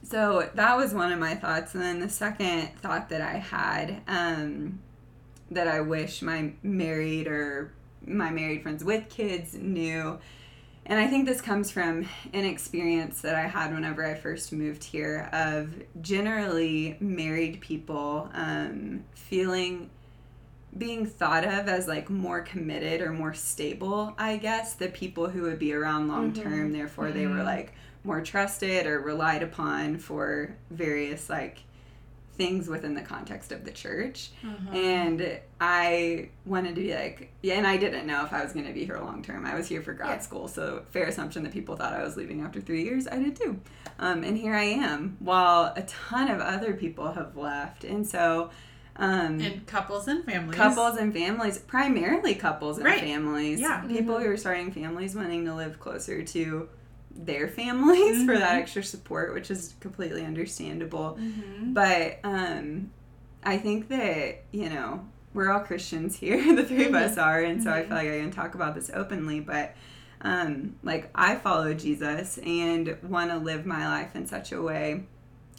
so 0.03 0.49
that 0.55 0.77
was 0.77 0.93
one 0.95 1.13
of 1.13 1.19
my 1.19 1.35
thoughts, 1.35 1.75
and 1.75 1.83
then 1.83 2.01
the 2.01 2.09
second 2.09 2.69
thought 2.81 3.09
that 3.11 3.21
I 3.21 3.35
had 3.39 4.03
um, 4.09 4.81
that 5.51 5.69
I 5.69 5.81
wish 5.81 6.23
my 6.23 6.53
married 6.63 7.27
or 7.27 7.73
my 8.07 8.31
married 8.31 8.63
friends 8.63 8.83
with 8.85 9.09
kids 9.09 9.55
knew. 9.55 10.19
And 10.85 10.99
I 10.99 11.07
think 11.07 11.27
this 11.27 11.41
comes 11.41 11.71
from 11.71 12.09
an 12.33 12.45
experience 12.45 13.21
that 13.21 13.37
I 13.37 13.47
had 13.47 13.73
whenever 13.73 14.05
I 14.05 14.15
first 14.15 14.53
moved 14.53 14.83
here 14.83 15.29
of 15.33 15.73
generally 16.01 16.97
married 16.99 17.61
people 17.61 18.29
um, 18.35 19.05
feeling 19.15 19.91
being 20.77 21.07
thought 21.07 21.45
of 21.45 21.69
as 21.69 21.87
like 21.87 22.11
more 22.11 22.41
committed 22.41 23.01
or 23.01 23.13
more 23.13 23.35
stable, 23.35 24.15
I 24.19 24.39
guess, 24.39 24.75
the 24.75 24.89
people 24.89 25.29
who 25.29 25.43
would 25.43 25.59
be 25.59 25.73
around 25.73 26.09
long 26.09 26.33
term. 26.33 26.73
Therefore, 26.73 27.13
they 27.13 27.27
were 27.27 27.35
Mhm. 27.37 27.45
like 27.45 27.75
more 28.05 28.21
trusted 28.21 28.87
or 28.87 29.01
relied 29.01 29.43
upon 29.43 29.99
for 29.99 30.55
various 30.71 31.31
like 31.31 31.59
things 32.37 32.67
within 32.67 32.95
the 32.95 33.03
context 33.03 33.53
of 33.53 33.63
the 33.65 33.71
church. 33.71 34.31
Uh-huh. 34.43 34.75
And 34.77 35.39
I 35.61 36.31
wanted 36.47 36.75
to 36.77 36.81
be 36.81 36.95
like, 36.95 37.31
yeah, 37.43 37.55
and 37.55 37.67
I 37.67 37.77
didn't 37.77 38.07
know 38.07 38.25
if 38.25 38.33
I 38.33 38.43
was 38.43 38.53
going 38.55 38.67
to 38.67 38.73
be 38.73 38.85
here 38.87 38.97
long 38.99 39.23
term. 39.23 39.45
I 39.45 39.55
was 39.55 39.69
here 39.69 39.83
for 39.83 39.93
grad 39.93 40.11
Yeah. 40.11 40.19
school, 40.21 40.49
so 40.49 40.83
fair 40.91 41.05
assumption 41.05 41.43
that 41.43 41.53
people 41.53 41.77
thought 41.77 41.93
I 41.93 42.03
was 42.03 42.17
leaving 42.17 42.41
after 42.41 42.61
three 42.61 42.85
years. 42.85 43.07
I 43.07 43.19
did 43.19 43.37
too. 43.37 43.61
Um, 43.99 44.25
and 44.25 44.37
here 44.37 44.55
I 44.55 44.65
am, 44.65 45.17
while 45.21 45.73
a 45.77 45.83
ton 45.83 46.29
of 46.31 46.41
other 46.41 46.73
people 46.73 47.13
have 47.13 47.37
left. 47.37 47.85
And 47.85 48.07
so, 48.09 48.51
um, 48.97 49.39
and 49.41 49.67
couples 49.67 50.09
and 50.09 50.25
families. 50.25 50.57
couples 50.57 50.97
and 50.97 51.13
families, 51.13 51.59
primarily 51.59 52.35
couples 52.35 52.79
and 52.79 52.87
Right. 52.87 53.01
families, 53.01 53.61
Yeah. 53.61 53.83
people 53.83 54.19
who 54.19 54.29
are 54.31 54.37
starting 54.39 54.73
families 54.73 55.15
wanting 55.15 55.45
to 55.45 55.55
live 55.55 55.79
closer 55.79 56.23
to 56.23 56.69
their 57.17 57.49
families 57.49 58.25
for 58.25 58.37
that 58.39 58.55
Mhm. 58.55 58.61
extra 58.61 58.83
support, 58.83 59.35
which 59.35 59.51
is 59.51 59.75
completely 59.81 60.25
understandable. 60.25 61.19
Mhm. 61.21 61.75
But 61.75 62.19
um, 62.25 62.91
I 63.45 63.59
think 63.59 63.89
that, 63.89 64.43
you 64.53 64.69
know, 64.71 65.05
we're 65.35 65.51
all 65.51 65.61
Christians 65.61 66.17
here, 66.17 66.37
the 66.57 66.65
3 66.65 66.87
of 66.87 66.95
us 66.95 67.19
are, 67.19 67.41
and 67.43 67.63
so 67.63 67.71
I 67.71 67.83
Mhm. 67.83 67.89
feel 67.89 67.97
like 67.97 68.09
I 68.09 68.21
can 68.21 68.31
talk 68.31 68.55
about 68.55 68.75
this 68.75 68.91
openly, 68.95 69.41
but 69.41 69.75
um, 70.25 70.77
like 70.85 71.11
I 71.15 71.35
follow 71.37 71.75
Jesus 71.75 72.39
and 72.39 72.97
want 73.03 73.31
to 73.33 73.39
live 73.39 73.67
my 73.67 73.89
life 73.89 74.15
in 74.15 74.27
such 74.27 74.53
a 74.53 74.63
way 74.63 75.03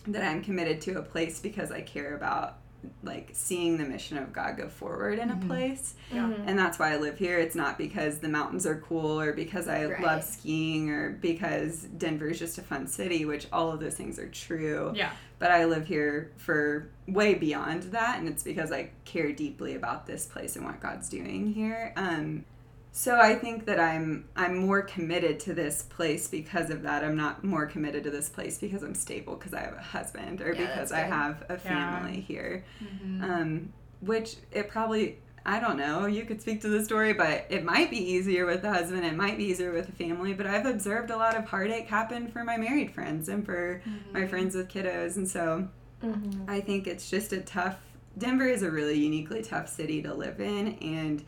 that 0.08 0.24
I'm 0.24 0.42
committed 0.42 0.80
to 0.82 0.98
a 1.00 1.02
place 1.02 1.39
because 1.39 1.70
I 1.72 1.82
care 1.82 2.16
about 2.16 2.60
like 3.04 3.30
seeing 3.34 3.78
the 3.78 3.86
mission 3.86 4.17
of 4.17 4.34
God 4.34 4.58
go 4.58 4.67
forward 4.69 5.19
in 5.19 5.30
a 5.30 5.36
place. 5.48 5.96
Yeah. 6.12 6.24
Mhm. 6.30 6.43
And 6.48 6.58
that's 6.60 6.80
why 6.80 6.93
I 6.93 6.98
live 6.98 7.17
here. 7.17 7.39
It's 7.39 7.56
not 7.56 7.78
because 7.78 8.19
the 8.19 8.30
mountains 8.30 8.65
are 8.65 8.76
cool 8.88 9.19
or 9.19 9.34
because 9.34 9.67
I 9.67 9.86
Right. 9.86 10.02
love 10.02 10.24
skiing 10.24 10.89
or 10.89 11.12
because 11.12 11.82
Denver 11.98 12.28
is 12.30 12.39
just 12.39 12.58
a 12.58 12.62
fun 12.62 12.88
city, 12.88 13.26
which 13.26 13.48
all 13.52 13.72
of 13.72 13.80
those 13.80 13.96
things 13.96 14.19
are 14.19 14.28
true 14.30 14.91
Yeah. 14.96 15.12
but 15.39 15.52
I 15.52 15.65
live 15.65 15.88
here 15.88 16.32
for 16.38 16.89
way 17.08 17.34
beyond 17.34 17.84
that, 17.91 18.19
and 18.19 18.28
it's 18.28 18.43
because 18.43 18.72
I 18.72 18.89
care 19.06 19.32
deeply 19.34 19.76
about 19.76 20.06
this 20.08 20.26
place 20.26 20.56
and 20.56 20.63
what 20.65 20.80
God's 20.80 21.10
doing 21.10 21.54
here. 21.54 21.91
Um, 21.98 22.46
so 22.95 23.19
I 23.19 23.34
think 23.36 23.65
that 23.65 23.79
I'm 23.79 24.25
I'm 24.36 24.56
more 24.56 24.84
committed 24.84 25.39
to 25.41 25.53
this 25.53 25.82
place 25.82 26.27
because 26.27 26.69
of 26.69 26.84
that. 26.84 27.03
I'm 27.03 27.15
not 27.17 27.43
more 27.43 27.65
committed 27.65 28.03
to 28.03 28.12
this 28.12 28.29
place 28.29 28.60
because 28.60 28.84
I'm 28.84 28.93
stable 28.93 29.36
because 29.36 29.53
I 29.53 29.62
have 29.62 29.73
a 29.73 29.82
husband 29.82 30.41
or 30.41 30.53
Yeah, 30.53 30.67
because 30.67 30.91
I 30.91 30.99
have 30.99 31.43
a 31.49 31.53
Yeah. 31.53 31.60
family 32.03 32.21
here. 32.21 32.63
Mhm. 32.84 33.23
Um, 33.23 33.73
which 34.01 34.36
it 34.51 34.69
probably 34.69 35.17
I 35.45 35.60
don't 35.60 35.75
know. 35.75 36.06
You 36.06 36.23
could 36.23 36.39
speak 36.41 36.62
to 36.62 36.69
the 36.69 36.86
story, 36.86 37.12
but 37.12 37.45
it 37.49 37.65
might 37.65 37.89
be 37.89 37.97
easier 37.97 38.45
with 38.45 38.62
the 38.62 38.71
husband. 38.71 39.03
It 39.06 39.15
might 39.15 39.38
be 39.38 39.43
easier 39.45 39.73
with 39.73 39.88
the 39.88 39.91
family. 39.91 40.34
But 40.34 40.47
I've 40.47 40.65
observed 40.65 41.10
a 41.10 41.17
lot 41.17 41.36
of 41.36 41.45
heartache 41.45 41.88
happen 41.88 42.27
for 42.29 42.45
my 42.45 42.56
married 42.58 42.91
friends 42.91 43.27
and 43.27 43.43
for 43.45 43.82
my 44.13 44.21
Mhm. 44.21 44.29
friends 44.29 44.56
with 44.56 44.69
kiddos, 44.69 45.17
and 45.17 45.27
so 45.27 45.67
Mhm. 46.01 46.45
I 46.47 46.62
think 46.62 46.88
it's 46.88 47.10
just 47.10 47.34
a 47.34 47.41
tough. 47.41 47.77
Denver 48.17 48.47
is 48.47 48.62
a 48.63 48.71
really 48.71 48.97
uniquely 48.99 49.41
tough 49.41 49.67
city 49.67 50.01
to 50.03 50.13
live 50.13 50.39
in, 50.39 50.75
and 50.75 51.23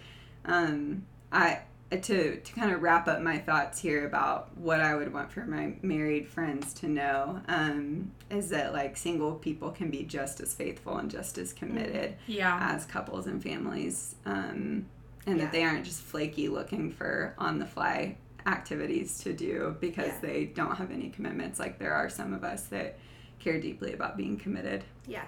um, 0.46 1.04
I 1.32 1.60
to 1.92 2.38
to 2.40 2.54
kind 2.54 2.72
of 2.72 2.82
wrap 2.82 3.08
up 3.08 3.22
my 3.22 3.38
thoughts 3.38 3.80
here 3.80 4.06
about 4.08 4.56
what 4.58 4.82
I 4.82 4.96
would 4.96 5.14
want 5.14 5.32
for 5.32 5.46
my 5.46 5.76
married 5.82 6.28
friends 6.28 6.74
to 6.76 6.88
know 6.88 7.42
um, 7.48 8.12
is 8.30 8.50
that 8.50 8.74
like 8.74 8.98
single 8.98 9.34
people 9.36 9.70
can 9.72 9.92
be 9.92 10.04
just 10.04 10.42
as 10.42 10.54
faithful 10.54 10.98
and 10.98 11.10
just 11.12 11.38
as 11.38 11.54
committed 11.54 12.16
Yeah. 12.28 12.58
as 12.74 12.86
couples 12.86 13.28
and 13.28 13.42
families, 13.42 14.16
um, 14.26 14.86
and 15.28 15.38
Yeah. 15.38 15.44
that 15.46 15.52
they 15.52 15.64
aren't 15.64 15.86
just 15.86 16.02
flaky 16.02 16.48
looking 16.50 16.92
for 16.92 17.34
on 17.38 17.60
the 17.60 17.66
fly 17.68 18.18
activities 18.48 19.20
to 19.20 19.34
do 19.34 19.76
because 19.80 20.08
Yeah. 20.08 20.20
they 20.22 20.46
don't 20.46 20.76
have 20.78 20.92
any 20.92 21.10
commitments. 21.10 21.60
Like 21.60 21.78
there 21.80 21.94
are 21.94 22.10
some 22.10 22.34
of 22.34 22.44
us 22.44 22.64
that 22.68 22.98
care 23.40 23.60
deeply 23.60 23.94
about 23.94 24.18
being 24.18 24.38
committed. 24.38 24.84
Yeah. 25.08 25.26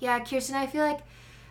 Yeah, 0.00 0.20
Kirsten, 0.24 0.54
I 0.56 0.66
feel 0.66 0.84
like 0.84 1.00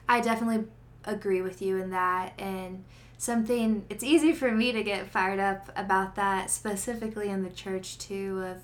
I 0.09 0.19
definitely 0.21 0.65
agree 1.05 1.41
with 1.41 1.61
you 1.61 1.77
in 1.77 1.91
that. 1.91 2.33
And 2.39 2.83
something, 3.17 3.85
it's 3.89 4.03
easy 4.03 4.31
for 4.31 4.51
me 4.51 4.71
to 4.71 4.83
get 4.83 5.07
fired 5.07 5.39
up 5.39 5.69
about 5.75 6.15
that, 6.15 6.49
specifically 6.49 7.29
in 7.29 7.43
the 7.43 7.49
church, 7.49 7.97
too, 7.97 8.43
of 8.45 8.57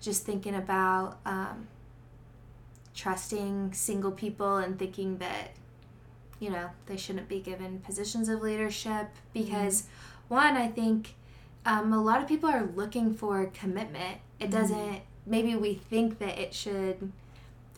just 0.00 0.24
thinking 0.24 0.54
about 0.54 1.18
um, 1.26 1.66
trusting 2.94 3.72
single 3.72 4.12
people 4.12 4.58
and 4.58 4.78
thinking 4.78 5.18
that, 5.18 5.50
you 6.38 6.50
know, 6.50 6.70
they 6.86 6.96
shouldn't 6.96 7.28
be 7.28 7.40
given 7.40 7.80
positions 7.80 8.28
of 8.28 8.40
leadership. 8.40 9.08
Because, 9.34 9.84
one, 10.28 10.56
I 10.56 10.68
think 10.68 11.14
um, 11.66 11.92
a 11.92 12.02
lot 12.02 12.22
of 12.22 12.28
people 12.28 12.48
are 12.48 12.68
looking 12.76 13.14
for 13.14 13.46
commitment. 13.46 14.18
It 14.38 14.50
doesn't, 14.50 15.00
maybe 15.26 15.56
we 15.56 15.74
think 15.74 16.20
that 16.20 16.38
it 16.38 16.54
should 16.54 17.12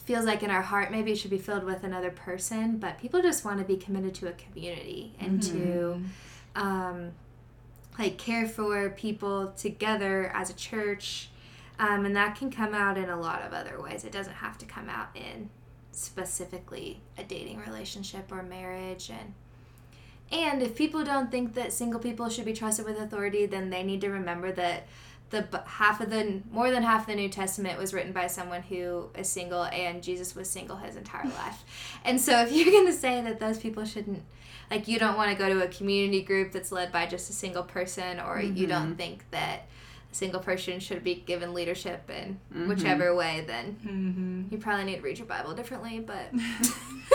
feels 0.04 0.24
like 0.24 0.42
in 0.42 0.50
our 0.50 0.62
heart 0.62 0.90
maybe 0.90 1.12
it 1.12 1.16
should 1.16 1.30
be 1.30 1.38
filled 1.38 1.64
with 1.64 1.84
another 1.84 2.10
person 2.10 2.78
but 2.78 2.98
people 2.98 3.20
just 3.22 3.44
want 3.44 3.58
to 3.58 3.64
be 3.64 3.76
committed 3.76 4.14
to 4.14 4.28
a 4.28 4.32
community 4.32 5.14
and 5.20 5.42
to 5.42 6.02
um, 6.56 7.12
like 7.98 8.16
care 8.18 8.48
for 8.48 8.90
people 8.90 9.52
together 9.56 10.32
as 10.34 10.50
a 10.50 10.54
church 10.54 11.30
um, 11.80 12.04
and 12.04 12.14
that 12.14 12.36
can 12.36 12.50
come 12.50 12.74
out 12.74 12.98
in 12.98 13.08
a 13.08 13.18
lot 13.18 13.40
of 13.40 13.54
other 13.54 13.80
ways. 13.80 14.04
It 14.04 14.12
doesn't 14.12 14.34
have 14.34 14.58
to 14.58 14.66
come 14.66 14.90
out 14.90 15.08
in 15.14 15.48
specifically 15.92 17.00
a 17.16 17.24
dating 17.24 17.58
relationship 17.58 18.30
or 18.30 18.42
marriage 18.42 19.10
and 19.10 19.34
and 20.32 20.62
if 20.62 20.76
people 20.76 21.02
don't 21.02 21.30
think 21.32 21.54
that 21.54 21.72
single 21.72 21.98
people 21.98 22.28
should 22.28 22.44
be 22.44 22.52
trusted 22.52 22.86
with 22.86 22.96
authority 22.96 23.44
then 23.44 23.70
they 23.70 23.82
need 23.82 24.00
to 24.00 24.08
remember 24.08 24.52
that 24.52 24.86
the 25.30 25.62
half 25.66 26.00
of 26.00 26.10
the 26.10 26.42
more 26.50 26.70
than 26.70 26.82
half 26.82 27.02
of 27.02 27.06
the 27.06 27.14
New 27.14 27.28
Testament 27.28 27.78
was 27.78 27.94
written 27.94 28.12
by 28.12 28.26
someone 28.26 28.62
who 28.62 29.08
is 29.16 29.28
single, 29.28 29.64
and 29.64 30.02
Jesus 30.02 30.34
was 30.34 30.50
single 30.50 30.76
his 30.76 30.96
entire 30.96 31.24
life. 31.44 31.64
And 32.04 32.20
so, 32.20 32.40
if 32.42 32.52
you're 32.52 32.70
gonna 32.72 32.92
say 32.92 33.22
that 33.22 33.38
those 33.40 33.58
people 33.58 33.84
shouldn't, 33.84 34.22
like, 34.70 34.88
you 34.88 34.98
don't 34.98 35.16
want 35.16 35.30
to 35.30 35.36
go 35.36 35.48
to 35.48 35.64
a 35.64 35.68
community 35.68 36.22
group 36.22 36.52
that's 36.52 36.70
led 36.72 36.90
by 36.92 37.06
just 37.06 37.30
a 37.30 37.32
single 37.32 37.62
person, 37.62 38.20
or 38.20 38.40
you 38.40 38.66
don't 38.66 38.96
think 38.96 39.24
that 39.30 39.66
a 40.10 40.14
single 40.14 40.40
person 40.40 40.80
should 40.80 41.04
be 41.04 41.14
given 41.14 41.54
leadership 41.54 42.10
in 42.10 42.38
Mhm. 42.52 42.66
whichever 42.68 43.14
way, 43.14 43.44
then 43.46 43.76
Mhm. 43.84 44.52
you 44.52 44.58
probably 44.58 44.84
need 44.84 44.96
to 44.96 45.02
read 45.02 45.18
your 45.18 45.26
Bible 45.28 45.54
differently. 45.54 46.00
But 46.00 46.32
No, 46.32 46.40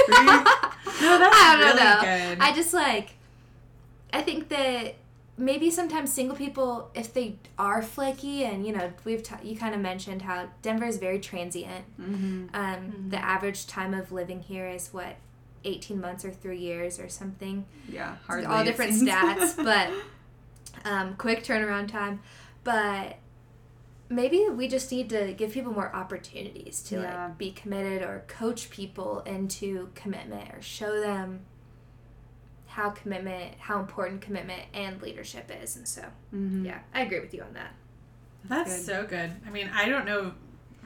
that's 0.08 1.36
I 1.36 1.58
don't 1.60 1.76
really 1.76 1.84
know. 1.84 2.30
good. 2.30 2.40
I 2.42 2.54
just 2.54 2.74
like, 2.74 3.12
I 4.14 4.22
think 4.22 4.48
that 4.50 4.96
maybe 5.38 5.70
sometimes 5.70 6.12
single 6.14 6.36
people, 6.38 6.90
if 6.96 7.14
they 7.14 7.36
are 7.58 7.82
flaky, 7.82 8.44
and 8.46 8.66
you 8.66 8.74
know, 8.74 8.92
we've 9.04 9.22
ta- 9.24 9.40
you 9.44 9.56
kind 9.58 9.76
of 9.76 9.82
mentioned 9.82 10.22
how 10.22 10.48
Denver 10.62 10.86
is 10.86 10.98
very 10.98 11.20
transient. 11.20 11.86
Mm-hmm. 12.00 12.48
Um, 12.54 13.10
The 13.10 13.18
average 13.24 13.68
time 13.68 13.94
of 13.94 14.12
living 14.12 14.42
here 14.42 14.68
is 14.68 14.90
what 14.94 15.16
18 15.64 16.00
months 16.00 16.24
or 16.24 16.32
three 16.32 16.60
years 16.60 17.00
or 17.00 17.10
something. 17.10 17.66
Yeah, 17.90 18.16
hardly. 18.28 18.46
All 18.46 18.64
different 18.64 18.94
seems. 18.94 19.10
stats, 19.10 19.56
but 19.64 19.90
um, 20.90 21.16
quick 21.16 21.44
turnaround 21.44 21.88
time. 21.90 22.22
But 22.64 23.18
maybe 24.10 24.48
we 24.50 24.68
just 24.68 24.92
need 24.92 25.10
to 25.10 25.34
give 25.34 25.52
people 25.52 25.74
more 25.74 25.94
opportunities 25.96 26.82
to 26.84 27.02
Yeah. 27.02 27.26
like 27.26 27.38
be 27.38 27.52
committed 27.52 28.04
or 28.04 28.24
coach 28.28 28.70
people 28.70 29.20
into 29.22 29.90
commitment 29.96 30.50
or 30.54 30.62
show 30.62 31.00
them 31.02 31.42
how 32.76 32.90
commitment, 32.90 33.54
how 33.58 33.80
important 33.80 34.20
commitment 34.20 34.62
and 34.74 35.02
leadership 35.02 35.50
is. 35.64 35.78
And 35.78 35.88
so, 35.88 36.04
Mhm. 36.34 36.66
yeah, 36.66 36.80
I 36.94 37.04
agree 37.04 37.22
with 37.22 37.34
you 37.34 37.42
on 37.42 37.54
that. 37.54 37.72
That's 38.44 38.76
Good. 38.76 38.86
so 38.86 39.06
good. 39.08 39.32
I 39.48 39.50
mean, 39.50 39.70
I 39.74 39.88
don't 39.88 40.06
know 40.06 40.34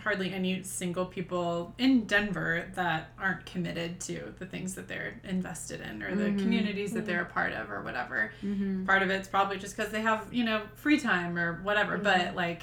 hardly 0.04 0.32
any 0.32 0.62
single 0.62 1.08
people 1.08 1.74
in 1.80 2.06
Denver 2.06 2.68
that 2.76 3.10
aren't 3.20 3.44
committed 3.48 4.00
to 4.02 4.34
the 4.38 4.46
things 4.46 4.76
that 4.76 4.88
they're 4.88 5.20
invested 5.24 5.82
in 5.82 6.04
or 6.04 6.14
the 6.16 6.26
Mhm. 6.26 6.40
communities 6.40 6.94
that 6.94 7.08
they're 7.08 7.24
a 7.24 7.26
part 7.26 7.54
of 7.54 7.72
or 7.72 7.82
whatever. 7.82 8.32
Mhm. 8.44 8.86
Part 8.86 9.02
of 9.02 9.10
it's 9.10 9.28
probably 9.28 9.58
just 9.58 9.76
because 9.76 9.92
they 9.92 10.02
have, 10.02 10.32
you 10.32 10.44
know, 10.46 10.62
free 10.76 11.00
time 11.00 11.38
or 11.40 11.60
whatever. 11.64 11.98
Mhm. 11.98 12.04
But 12.04 12.36
like, 12.36 12.62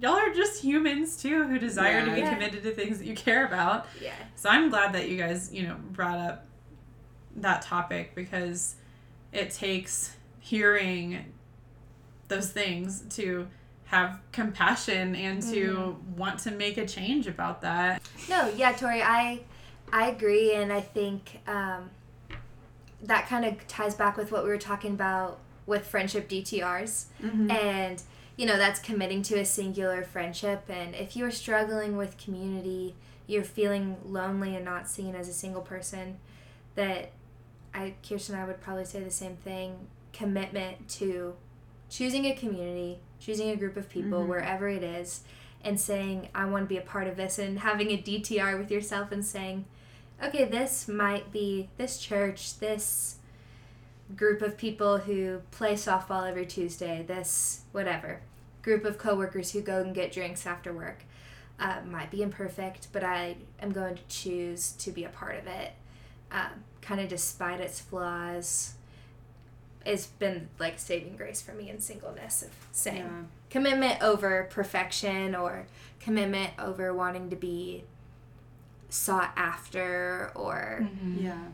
y'all 0.00 0.12
are 0.16 0.32
just 0.34 0.62
humans 0.62 1.16
too 1.20 1.44
who 1.48 1.58
desire 1.58 2.04
to 2.04 2.12
be 2.12 2.20
Yeah. 2.20 2.34
committed 2.34 2.62
to 2.62 2.72
things 2.72 2.98
that 2.98 3.06
you 3.06 3.14
care 3.16 3.46
about. 3.46 3.88
Yeah. 4.00 4.12
So 4.36 4.50
I'm 4.50 4.68
glad 4.68 4.92
that 4.92 5.08
you 5.08 5.16
guys, 5.16 5.50
you 5.52 5.66
know, 5.66 5.76
brought 5.92 6.18
up 6.18 6.44
that 7.42 7.62
topic 7.62 8.14
because 8.14 8.74
it 9.32 9.50
takes 9.50 10.14
hearing 10.40 11.24
those 12.28 12.50
things 12.50 13.02
to 13.10 13.46
have 13.86 14.20
compassion 14.32 15.14
and 15.16 15.42
to 15.42 15.96
want 16.16 16.38
to 16.40 16.50
make 16.50 16.76
a 16.76 16.86
change 16.86 17.26
about 17.26 17.62
that. 17.62 18.02
No, 18.28 18.48
yeah, 18.56 18.72
Tori, 18.72 19.02
I 19.02 19.40
I 19.90 20.08
agree, 20.08 20.52
and 20.54 20.70
I 20.72 20.82
think 20.82 21.40
um, 21.46 21.88
that 23.02 23.26
kind 23.28 23.44
of 23.46 23.66
ties 23.68 23.94
back 23.94 24.16
with 24.18 24.30
what 24.30 24.42
we 24.44 24.50
were 24.50 24.58
talking 24.58 24.92
about 24.92 25.38
with 25.66 25.86
friendship 25.86 26.28
DTRs, 26.28 27.06
Mhm. 27.22 27.50
and 27.50 28.02
you 28.36 28.44
know 28.46 28.56
that's 28.58 28.78
committing 28.80 29.22
to 29.22 29.38
a 29.38 29.44
singular 29.44 30.02
friendship. 30.04 30.64
And 30.68 30.94
if 30.94 31.16
you're 31.16 31.30
struggling 31.30 31.96
with 31.96 32.18
community, 32.18 32.94
you're 33.26 33.44
feeling 33.44 33.96
lonely 34.04 34.54
and 34.54 34.64
not 34.64 34.88
seen 34.88 35.14
as 35.14 35.28
a 35.28 35.32
single 35.34 35.62
person, 35.62 36.18
that 36.74 37.12
I 37.74 37.94
Kirsten 38.06 38.34
and 38.34 38.44
I 38.44 38.46
would 38.46 38.60
probably 38.60 38.84
say 38.84 39.02
the 39.02 39.10
same 39.10 39.36
thing. 39.36 39.88
Commitment 40.12 40.88
to 40.90 41.34
choosing 41.88 42.26
a 42.26 42.34
community, 42.34 42.98
choosing 43.20 43.50
a 43.50 43.56
group 43.56 43.76
of 43.76 43.88
people, 43.88 44.22
Mhm. 44.24 44.28
wherever 44.28 44.68
it 44.68 44.82
is, 44.82 45.22
and 45.64 45.80
saying, 45.80 46.28
I 46.34 46.44
want 46.46 46.64
to 46.64 46.68
be 46.68 46.76
a 46.76 46.82
part 46.82 47.06
of 47.06 47.16
this, 47.16 47.38
and 47.38 47.60
having 47.60 47.90
a 47.90 47.96
DTR 47.96 48.56
with 48.56 48.70
yourself 48.70 49.10
and 49.12 49.24
saying, 49.24 49.64
okay, 50.22 50.44
this 50.44 50.88
might 50.88 51.32
be 51.32 51.68
this 51.76 51.98
church, 51.98 52.58
this 52.58 53.16
group 54.16 54.40
of 54.42 54.56
people 54.56 54.98
who 54.98 55.40
play 55.50 55.74
softball 55.74 56.28
every 56.28 56.46
Tuesday, 56.46 57.02
this 57.06 57.62
whatever 57.72 58.20
group 58.62 58.84
of 58.84 58.98
coworkers 58.98 59.52
who 59.52 59.60
go 59.60 59.80
and 59.80 59.94
get 59.94 60.12
drinks 60.12 60.46
after 60.46 60.72
work. 60.72 61.04
Uh, 61.60 61.80
might 61.86 62.10
be 62.10 62.22
imperfect, 62.22 62.86
but 62.92 63.02
I 63.02 63.36
am 63.60 63.72
going 63.72 63.96
to 63.96 64.02
choose 64.08 64.72
to 64.72 64.92
be 64.92 65.02
a 65.04 65.08
part 65.08 65.36
of 65.36 65.46
it, 65.48 65.72
um, 66.30 66.62
kind 66.88 67.00
of 67.02 67.08
despite 67.08 67.60
its 67.60 67.80
flaws. 67.80 68.72
It's 69.84 70.06
been 70.06 70.48
like 70.58 70.78
saving 70.78 71.16
grace 71.16 71.42
for 71.42 71.52
me 71.52 71.68
in 71.68 71.80
singleness 71.80 72.42
of 72.42 72.50
saying 72.72 72.96
Yeah. 73.04 73.22
commitment 73.50 74.02
over 74.02 74.48
perfection 74.50 75.34
or 75.34 75.66
commitment 76.00 76.52
over 76.58 76.94
wanting 76.94 77.28
to 77.28 77.36
be 77.36 77.84
sought 78.88 79.32
after 79.36 80.32
or 80.34 80.88
Yeah. 81.18 81.48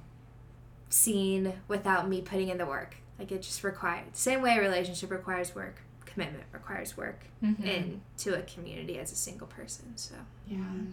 seen 0.89 1.55
without 1.67 2.09
me 2.09 2.23
putting 2.23 2.49
in 2.49 2.59
the 2.59 2.67
work. 2.67 2.97
Like 3.19 3.33
it 3.33 3.43
just 3.43 3.65
required 3.65 4.17
same 4.17 4.41
way 4.41 4.57
a 4.57 4.61
relationship 4.61 5.11
requires 5.11 5.53
work, 5.53 5.81
commitment 6.07 6.45
requires 6.53 6.97
work 6.97 7.25
Mm-hmm. 7.43 7.65
into 7.67 8.35
a 8.39 8.43
community 8.43 8.99
as 9.01 9.11
a 9.11 9.17
single 9.17 9.49
person. 9.49 9.97
So 9.97 10.15
Yeah. 10.47 10.59
Mm-hmm. 10.59 10.93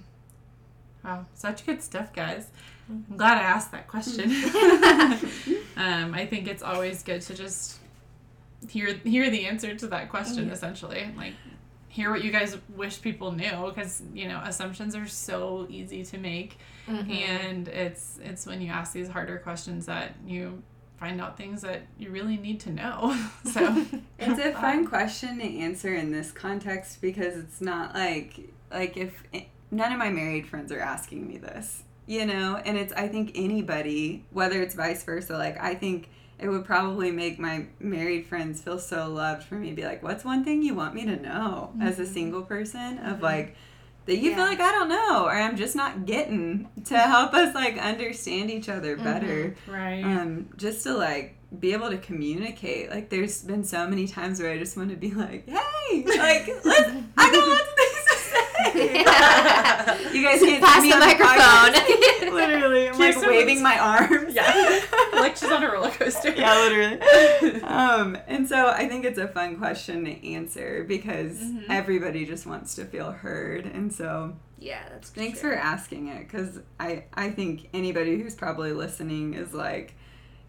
Wow, 1.04 1.26
such 1.34 1.66
good 1.66 1.82
stuff, 1.82 2.14
guys. 2.14 2.48
I'm 2.90 3.18
glad 3.18 3.38
I 3.38 3.42
asked 3.42 3.72
that 3.72 3.88
question. 3.88 4.30
um, 5.78 6.14
I 6.14 6.28
think 6.30 6.48
it's 6.48 6.62
always 6.62 7.04
good 7.04 7.22
to 7.22 7.34
just 7.34 7.80
hear 8.70 8.94
hear 9.04 9.30
the 9.30 9.48
answer 9.48 9.76
to 9.76 9.88
that 9.88 10.10
question. 10.10 10.48
Yeah. 10.48 10.54
Essentially, 10.54 11.14
like 11.18 11.34
hear 11.88 12.10
what 12.10 12.24
you 12.24 12.32
guys 12.32 12.58
wish 12.76 13.02
people 13.02 13.32
knew, 13.32 13.72
because 13.74 14.02
you 14.14 14.28
know 14.28 14.42
assumptions 14.44 14.96
are 14.96 15.08
so 15.08 15.68
easy 15.70 16.04
to 16.06 16.18
make, 16.18 16.58
and 16.88 17.68
it's 17.68 18.20
it's 18.22 18.46
when 18.46 18.62
you 18.62 18.72
ask 18.72 18.94
these 18.94 19.08
harder 19.08 19.38
questions 19.38 19.86
that 19.88 20.16
you 20.26 20.62
find 21.02 21.20
out 21.20 21.36
things 21.36 21.62
that 21.62 21.82
you 21.98 22.12
really 22.12 22.38
need 22.38 22.60
to 22.60 22.70
know. 22.70 23.18
so 23.46 23.86
It's 24.20 24.40
a 24.40 24.52
fun 24.54 24.86
question 24.86 25.40
to 25.40 25.44
answer 25.44 25.96
in 25.96 26.12
this 26.12 26.32
context 26.32 27.02
because 27.02 27.36
it's 27.38 27.60
not 27.60 27.96
like 27.96 28.52
like 28.72 28.98
if 28.98 29.24
none 29.72 29.92
of 29.92 29.98
my 29.98 30.10
married 30.10 30.48
friends 30.48 30.72
are 30.72 30.80
asking 30.80 31.28
me 31.28 31.38
this, 31.38 31.84
you 32.06 32.26
know, 32.26 32.62
and 32.64 32.78
it's 32.78 32.94
I 32.94 33.08
think 33.08 33.32
anybody, 33.36 34.26
whether 34.32 34.62
it's 34.62 34.76
vice 34.76 35.04
versa, 35.04 35.38
like 35.38 35.60
I 35.60 35.76
think 35.76 36.10
it 36.40 36.50
would 36.50 36.66
probably 36.66 37.12
make 37.12 37.40
my 37.40 37.68
married 37.80 38.26
friends 38.26 38.62
feel 38.62 38.80
so 38.80 39.08
loved 39.08 39.44
for 39.44 39.56
me 39.56 39.70
to 39.70 39.76
be 39.76 39.84
like, 39.84 40.04
what's 40.04 40.26
one 40.26 40.44
thing 40.44 40.62
you 40.64 40.74
want 40.74 40.94
me 40.94 41.06
to 41.06 41.16
know 41.16 41.72
as 41.82 42.00
a 42.00 42.04
mm-hmm. 42.04 42.14
single 42.14 42.42
person 42.42 42.98
of 43.00 43.16
mm-hmm. 43.16 43.24
like 43.24 43.56
that 44.08 44.18
you 44.18 44.34
feel 44.34 44.46
like 44.46 44.60
I 44.60 44.72
don't 44.72 44.90
know 44.90 45.26
or 45.26 45.32
I'm 45.32 45.56
just 45.56 45.76
not 45.76 46.06
getting 46.06 46.68
to 46.86 46.98
help 46.98 47.34
us 47.34 47.54
like 47.54 47.78
understand 47.78 48.50
each 48.50 48.68
other 48.68 48.96
mm-hmm. 48.96 49.04
better. 49.04 49.56
Right. 49.68 50.04
um, 50.04 50.50
just 50.58 50.84
to 50.84 50.94
like 50.94 51.38
be 51.60 51.74
able 51.74 51.90
to 51.90 51.98
communicate. 51.98 52.90
Like, 52.90 53.10
there's 53.10 53.44
been 53.44 53.64
so 53.64 53.88
many 53.88 54.08
times 54.08 54.40
where 54.40 54.52
I 54.52 54.58
just 54.58 54.78
want 54.78 54.90
to 54.90 54.96
be 54.96 55.12
like, 55.12 55.48
"Hey, 55.48 56.04
like, 56.06 56.48
let's, 56.64 56.92
I 57.18 57.32
got 57.32 57.48
lots 57.48 57.62
of 57.62 57.76
things 57.76 58.06
to 58.06 58.16
say." 58.16 58.71
you 60.14 60.24
guys 60.24 60.40
can't 60.42 60.64
Pass 60.64 60.82
see 60.82 60.88
me 60.88 60.90
the 60.90 60.96
on 60.96 61.00
microphone. 61.00 61.74
podcast. 61.74 62.32
literally, 62.32 62.90
I'm 62.90 63.00
like 63.00 63.22
waving 63.22 63.56
was- 63.56 63.64
my 63.64 63.78
arms. 63.80 64.34
yeah, 64.36 64.82
like 65.14 65.36
she's 65.38 65.50
on 65.52 65.64
a 65.64 65.72
roller 65.72 65.90
coaster. 65.92 66.32
yeah, 66.32 66.54
literally. 66.56 67.62
Um, 67.64 68.18
and 68.28 68.48
so 68.48 68.68
I 68.70 68.88
think 68.88 69.06
it's 69.06 69.18
a 69.20 69.28
fun 69.28 69.58
question 69.58 70.06
to 70.06 70.34
answer 70.34 70.84
because 70.88 71.38
Mhm. 71.40 71.66
everybody 71.70 72.26
just 72.26 72.46
wants 72.46 72.76
to 72.76 72.86
feel 72.86 73.12
heard, 73.12 73.66
and 73.66 73.92
so 73.94 74.34
yeah, 74.60 74.84
that's 74.90 75.10
Thanks 75.10 75.40
true. 75.42 75.52
for 75.52 75.56
asking 75.58 76.08
it 76.10 76.20
because 76.28 76.60
I, 76.80 77.06
I 77.14 77.30
think 77.32 77.70
anybody 77.74 78.20
who's 78.22 78.36
probably 78.36 78.74
listening 78.74 79.34
is 79.34 79.54
like, 79.54 79.96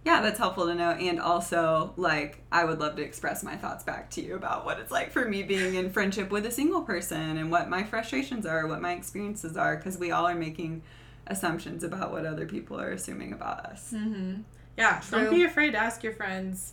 yeah, 0.05 0.21
that's 0.21 0.39
helpful 0.39 0.67
to 0.67 0.75
know. 0.75 0.91
And 0.91 1.21
also, 1.21 1.93
like, 1.97 2.43
I 2.51 2.65
would 2.65 2.81
love 2.81 2.97
to 2.97 3.03
express 3.03 3.43
my 3.43 3.57
thoughts 3.57 3.85
back 3.85 4.11
to 4.11 4.21
you 4.21 4.35
about 4.35 4.65
what 4.65 4.81
it's 4.81 4.91
like 4.91 5.13
for 5.13 5.29
me 5.29 5.43
being 5.43 5.77
in 5.77 5.91
friendship 5.91 6.31
with 6.31 6.45
a 6.47 6.51
single 6.51 6.83
person 6.83 7.37
and 7.37 7.51
what 7.51 7.69
my 7.69 7.85
frustrations 7.85 8.45
are, 8.45 8.67
what 8.67 8.81
my 8.81 8.93
experiences 8.93 9.57
are, 9.57 9.77
because 9.77 9.99
we 9.99 10.11
all 10.11 10.27
are 10.27 10.35
making 10.35 10.83
assumptions 11.29 11.85
about 11.85 12.11
what 12.11 12.27
other 12.27 12.47
people 12.47 12.81
are 12.81 12.91
assuming 12.91 13.33
about 13.33 13.65
us. 13.67 13.93
Mm-hmm. 13.95 14.41
Yeah, 14.77 15.01
don't 15.11 15.31
be 15.31 15.45
afraid 15.45 15.73
to 15.73 15.79
ask 15.79 16.03
your 16.03 16.15
friends, 16.15 16.73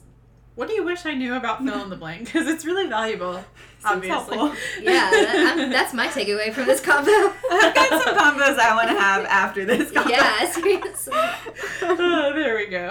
what 0.60 0.68
do 0.68 0.74
you 0.74 0.84
wish 0.84 1.06
I 1.06 1.14
knew 1.14 1.36
about 1.36 1.64
fill 1.64 1.84
in 1.84 1.90
the 1.90 1.96
blank? 1.96 2.26
Because 2.26 2.46
it's 2.46 2.66
really 2.66 2.86
valuable, 2.86 3.36
Seems 3.36 3.46
obviously. 3.86 4.10
helpful. 4.10 4.52
Yeah, 4.82 5.10
that, 5.10 5.70
that's 5.72 5.94
my 5.94 6.08
takeaway 6.08 6.52
from 6.52 6.66
this 6.66 6.82
combo. 6.82 7.10
I've 7.50 7.74
got 7.74 8.04
some 8.04 8.14
combos 8.14 8.60
I 8.60 8.76
want 8.76 8.90
to 8.90 9.00
have 9.00 9.24
after 9.28 9.64
this. 9.64 9.90
Combo. 9.94 10.10
yeah, 10.10 10.52
seriously. 10.52 11.14
oh, 11.16 12.32
there 12.36 12.58
we 12.58 12.66
go. 12.66 12.90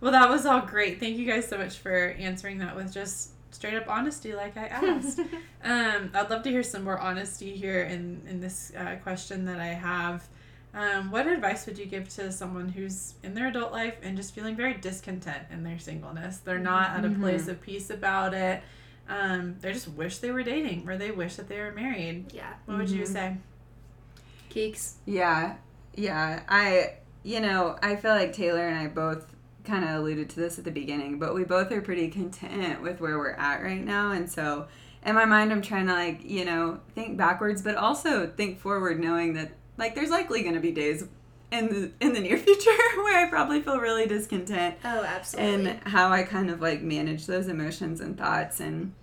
well, 0.00 0.10
that 0.10 0.28
was 0.28 0.44
all 0.44 0.62
great. 0.62 0.98
Thank 0.98 1.18
you 1.18 1.24
guys 1.24 1.46
so 1.46 1.56
much 1.56 1.78
for 1.78 2.16
answering 2.18 2.58
that 2.58 2.74
with 2.74 2.92
just 2.92 3.30
straight 3.52 3.74
up 3.74 3.88
honesty, 3.88 4.34
like 4.34 4.56
I 4.56 4.66
asked. 4.66 5.20
um, 5.62 6.10
I'd 6.12 6.30
love 6.30 6.42
to 6.42 6.50
hear 6.50 6.64
some 6.64 6.82
more 6.82 6.98
honesty 6.98 7.56
here 7.56 7.82
in 7.82 8.22
in 8.28 8.40
this 8.40 8.72
uh, 8.76 8.96
question 9.04 9.44
that 9.44 9.60
I 9.60 9.68
have. 9.68 10.28
Um, 10.72 11.10
what 11.10 11.26
advice 11.26 11.66
would 11.66 11.78
you 11.78 11.86
give 11.86 12.08
to 12.10 12.30
someone 12.30 12.68
who's 12.68 13.14
in 13.24 13.34
their 13.34 13.48
adult 13.48 13.72
life 13.72 13.96
and 14.02 14.16
just 14.16 14.34
feeling 14.34 14.54
very 14.54 14.74
discontent 14.74 15.44
in 15.50 15.64
their 15.64 15.78
singleness? 15.78 16.38
They're 16.38 16.58
not 16.60 16.90
at 16.90 17.04
a 17.04 17.08
Mhm. 17.08 17.20
place 17.20 17.48
of 17.48 17.60
peace 17.60 17.90
about 17.90 18.34
it. 18.34 18.62
Um, 19.08 19.56
they 19.60 19.72
just 19.72 19.88
wish 19.88 20.18
they 20.18 20.30
were 20.30 20.44
dating 20.44 20.88
or 20.88 20.96
they 20.96 21.10
wish 21.10 21.34
that 21.36 21.48
they 21.48 21.58
were 21.60 21.72
married. 21.72 22.32
Yeah, 22.32 22.52
What 22.66 22.78
would 22.78 22.90
you 22.90 23.02
Mhm. 23.02 23.06
say? 23.12 23.36
Keeks. 24.50 24.94
Yeah, 25.06 25.56
yeah. 25.94 26.42
I, 26.48 26.94
you 27.24 27.40
know, 27.40 27.76
I 27.82 27.96
feel 27.96 28.12
like 28.12 28.32
Taylor 28.32 28.66
and 28.66 28.78
I 28.78 28.86
both 28.86 29.26
kind 29.64 29.84
of 29.84 29.90
alluded 29.90 30.30
to 30.30 30.40
this 30.40 30.58
at 30.58 30.64
the 30.64 30.70
beginning, 30.70 31.18
but 31.18 31.34
we 31.34 31.44
both 31.44 31.70
are 31.72 31.80
pretty 31.80 32.08
content 32.08 32.80
with 32.80 33.00
where 33.00 33.18
we're 33.18 33.32
at 33.32 33.62
right 33.62 33.84
now. 33.84 34.12
And 34.12 34.30
so 34.30 34.68
in 35.04 35.14
my 35.14 35.24
mind, 35.24 35.50
I'm 35.52 35.62
trying 35.62 35.86
to, 35.86 35.92
like, 35.94 36.24
you 36.24 36.44
know, 36.44 36.80
think 36.94 37.16
backwards, 37.16 37.62
but 37.62 37.74
also 37.74 38.26
think 38.28 38.58
forward, 38.60 39.00
knowing 39.00 39.34
that, 39.34 39.52
like, 39.80 39.96
there's 39.96 40.10
likely 40.10 40.42
going 40.42 40.54
to 40.54 40.60
be 40.60 40.70
days 40.70 41.04
in 41.50 41.66
the 41.68 41.90
in 42.00 42.12
the 42.12 42.20
near 42.20 42.38
future 42.46 42.70
where 42.98 43.26
I 43.26 43.28
probably 43.28 43.60
feel 43.60 43.78
really 43.80 44.06
discontent 44.06 44.76
Oh, 44.84 45.02
absolutely. 45.02 45.70
and 45.72 45.80
how 45.82 46.12
I 46.12 46.22
kind 46.22 46.48
of 46.48 46.60
like 46.60 46.80
manage 46.80 47.26
those 47.26 47.48
emotions 47.48 48.00
and 48.00 48.16
thoughts 48.16 48.60
and 48.60 48.94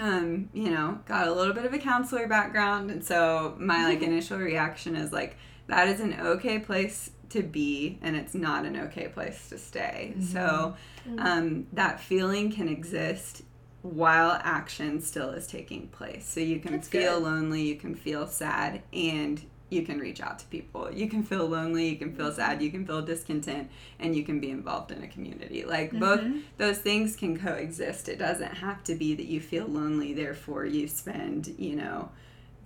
um, 0.00 0.48
you 0.52 0.70
know, 0.70 0.98
got 1.06 1.28
a 1.28 1.32
little 1.32 1.54
bit 1.54 1.64
of 1.64 1.72
a 1.72 1.78
counselor 1.78 2.26
background 2.26 2.90
and 2.90 3.04
so 3.04 3.54
my 3.60 3.84
like 3.84 4.02
initial 4.10 4.38
reaction 4.38 4.96
is 4.96 5.12
like 5.12 5.36
that 5.68 5.86
is 5.86 6.00
an 6.00 6.14
okay 6.20 6.58
place 6.58 7.12
to 7.30 7.42
be 7.44 7.98
and 8.02 8.16
it's 8.16 8.34
not 8.34 8.64
an 8.64 8.76
okay 8.76 9.06
place 9.06 9.48
to 9.50 9.56
stay. 9.58 10.14
Mm-hmm. 10.16 10.26
So 10.32 10.74
um, 11.18 11.68
that 11.74 12.00
feeling 12.00 12.50
can 12.50 12.68
exist 12.68 13.42
while 13.82 14.32
action 14.42 15.00
still 15.00 15.30
is 15.30 15.46
taking 15.46 15.86
place. 15.88 16.26
So 16.26 16.40
you 16.40 16.58
can 16.58 16.72
That's 16.72 16.88
feel 16.88 17.20
good. 17.20 17.24
lonely, 17.24 17.62
you 17.62 17.76
can 17.76 17.94
feel 17.94 18.26
sad, 18.26 18.82
and 18.92 19.40
you 19.74 19.82
can 19.82 19.98
reach 19.98 20.20
out 20.22 20.38
to 20.38 20.46
people. 20.46 20.90
You 20.92 21.08
can 21.08 21.22
feel 21.22 21.46
lonely, 21.46 21.88
you 21.90 21.96
can 21.96 22.14
feel 22.14 22.32
sad, 22.32 22.62
you 22.62 22.70
can 22.70 22.86
feel 22.86 23.02
discontent, 23.02 23.68
and 23.98 24.14
you 24.16 24.22
can 24.24 24.40
be 24.40 24.50
involved 24.50 24.90
in 24.92 25.02
a 25.02 25.08
community. 25.08 25.64
Like 25.64 25.92
both 25.98 26.20
Mhm. 26.20 26.42
those 26.56 26.78
things 26.78 27.16
can 27.16 27.38
coexist. 27.38 28.08
It 28.08 28.18
doesn't 28.18 28.54
have 28.66 28.82
to 28.84 28.94
be 28.94 29.14
that 29.14 29.26
you 29.26 29.40
feel 29.40 29.66
lonely, 29.66 30.12
therefore 30.14 30.64
you 30.64 30.88
spend, 30.88 31.54
you 31.58 31.76
know, 31.76 32.10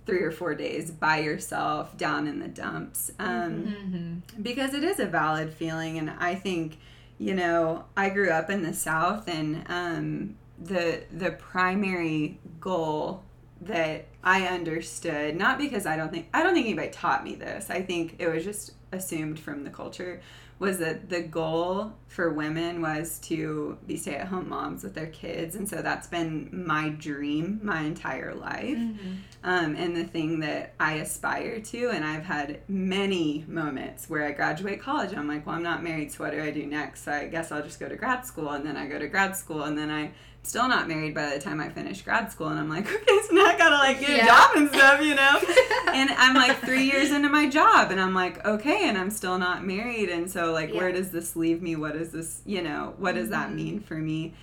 three 0.05 0.21
or 0.23 0.31
four 0.31 0.55
days 0.55 0.89
by 0.91 1.19
yourself 1.19 1.95
down 1.97 2.27
in 2.27 2.39
the 2.39 2.47
dumps. 2.47 3.11
Um, 3.19 3.65
Mm-hmm. 3.67 4.41
because 4.43 4.73
it 4.73 4.83
is 4.83 4.99
a 4.99 5.05
valid 5.05 5.51
feeling 5.53 5.97
and 5.97 6.09
i 6.19 6.33
think 6.35 6.77
you 7.17 7.33
know 7.33 7.83
i 7.97 8.09
grew 8.09 8.29
up 8.29 8.49
in 8.49 8.61
the 8.63 8.73
south 8.73 9.27
and 9.27 9.63
um, 9.67 10.35
the 10.61 11.01
the 11.15 11.31
primary 11.31 12.37
goal 12.59 13.23
that 13.61 14.05
i 14.23 14.45
understood 14.47 15.35
not 15.35 15.57
because 15.57 15.85
i 15.85 15.95
don't 15.97 16.11
think 16.11 16.27
i 16.33 16.41
don't 16.43 16.53
think 16.53 16.65
anybody 16.67 16.89
taught 16.89 17.23
me 17.23 17.35
this 17.35 17.69
i 17.69 17.81
think 17.81 18.15
it 18.19 18.27
was 18.27 18.43
just 18.43 18.71
assumed 18.91 19.39
from 19.39 19.63
the 19.63 19.69
culture 19.69 20.21
was 20.59 20.79
that 20.79 21.07
the 21.09 21.21
goal 21.21 21.93
for 22.07 22.33
women 22.33 22.81
was 22.81 23.17
to 23.19 23.77
be 23.87 23.95
stay-at-home 23.95 24.49
moms 24.49 24.83
with 24.83 24.93
their 24.93 25.07
kids 25.07 25.55
and 25.55 25.69
so 25.69 25.81
that's 25.81 26.07
been 26.07 26.49
my 26.51 26.89
dream 26.89 27.59
my 27.63 27.81
entire 27.81 28.33
life 28.35 28.77
Mm-hmm. 28.77 29.13
um, 29.43 29.75
and 29.77 29.95
the 29.95 30.03
thing 30.03 30.39
that 30.41 30.73
I 30.79 30.95
aspire 30.95 31.61
to. 31.61 31.89
And 31.91 32.03
I've 32.03 32.23
had 32.25 32.59
many 32.67 33.45
moments 33.47 34.09
where 34.09 34.25
I 34.25 34.31
graduate 34.31 34.81
college. 34.81 35.13
I'm 35.15 35.27
like, 35.27 35.45
well, 35.45 35.55
I'm 35.55 35.63
not 35.63 35.81
married, 35.83 36.11
so 36.11 36.23
what 36.25 36.31
do 36.33 36.41
I 36.43 36.51
do 36.51 36.65
next? 36.65 37.03
So 37.05 37.11
I 37.13 37.27
guess 37.27 37.51
I'll 37.51 37.61
just 37.63 37.79
go 37.79 37.87
to 37.87 37.95
grad 37.95 38.25
school. 38.25 38.49
And 38.49 38.65
then 38.65 38.75
I 38.75 38.85
go 38.87 38.99
to 38.99 39.07
grad 39.07 39.35
school, 39.37 39.63
and 39.63 39.77
then 39.77 39.89
I'm 39.89 40.11
still 40.43 40.67
not 40.67 40.87
married 40.87 41.13
by 41.13 41.29
the 41.29 41.39
time 41.39 41.59
I 41.59 41.69
finish 41.69 42.01
grad 42.01 42.31
school. 42.31 42.47
And 42.47 42.59
I'm 42.59 42.69
like, 42.69 42.85
okay, 42.91 43.19
so 43.27 43.33
now 43.35 43.45
I 43.45 43.57
gotta 43.57 43.75
like 43.75 43.99
get 43.99 44.09
Yeah. 44.09 44.23
a 44.23 44.27
job 44.27 44.49
and 44.55 44.69
stuff, 44.69 45.01
you 45.01 45.15
know? 45.15 45.39
and 45.93 46.09
I'm 46.11 46.35
like 46.35 46.57
three 46.59 46.83
years 46.85 47.11
into 47.11 47.29
my 47.29 47.47
job, 47.49 47.91
and 47.91 47.99
I'm 47.99 48.13
like, 48.13 48.43
okay, 48.45 48.87
and 48.89 48.97
I'm 48.97 49.09
still 49.11 49.37
not 49.37 49.65
married. 49.65 50.09
And 50.09 50.29
so, 50.29 50.51
like, 50.51 50.73
where 50.73 50.91
does 50.91 51.11
this 51.11 51.35
leave 51.35 51.61
me? 51.61 51.75
What 51.75 51.93
does 51.93 52.11
this, 52.11 52.41
you 52.45 52.61
know, 52.61 52.93
what 52.97 53.15
does 53.15 53.29
that 53.29 53.49
Mhm. 53.49 53.55
mean 53.55 53.79
for 53.79 53.95
me? 53.95 54.33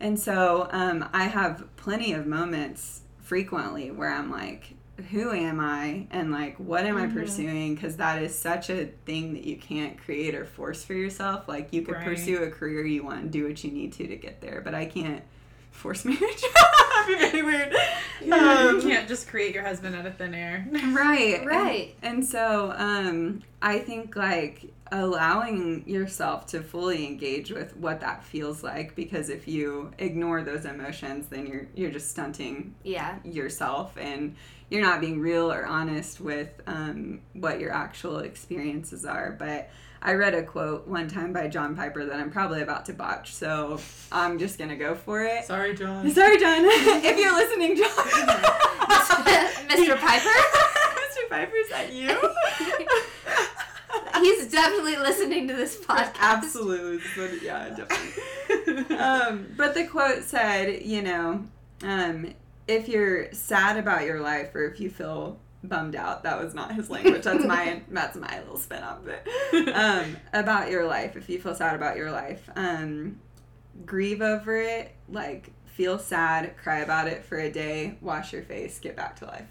And 0.00 0.18
so 0.18 0.68
um, 0.72 1.08
I 1.12 1.24
have 1.24 1.64
plenty 1.76 2.12
of 2.12 2.26
moments 2.26 3.02
frequently 3.22 3.90
where 3.90 4.10
I'm 4.10 4.30
like, 4.30 4.74
who 5.10 5.32
am 5.32 5.58
I? 5.60 6.06
And 6.10 6.30
like, 6.30 6.56
what 6.58 6.84
am 6.84 6.96
I 6.96 7.06
Mhm. 7.06 7.14
pursuing? 7.14 7.74
Because 7.74 7.96
that 7.96 8.22
is 8.22 8.36
such 8.36 8.70
a 8.70 8.86
thing 9.06 9.32
that 9.34 9.44
you 9.44 9.56
can't 9.56 9.96
create 9.98 10.34
or 10.34 10.44
force 10.44 10.84
for 10.84 10.94
yourself. 10.94 11.48
Like, 11.48 11.72
you 11.72 11.82
could 11.82 11.94
Right. 11.94 12.04
pursue 12.04 12.42
a 12.42 12.50
career 12.50 12.84
you 12.84 13.02
want 13.04 13.22
and 13.22 13.30
do 13.30 13.46
what 13.46 13.64
you 13.64 13.70
need 13.70 13.92
to 13.94 14.06
to 14.06 14.16
get 14.16 14.40
there, 14.40 14.60
but 14.62 14.74
I 14.74 14.84
can't 14.84 15.22
force 15.74 16.04
marriage. 16.04 16.20
That'd 17.06 17.06
be 17.18 17.30
very 17.30 17.42
weird. 17.42 17.74
Um, 18.32 18.76
you 18.76 18.82
can't 18.82 19.06
just 19.06 19.28
create 19.28 19.54
your 19.54 19.64
husband 19.64 19.94
out 19.94 20.06
of 20.06 20.16
thin 20.16 20.34
air. 20.34 20.66
right 20.92 21.44
Right. 21.44 21.94
and, 22.02 22.14
and 22.18 22.26
so 22.26 22.72
um 22.76 23.42
i 23.60 23.78
think 23.78 24.16
like 24.16 24.72
allowing 24.92 25.86
yourself 25.88 26.46
to 26.46 26.62
fully 26.62 27.06
engage 27.06 27.50
with 27.50 27.76
what 27.76 28.00
that 28.00 28.24
feels 28.24 28.62
like 28.62 28.94
because 28.94 29.28
if 29.28 29.46
you 29.46 29.90
ignore 29.98 30.42
those 30.42 30.64
emotions 30.64 31.26
then 31.28 31.46
you're 31.46 31.66
you're 31.74 31.90
just 31.90 32.10
stunting 32.10 32.74
Yeah. 32.82 33.18
yourself 33.24 33.96
and 33.98 34.34
you're 34.70 34.82
not 34.82 35.00
being 35.00 35.20
real 35.20 35.52
or 35.52 35.66
honest 35.66 36.20
with 36.20 36.48
um, 36.66 37.20
what 37.34 37.60
your 37.60 37.72
actual 37.72 38.18
experiences 38.20 39.04
are 39.04 39.32
but 39.38 39.68
i 40.04 40.12
read 40.12 40.34
a 40.34 40.42
quote 40.42 40.86
one 40.86 41.08
time 41.08 41.32
by 41.32 41.48
john 41.48 41.74
piper 41.74 42.04
that 42.04 42.16
i'm 42.20 42.30
probably 42.30 42.62
about 42.62 42.84
to 42.84 42.92
botch 42.92 43.34
so 43.34 43.80
i'm 44.12 44.38
just 44.38 44.58
gonna 44.58 44.76
go 44.76 44.94
for 44.94 45.24
it 45.24 45.44
Sorry, 45.44 45.74
John. 45.74 46.08
sorry 46.14 46.38
john 46.38 46.60
if 46.64 47.18
you're 47.18 47.34
listening 47.34 47.76
john 47.76 47.88
Mr. 49.74 49.98
Piper? 49.98 50.28
Mr. 50.28 51.28
Piper, 51.30 51.56
is 51.56 51.68
that 51.70 51.92
you? 51.92 52.16
He's 54.22 54.50
definitely 54.52 54.96
listening 54.96 55.48
to 55.48 55.54
this 55.54 55.76
podcast. 55.78 56.14
Absolutely. 56.20 57.00
But 57.16 57.42
yeah, 57.42 57.70
definitely. 57.70 58.96
Um, 58.96 59.46
but 59.56 59.74
the 59.74 59.86
quote 59.86 60.22
said, 60.22 60.82
you 60.82 61.02
know, 61.02 61.44
um, 61.82 62.34
if 62.68 62.88
you're 62.88 63.32
sad 63.32 63.76
about 63.76 64.04
your 64.04 64.20
life 64.20 64.54
or 64.54 64.64
if 64.66 64.78
you 64.80 64.90
feel 64.90 65.38
bummed 65.68 65.96
out, 65.96 66.22
that 66.22 66.42
was 66.42 66.54
not 66.54 66.74
his 66.74 66.90
language. 66.90 67.22
That's 67.22 67.44
my 67.44 67.82
that's 67.90 68.16
my 68.16 68.40
little 68.40 68.58
spin 68.58 68.82
off 68.82 69.06
it. 69.06 69.26
Um, 69.74 70.16
about 70.32 70.70
your 70.70 70.86
life, 70.86 71.16
if 71.16 71.28
you 71.28 71.40
feel 71.40 71.54
sad 71.54 71.74
about 71.74 71.96
your 71.96 72.10
life, 72.10 72.48
um, 72.54 73.20
grieve 73.84 74.20
over 74.20 74.56
it, 74.56 74.94
like 75.08 75.50
feel 75.66 75.98
sad, 75.98 76.56
cry 76.56 76.78
about 76.80 77.08
it 77.08 77.24
for 77.24 77.38
a 77.38 77.50
day, 77.50 77.98
wash 78.00 78.32
your 78.32 78.42
face, 78.42 78.78
get 78.78 78.94
back 78.96 79.16
to 79.16 79.26
life. 79.26 79.48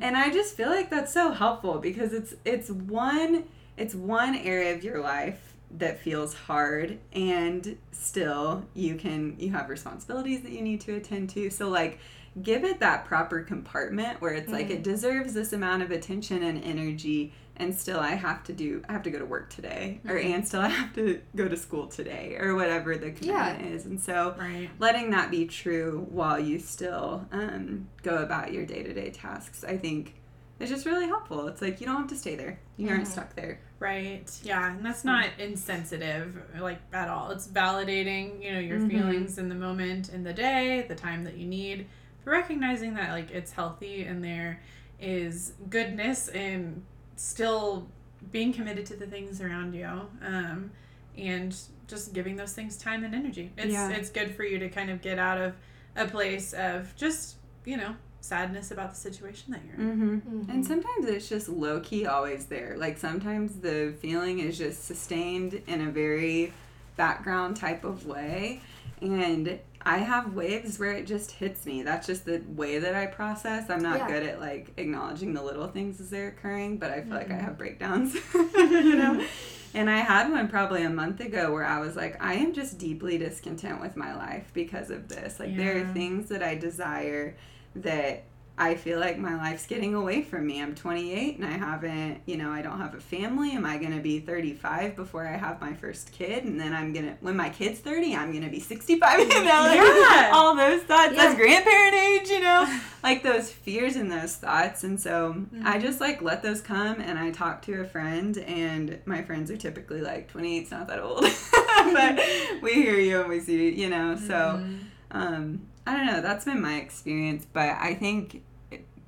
And 0.00 0.16
I 0.16 0.30
just 0.30 0.56
feel 0.56 0.68
like 0.68 0.90
that's 0.90 1.12
so 1.12 1.30
helpful 1.30 1.78
because 1.78 2.12
it's 2.12 2.34
it's 2.44 2.70
one 2.70 3.44
it's 3.76 3.94
one 3.94 4.34
area 4.34 4.74
of 4.74 4.82
your 4.82 5.00
life 5.00 5.54
that 5.78 6.00
feels 6.00 6.34
hard 6.34 6.98
and 7.12 7.78
still 7.92 8.64
you 8.74 8.96
can 8.96 9.36
you 9.38 9.50
have 9.52 9.70
responsibilities 9.70 10.42
that 10.42 10.52
you 10.52 10.60
need 10.60 10.80
to 10.82 10.94
attend 10.96 11.30
to. 11.30 11.50
So 11.50 11.68
like 11.68 12.00
give 12.40 12.64
it 12.64 12.80
that 12.80 13.04
proper 13.04 13.42
compartment 13.42 14.20
where 14.22 14.32
it's 14.32 14.50
like 14.50 14.70
it 14.70 14.82
deserves 14.82 15.34
this 15.34 15.52
amount 15.52 15.82
of 15.82 15.90
attention 15.90 16.42
and 16.42 16.62
energy 16.64 17.32
and 17.56 17.74
still 17.74 18.00
I 18.00 18.12
have 18.12 18.42
to 18.44 18.54
do 18.54 18.82
I 18.88 18.92
have 18.92 19.02
to 19.02 19.10
go 19.10 19.18
to 19.18 19.26
work 19.26 19.50
today 19.50 20.00
or 20.08 20.14
Mhm. 20.14 20.34
and 20.34 20.48
still 20.48 20.62
I 20.62 20.68
have 20.68 20.94
to 20.94 21.20
go 21.36 21.46
to 21.46 21.56
school 21.56 21.88
today 21.88 22.36
or 22.40 22.54
whatever 22.54 22.96
the 22.96 23.10
Yeah. 23.20 23.50
commitment 23.52 23.74
is. 23.74 23.84
And 23.84 24.00
so 24.00 24.34
right. 24.38 24.70
letting 24.78 25.10
that 25.10 25.30
be 25.30 25.44
true 25.46 26.06
while 26.10 26.40
you 26.40 26.58
still 26.58 27.26
um, 27.32 27.88
go 28.02 28.16
about 28.22 28.52
your 28.54 28.64
day-to-day 28.64 29.10
tasks 29.10 29.62
i 29.64 29.76
think 29.76 30.14
is 30.58 30.70
just 30.70 30.86
really 30.86 31.06
helpful 31.06 31.46
it's 31.48 31.60
like 31.60 31.80
you 31.80 31.86
don't 31.86 31.96
have 31.96 32.06
to 32.08 32.16
stay 32.16 32.34
there 32.36 32.58
you 32.78 32.88
aren't 32.88 33.04
Mhm. 33.04 33.08
stuck 33.08 33.34
there 33.36 33.60
Right. 33.78 34.30
Yeah, 34.44 34.76
and 34.76 34.86
that's 34.86 35.04
not 35.04 35.26
insensitive 35.40 36.40
like 36.60 36.78
at 36.92 37.08
all. 37.08 37.32
It's 37.32 37.48
validating, 37.48 38.40
you 38.40 38.52
know, 38.52 38.60
your 38.60 38.78
Mhm. 38.78 38.88
feelings 38.88 39.38
in 39.38 39.48
the 39.48 39.56
moment, 39.56 40.08
in 40.08 40.22
the 40.22 40.32
day, 40.32 40.86
the 40.88 40.94
time 40.94 41.24
that 41.24 41.36
you 41.36 41.48
need. 41.48 41.86
But 42.24 42.30
recognizing 42.32 42.94
that 42.94 43.10
like 43.10 43.30
it's 43.30 43.52
healthy 43.52 44.04
and 44.04 44.22
there 44.24 44.60
is 45.00 45.52
goodness 45.70 46.28
and 46.28 46.82
still 47.16 47.88
being 48.30 48.52
committed 48.52 48.86
to 48.86 48.96
the 48.96 49.06
things 49.06 49.40
around 49.40 49.74
you. 49.74 49.88
Um 50.24 50.70
and 51.18 51.54
just 51.88 52.14
giving 52.14 52.36
those 52.36 52.52
things 52.54 52.76
time 52.78 53.04
and 53.04 53.14
energy. 53.14 53.52
It's 53.58 53.72
Yeah. 53.72 53.90
it's 53.90 54.10
good 54.10 54.34
for 54.34 54.44
you 54.44 54.58
to 54.60 54.68
kind 54.68 54.90
of 54.90 55.02
get 55.02 55.18
out 55.18 55.38
of 55.38 55.54
a 55.96 56.06
place 56.06 56.52
of 56.54 56.94
just, 56.96 57.36
you 57.66 57.76
know, 57.76 57.94
sadness 58.20 58.70
about 58.70 58.90
the 58.90 58.96
situation 58.96 59.52
that 59.52 59.60
you're 59.66 59.74
in. 59.74 59.80
mm-hmm. 60.22 60.42
Mhm. 60.42 60.48
and 60.48 60.64
sometimes 60.64 61.06
it's 61.06 61.28
just 61.28 61.48
low-key 61.48 62.06
always 62.06 62.46
there 62.46 62.76
like 62.78 62.96
sometimes 62.96 63.56
the 63.56 63.92
feeling 64.00 64.38
is 64.38 64.56
just 64.56 64.84
sustained 64.84 65.60
in 65.66 65.80
a 65.80 65.90
very 65.90 66.52
background 66.96 67.56
type 67.56 67.82
of 67.82 68.06
way 68.06 68.60
and 69.00 69.58
I 69.84 69.98
have 69.98 70.34
waves 70.34 70.78
where 70.78 70.92
it 70.92 71.06
just 71.06 71.32
hits 71.32 71.66
me. 71.66 71.82
That's 71.82 72.06
just 72.06 72.24
the 72.24 72.42
way 72.48 72.78
that 72.78 72.94
I 72.94 73.06
process. 73.06 73.68
I'm 73.70 73.82
not 73.82 73.98
Yeah. 73.98 74.08
good 74.08 74.22
at 74.24 74.40
like 74.40 74.72
acknowledging 74.76 75.34
the 75.34 75.42
little 75.42 75.66
things 75.68 76.00
as 76.00 76.10
they're 76.10 76.28
occurring, 76.28 76.78
but 76.78 76.90
I 76.90 77.00
feel 77.02 77.14
like 77.16 77.30
I 77.30 77.34
have 77.36 77.58
breakdowns, 77.58 78.14
you 78.34 78.96
know. 78.96 79.24
And 79.74 79.88
I 79.88 80.00
had 80.00 80.30
one 80.30 80.48
probably 80.48 80.82
a 80.82 80.90
month 80.90 81.20
ago 81.20 81.50
where 81.50 81.64
I 81.64 81.80
was 81.80 81.96
like, 81.96 82.22
I 82.22 82.34
am 82.34 82.52
just 82.52 82.76
deeply 82.76 83.16
discontent 83.16 83.80
with 83.80 83.96
my 83.96 84.14
life 84.14 84.50
because 84.52 84.90
of 84.90 85.08
this. 85.08 85.40
Like 85.40 85.56
there 85.56 85.80
are 85.82 85.92
things 85.94 86.28
that 86.28 86.42
I 86.42 86.56
desire 86.56 87.36
that 87.76 88.24
I 88.58 88.74
feel 88.74 89.00
like 89.00 89.18
my 89.18 89.34
life's 89.34 89.66
getting 89.66 89.94
away 89.94 90.20
from 90.22 90.46
me. 90.46 90.60
I'm 90.60 90.74
28 90.74 91.36
and 91.38 91.44
I 91.46 91.52
haven't, 91.52 92.20
you 92.26 92.36
know, 92.36 92.50
I 92.50 92.60
don't 92.60 92.78
have 92.78 92.94
a 92.94 93.00
family. 93.00 93.52
Am 93.52 93.64
I 93.64 93.78
going 93.78 93.96
to 93.96 94.02
be 94.02 94.20
35 94.20 94.94
before 94.94 95.26
I 95.26 95.36
have 95.38 95.58
my 95.60 95.72
first 95.72 96.12
kid? 96.12 96.44
And 96.44 96.60
then 96.60 96.74
I'm 96.74 96.92
going 96.92 97.06
to, 97.06 97.14
when 97.22 97.34
my 97.34 97.48
kid's 97.48 97.80
30, 97.80 98.14
I'm 98.14 98.30
going 98.30 98.44
to 98.44 98.50
be 98.50 98.60
65. 98.60 99.18
You 99.20 99.26
know, 99.28 99.34
like, 99.44 99.78
Yeah. 99.78 100.30
all 100.34 100.54
those 100.54 100.82
thoughts. 100.82 101.14
Yeah. 101.14 101.24
That's 101.24 101.36
grandparent 101.36 101.94
age, 101.94 102.28
you 102.28 102.40
know, 102.40 102.80
like 103.02 103.22
those 103.22 103.50
fears 103.50 103.96
and 103.96 104.12
those 104.12 104.36
thoughts. 104.36 104.84
And 104.84 105.00
so 105.00 105.34
I 105.64 105.78
Mhm. 105.78 105.82
just 105.82 106.00
like 106.00 106.20
let 106.20 106.42
those 106.42 106.60
come 106.60 107.00
and 107.00 107.18
I 107.18 107.30
talk 107.30 107.62
to 107.62 107.80
a 107.80 107.84
friend, 107.84 108.36
and 108.36 108.98
my 109.06 109.22
friends 109.22 109.50
are 109.50 109.56
typically 109.56 110.02
like, 110.02 110.30
28's 110.30 110.70
not 110.70 110.88
that 110.88 111.00
old. 111.00 111.22
but 111.94 112.20
we 112.62 112.74
hear 112.74 113.00
you 113.00 113.20
and 113.20 113.28
we 113.30 113.40
see, 113.40 113.70
you 113.70 113.82
you 113.84 113.88
know, 113.90 114.14
so 114.16 114.60
Mhm. 114.62 114.78
um, 115.10 115.66
I 115.86 115.96
don't 115.96 116.06
know. 116.06 116.20
That's 116.20 116.44
been 116.44 116.60
my 116.60 116.76
experience, 116.76 117.46
but 117.52 117.76
I 117.80 117.94
think 117.94 118.42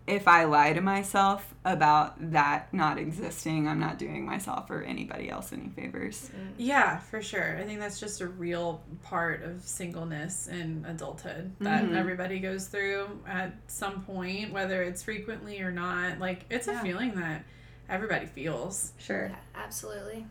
if 0.06 0.28
I 0.28 0.44
lie 0.44 0.72
to 0.74 0.80
myself 0.82 1.54
about 1.64 2.32
that 2.32 2.74
not 2.74 2.98
existing, 2.98 3.66
I'm 3.66 3.80
not 3.80 3.96
doing 3.96 4.26
myself 4.26 4.70
or 4.70 4.82
anybody 4.82 5.30
else 5.30 5.50
any 5.52 5.68
favors. 5.68 6.30
Yeah, 6.58 6.98
for 6.98 7.22
sure. 7.22 7.56
I 7.56 7.62
think 7.62 7.80
that's 7.80 7.98
just 7.98 8.20
a 8.20 8.26
real 8.26 8.82
part 9.02 9.42
of 9.44 9.62
singleness 9.62 10.46
and 10.48 10.84
adulthood 10.84 11.52
that 11.60 11.84
Mhm. 11.84 11.94
everybody 11.96 12.38
goes 12.38 12.66
through 12.66 13.18
at 13.26 13.54
some 13.68 14.02
point, 14.04 14.52
whether 14.52 14.82
it's 14.82 15.02
frequently 15.02 15.60
or 15.62 15.70
not. 15.70 16.18
Like, 16.18 16.44
it's 16.50 16.66
Yeah. 16.66 16.80
a 16.80 16.82
feeling 16.82 17.14
that 17.14 17.44
everybody 17.88 18.26
feels. 18.26 18.92
Sure. 18.98 19.28
Yeah, 19.28 19.36
absolutely. 19.54 20.26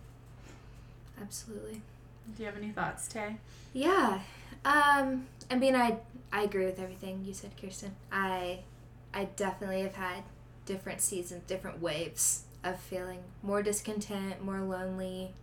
Absolutely. 1.20 1.82
Do 2.36 2.44
you 2.44 2.46
have 2.46 2.58
any 2.58 2.70
thoughts, 2.72 3.08
Tay? 3.08 3.38
Yeah. 3.74 4.20
Um, 4.66 5.26
I 5.50 5.56
mean, 5.56 5.76
I 5.76 5.98
I 6.34 6.42
agree 6.44 6.66
with 6.66 6.80
everything 6.80 7.24
you 7.24 7.34
said, 7.34 7.52
Kirsten. 7.62 7.96
I 8.12 8.60
I 9.14 9.26
definitely 9.36 9.82
have 9.84 9.96
had 9.96 10.24
different 10.66 11.00
seasons, 11.02 11.44
different 11.46 11.82
waves 11.82 12.44
of 12.64 12.80
feeling 12.80 13.20
more 13.44 13.62
discontent, 13.62 14.44
more 14.44 14.62
lonely, 14.62 15.34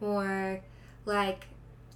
more 0.00 0.60
like 1.04 1.46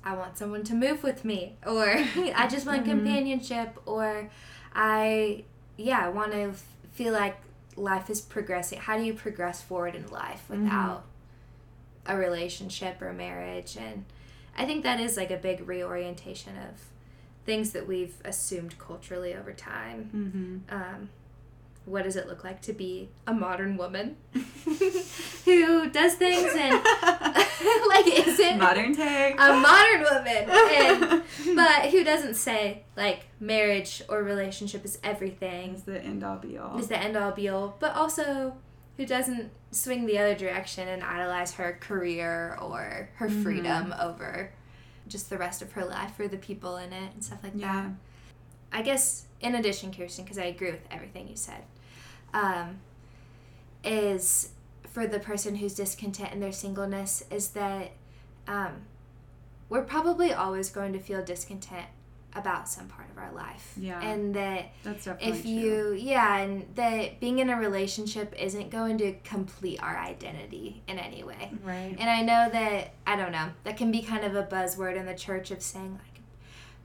I 0.05 0.15
want 0.15 0.39
someone 0.39 0.65
to 0.65 0.75
move 0.75 1.03
with 1.03 1.25
me, 1.25 1.55
or 1.67 1.85
I 2.35 2.47
just 2.51 2.67
want 2.67 2.83
Mhm. 2.85 2.91
companionship, 2.91 3.79
or 3.87 4.31
I 4.75 5.45
yeah 5.77 6.01
I 6.05 6.09
want 6.09 6.33
to 6.33 6.41
f- 6.51 6.65
feel 6.93 7.13
like 7.13 7.37
life 7.77 8.09
is 8.11 8.21
progressing. 8.21 8.81
How 8.81 8.97
do 8.97 9.05
you 9.05 9.15
progress 9.15 9.63
forward 9.63 9.95
in 9.95 10.07
life 10.09 10.45
without 10.49 11.05
a 12.07 12.17
relationship 12.17 13.01
or 13.03 13.13
marriage? 13.13 13.77
And 13.77 14.05
I 14.57 14.65
think 14.65 14.83
that 14.85 14.99
is 15.01 15.17
like 15.17 15.31
a 15.31 15.37
big 15.37 15.67
reorientation 15.69 16.57
of 16.57 16.81
things 17.47 17.71
that 17.71 17.87
we've 17.87 18.15
assumed 18.25 18.79
culturally 18.79 19.35
over 19.35 19.53
time. 19.53 20.11
Mm-hmm. 20.69 20.75
Um, 20.77 21.09
what 21.85 22.03
does 22.03 22.17
it 22.17 22.27
look 22.27 22.43
like 22.43 22.61
to 22.63 22.73
be 22.73 23.09
a 23.29 23.33
modern 23.33 23.77
woman 23.77 24.17
who 25.45 25.89
does 25.91 26.15
things 26.15 26.53
and 26.57 26.73
like 27.89 28.07
isn't 28.09 28.59
Modern 28.59 28.95
take. 28.95 29.35
a 29.39 29.53
modern 29.55 30.01
woman 30.03 30.51
and 30.51 31.23
but 31.57 31.91
who 31.91 32.03
doesn't 32.03 32.35
say 32.35 32.83
like 32.97 33.27
marriage 33.39 34.03
or 34.09 34.23
relationship 34.25 34.85
is 34.85 34.99
everything 35.05 35.75
is 35.75 35.83
the 35.85 36.03
end 36.03 36.25
all 36.25 36.39
be 36.39 36.59
all. 36.59 36.77
is 36.79 36.89
the 36.89 36.99
end 36.99 37.17
all 37.17 37.31
be 37.33 37.49
all, 37.49 37.77
but 37.79 37.95
also 37.95 38.57
who 38.97 39.07
doesn't 39.07 39.51
swing 39.71 40.07
the 40.07 40.19
other 40.19 40.35
direction 40.35 40.89
and 40.89 41.03
idolize 41.05 41.53
her 41.55 41.79
career 41.81 42.59
or 42.61 43.11
her 43.17 43.29
Mhm. 43.29 43.43
freedom 43.43 43.95
over 44.01 44.51
just 45.09 45.31
the 45.31 45.39
rest 45.39 45.63
of 45.63 45.73
her 45.73 45.85
life 45.85 46.19
or 46.19 46.29
the 46.29 46.37
people 46.37 46.77
in 46.77 46.93
it 46.93 47.13
and 47.15 47.25
stuff 47.25 47.43
like 47.43 47.53
Yeah. 47.55 47.91
that. 48.73 48.79
I 48.79 48.83
guess 48.83 49.27
in 49.41 49.55
addition, 49.55 49.93
Kirsten, 49.93 50.25
because 50.25 50.39
I 50.39 50.45
agree 50.45 50.71
with 50.71 50.87
everything 50.91 51.29
you 51.29 51.37
said, 51.37 51.63
um, 52.35 52.81
is 53.85 54.51
for 54.89 55.07
the 55.07 55.21
person 55.21 55.57
who's 55.57 55.75
discontent 55.75 56.33
in 56.33 56.41
their 56.41 56.53
singleness 56.53 57.25
is 57.31 57.51
that 57.51 57.93
um, 58.49 58.83
we're 59.69 59.83
probably 59.83 60.33
always 60.33 60.71
going 60.71 60.93
to 60.93 60.99
feel 60.99 61.23
discontent 61.25 61.87
about 62.39 62.69
some 62.69 62.87
part 62.89 63.09
of 63.11 63.19
our 63.19 63.33
life. 63.33 63.73
Yeah. 63.79 64.01
And 64.03 64.35
that 64.35 64.67
That's 64.83 65.05
definitely 65.07 65.39
if 65.39 65.43
true. 65.43 65.51
you 65.53 65.93
yeah 65.99 66.39
and 66.39 66.67
that 66.75 67.19
being 67.21 67.39
in 67.39 67.49
a 67.51 67.57
relationship 67.57 68.35
isn't 68.39 68.71
going 68.71 68.99
to 68.99 69.15
complete 69.25 69.83
our 69.83 69.97
identity 69.97 70.83
in 70.87 70.99
any 70.99 71.23
way 71.25 71.51
Right. 71.65 71.97
and 71.99 72.11
i 72.11 72.21
know 72.23 72.49
that 72.53 72.93
i 73.07 73.17
don't 73.17 73.33
know 73.33 73.49
that 73.65 73.77
can 73.77 73.91
be 73.91 74.03
kind 74.03 74.25
of 74.25 74.35
a 74.37 74.43
buzzword 74.45 74.97
in 74.97 75.07
the 75.07 75.15
church 75.15 75.51
of 75.51 75.63
saying 75.63 75.93
like 75.93 76.21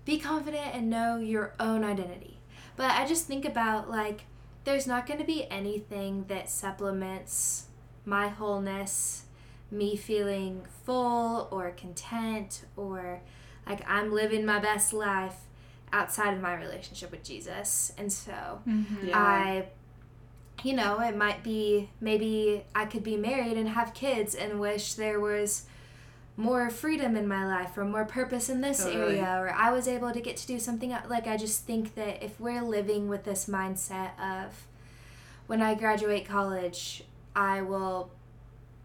be 0.06 0.18
confident 0.20 0.74
and 0.74 0.89
know 0.89 1.18
your 1.18 1.54
own 1.60 1.84
identity 1.84 2.38
but 2.78 2.91
i 2.91 3.06
just 3.06 3.26
think 3.26 3.43
about 3.45 3.89
like 3.89 4.22
there's 4.64 4.88
not 4.88 5.06
going 5.06 5.20
to 5.20 5.26
be 5.26 5.49
anything 5.52 6.26
that 6.28 6.49
supplements 6.49 7.66
my 8.06 8.28
wholeness 8.30 9.26
me 9.70 9.95
feeling 9.95 10.64
full 10.86 11.47
or 11.52 11.72
content 11.72 12.66
or 12.76 13.22
like 13.68 13.82
i'm 13.89 14.12
living 14.14 14.45
my 14.45 14.59
best 14.59 14.93
life 14.93 15.36
outside 15.93 16.34
of 16.34 16.41
my 16.41 16.53
relationship 16.55 17.12
with 17.12 17.24
jesus 17.24 17.91
and 17.97 18.12
so 18.12 18.62
Mm-hmm. 18.68 19.07
Yeah. 19.07 19.18
I, 19.18 19.66
you 20.64 20.74
know, 20.74 20.99
it 21.01 21.18
might 21.18 21.43
be 21.43 21.89
maybe 21.99 22.64
I 22.76 22.86
could 22.86 23.03
be 23.03 23.18
married 23.18 23.57
and 23.57 23.68
have 23.70 23.95
kids 23.95 24.36
and 24.36 24.59
wish 24.59 24.93
there 24.93 25.20
was 25.20 25.64
more 26.38 26.70
freedom 26.70 27.16
in 27.16 27.28
my 27.28 27.45
life 27.47 27.76
or 27.78 27.84
more 27.84 28.05
purpose 28.05 28.47
in 28.47 28.62
this 28.62 28.84
Totally. 28.84 29.18
area 29.20 29.38
or 29.39 29.49
I 29.51 29.72
was 29.72 29.88
able 29.88 30.12
to 30.12 30.22
get 30.22 30.38
to 30.38 30.45
do 30.47 30.59
something 30.59 30.91
el- 30.93 31.01
like 31.09 31.26
I 31.26 31.36
just 31.36 31.66
think 31.66 31.95
that 31.95 32.24
if 32.24 32.39
we're 32.39 32.62
living 32.64 33.09
with 33.09 33.24
this 33.24 33.47
mindset 33.47 34.12
of 34.20 34.68
when 35.47 35.62
I 35.64 35.74
graduate 35.74 36.28
college, 36.28 37.03
I 37.36 37.62
will 37.64 38.12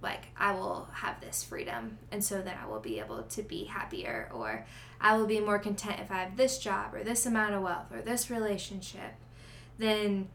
like 0.06 0.28
I 0.38 0.52
will 0.52 0.88
have 0.92 1.20
this 1.20 1.42
freedom 1.42 1.98
and 2.12 2.22
so 2.22 2.40
then 2.40 2.54
I 2.62 2.66
will 2.66 2.80
be 2.80 3.00
able 3.00 3.24
to 3.24 3.42
be 3.42 3.64
happier 3.64 4.30
or 4.32 4.64
I 5.00 5.16
will 5.16 5.26
be 5.26 5.40
more 5.40 5.58
content 5.58 6.00
if 6.00 6.10
I 6.10 6.18
have 6.18 6.36
this 6.36 6.58
job 6.58 6.94
or 6.94 7.02
this 7.02 7.26
amount 7.26 7.54
of 7.54 7.62
wealth 7.62 7.92
or 7.92 8.00
this 8.00 8.30
relationship 8.30 9.14
then 9.78 10.28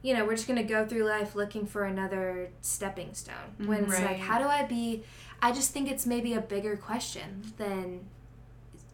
you 0.00 0.14
know 0.14 0.24
we're 0.24 0.34
just 0.34 0.48
going 0.48 0.58
to 0.58 0.64
go 0.64 0.86
through 0.86 1.04
life 1.04 1.36
looking 1.36 1.66
for 1.66 1.84
another 1.84 2.48
stepping 2.62 3.14
stone. 3.14 3.34
Mm-hmm. 3.60 3.66
When 3.66 3.84
it's 3.84 4.00
like 4.00 4.18
how 4.18 4.38
do 4.38 4.46
I 4.46 4.64
be 4.64 5.04
I 5.40 5.52
just 5.52 5.72
think 5.72 5.90
it's 5.90 6.06
maybe 6.06 6.32
a 6.32 6.40
bigger 6.40 6.76
question 6.76 7.52
than 7.58 8.06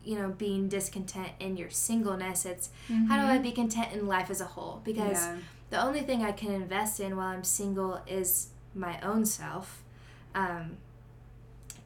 you 0.05 0.19
know 0.19 0.31
being 0.31 0.69
discontent 0.69 1.31
in 1.39 1.57
your 1.57 1.71
singleness. 1.71 2.45
It's 2.45 2.71
how 2.89 3.17
do 3.17 3.23
I 3.23 3.35
mm-hmm. 3.35 3.43
be 3.43 3.53
content 3.53 3.93
in 3.93 4.09
life 4.09 4.31
as 4.31 4.41
a 4.41 4.47
whole? 4.47 4.81
Because 4.85 5.19
yeah. 5.19 5.37
the 5.71 5.81
only 5.81 6.01
thing 6.01 6.25
I 6.25 6.33
can 6.33 6.51
invest 6.51 6.99
in 6.99 7.17
while 7.17 7.29
I'm 7.29 7.45
single 7.45 8.01
is 8.07 8.49
my 8.75 9.01
own 9.01 9.25
self 9.25 9.83
um, 10.39 10.77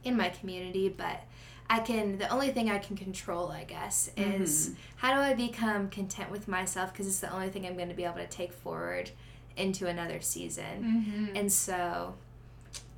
in 0.05 0.17
my 0.17 0.29
community, 0.29 0.89
but 0.89 1.23
I 1.71 1.79
can, 1.81 2.19
the 2.19 2.29
only 2.29 2.51
thing 2.51 2.71
I 2.71 2.79
can 2.79 2.97
control, 2.97 3.51
I 3.51 3.65
guess, 3.65 4.11
is 4.17 4.71
Mhm. 4.71 4.75
how 4.97 5.15
do 5.15 5.21
I 5.21 5.33
become 5.33 5.89
content 5.89 6.31
with 6.31 6.47
myself 6.49 6.93
because 6.93 7.07
it's 7.07 7.21
the 7.21 7.33
only 7.33 7.49
thing 7.49 7.67
I'm 7.67 7.77
going 7.77 7.89
to 7.89 7.95
be 7.95 8.05
able 8.05 8.17
to 8.17 8.27
take 8.27 8.53
forward 8.53 9.11
into 9.57 9.87
another 9.87 10.21
season. 10.21 11.07
Mm-hmm. 11.07 11.37
And 11.37 11.53
so, 11.53 12.15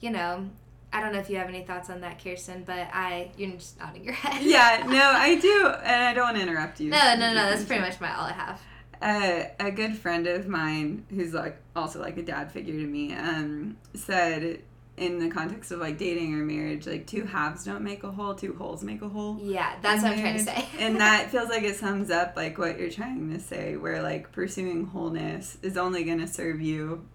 you 0.01 0.11
know, 0.11 0.49
I 0.93 1.01
don't 1.01 1.13
know 1.13 1.19
if 1.19 1.29
you 1.31 1.37
have 1.37 1.49
any 1.49 1.63
thoughts 1.63 1.91
on 1.91 2.01
that, 2.01 2.23
Kirsten, 2.23 2.63
but 2.65 2.89
I, 2.93 3.31
you're 3.37 3.51
just 3.53 3.79
nodding 3.79 4.05
your 4.05 4.15
head. 4.15 4.43
yeah, 4.43 4.85
no, 4.89 5.03
I 5.13 5.37
do, 5.37 5.67
and 5.85 6.05
I 6.05 6.15
don't 6.15 6.25
want 6.25 6.37
to 6.37 6.43
interrupt 6.43 6.81
you. 6.81 6.91
No, 6.91 7.15
no, 7.17 7.29
no, 7.35 7.51
that's 7.51 7.65
pretty 7.65 7.83
much 7.83 8.01
my 8.01 8.13
all 8.15 8.25
I 8.27 8.33
have. 8.33 8.61
Uh, 9.03 9.45
a 9.61 9.71
good 9.71 9.97
friend 9.99 10.27
of 10.27 10.49
mine, 10.49 11.05
who's 11.11 11.35
like 11.35 11.59
also 11.77 12.01
like 12.01 12.17
a 12.17 12.23
dad 12.23 12.51
figure 12.51 12.75
to 12.75 12.87
me, 12.87 13.13
um, 13.15 13.77
said 13.95 14.63
in 14.97 15.19
the 15.19 15.29
context 15.29 15.73
of 15.73 15.81
like 15.81 15.99
dating 15.99 16.35
or 16.35 16.45
marriage, 16.45 16.87
like 16.87 17.07
two 17.07 17.25
halves 17.25 17.65
don't 17.65 17.83
make 17.83 18.05
a 18.05 18.11
whole, 18.11 18.35
two 18.35 18.55
wholes 18.55 18.85
make 18.85 19.03
a 19.03 19.09
whole. 19.09 19.39
Yeah, 19.41 19.75
that's 19.83 20.03
what 20.03 20.13
I'm 20.13 20.21
trying 20.21 20.39
to 20.39 20.45
say. 20.45 20.67
and 20.79 21.01
that 21.01 21.31
feels 21.33 21.49
like 21.49 21.63
it 21.65 21.77
sums 21.77 22.11
up 22.11 22.35
like 22.37 22.59
what 22.59 22.79
you're 22.79 22.91
trying 22.91 23.33
to 23.33 23.41
say, 23.41 23.77
where 23.77 24.03
like 24.03 24.31
pursuing 24.31 24.87
wholeness 24.87 25.59
is 25.63 25.77
only 25.77 26.05
going 26.05 26.21
to 26.21 26.29
serve 26.29 26.61
you 26.61 27.07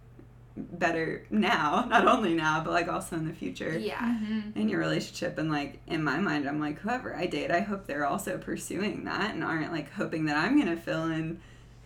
better 0.57 1.25
now, 1.29 1.85
not 1.89 2.05
only 2.05 2.33
now, 2.33 2.61
but 2.63 2.71
like 2.71 2.89
also 2.89 3.15
in 3.15 3.27
the 3.27 3.33
future 3.33 3.77
yeah. 3.77 3.99
Mm-hmm. 3.99 4.59
in 4.59 4.67
your 4.67 4.79
relationship. 4.79 5.37
And 5.37 5.49
like 5.49 5.79
in 5.87 6.03
my 6.03 6.19
mind, 6.19 6.47
I'm 6.47 6.59
like, 6.59 6.79
whoever 6.79 7.15
I 7.15 7.27
date, 7.27 7.51
I 7.51 7.61
hope 7.61 7.87
they're 7.87 8.05
also 8.05 8.37
pursuing 8.37 9.05
that 9.05 9.33
and 9.33 9.43
aren't 9.43 9.71
like 9.71 9.91
hoping 9.93 10.25
that 10.25 10.35
I'm 10.35 10.59
going 10.59 10.75
to 10.75 10.81
fill 10.81 11.05
in 11.05 11.39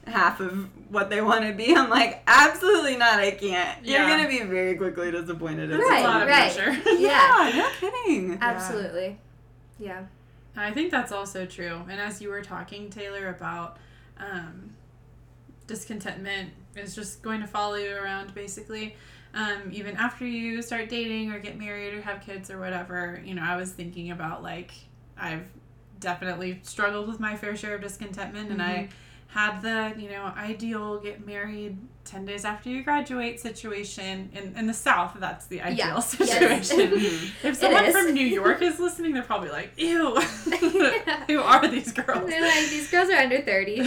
half 0.07 0.39
of 0.39 0.67
what 0.89 1.09
they 1.09 1.21
want 1.21 1.45
to 1.45 1.53
be. 1.53 1.73
I'm 1.75 1.89
like, 1.89 2.21
absolutely 2.27 2.97
not, 2.97 3.19
I 3.19 3.31
can't. 3.31 3.85
Yeah. 3.85 3.99
You're 4.07 4.17
going 4.17 4.23
to 4.23 4.43
be 4.45 4.49
very 4.49 4.75
quickly 4.75 5.11
disappointed. 5.11 5.71
It's 5.71 5.81
Right, 5.81 6.03
a 6.03 6.07
lot 6.07 6.21
of 6.23 6.27
right. 6.27 6.53
pressure. 6.53 6.71
Yeah. 6.99 7.49
yeah, 7.49 7.57
no 7.57 7.69
kidding. 7.79 8.37
Absolutely. 8.41 9.17
Yeah. 9.79 10.03
I 10.55 10.71
think 10.71 10.91
that's 10.91 11.11
also 11.11 11.45
true. 11.45 11.81
And 11.89 11.99
as 11.99 12.21
you 12.21 12.29
were 12.29 12.41
talking, 12.43 12.89
Taylor, 12.89 13.29
about 13.29 13.77
um, 14.17 14.75
discontentment 15.67 16.51
is 16.75 16.93
just 16.95 17.21
going 17.21 17.41
to 17.41 17.47
follow 17.47 17.75
you 17.75 17.95
around 17.95 18.33
basically. 18.33 18.95
Um, 19.33 19.71
even 19.71 19.95
after 19.95 20.25
you 20.27 20.61
start 20.61 20.89
dating 20.89 21.31
or 21.31 21.39
get 21.39 21.57
married 21.57 21.95
or 21.95 22.01
have 22.01 22.21
kids 22.21 22.51
or 22.51 22.59
whatever, 22.59 23.19
you 23.25 23.33
know, 23.33 23.41
I 23.41 23.55
was 23.55 23.71
thinking 23.71 24.11
about 24.11 24.43
like, 24.43 24.71
I've 25.17 25.47
definitely 25.99 26.59
struggled 26.63 27.07
with 27.07 27.19
my 27.19 27.35
fair 27.35 27.55
share 27.55 27.75
of 27.75 27.81
discontentment 27.81 28.51
and 28.51 28.61
I 28.61 28.89
had 29.33 29.61
the, 29.61 29.99
you 29.99 30.09
know, 30.09 30.25
ideal 30.37 30.99
get 30.99 31.25
married 31.25 31.77
10 32.05 32.25
days 32.25 32.45
after 32.45 32.69
you 32.69 32.83
graduate 32.83 33.39
situation. 33.39 34.29
In, 34.33 34.55
in 34.55 34.67
the 34.67 34.73
South, 34.73 35.15
that's 35.19 35.47
the 35.47 35.61
ideal 35.61 35.77
Yeah. 35.77 35.99
situation. 36.01 36.77
Mhm. 36.79 37.29
If 37.43 37.55
someone 37.57 37.91
from 37.91 38.13
New 38.13 38.27
York 38.27 38.61
is 38.61 38.79
listening, 38.79 39.13
they're 39.13 39.23
probably 39.23 39.49
like, 39.49 39.73
ew, 39.77 40.15
who 41.27 41.39
are 41.41 41.67
these 41.67 41.91
girls? 41.91 42.29
They're 42.29 42.41
like, 42.41 42.69
these 42.69 42.91
girls 42.91 43.09
are 43.09 43.17
under 43.17 43.41
30. 43.41 43.81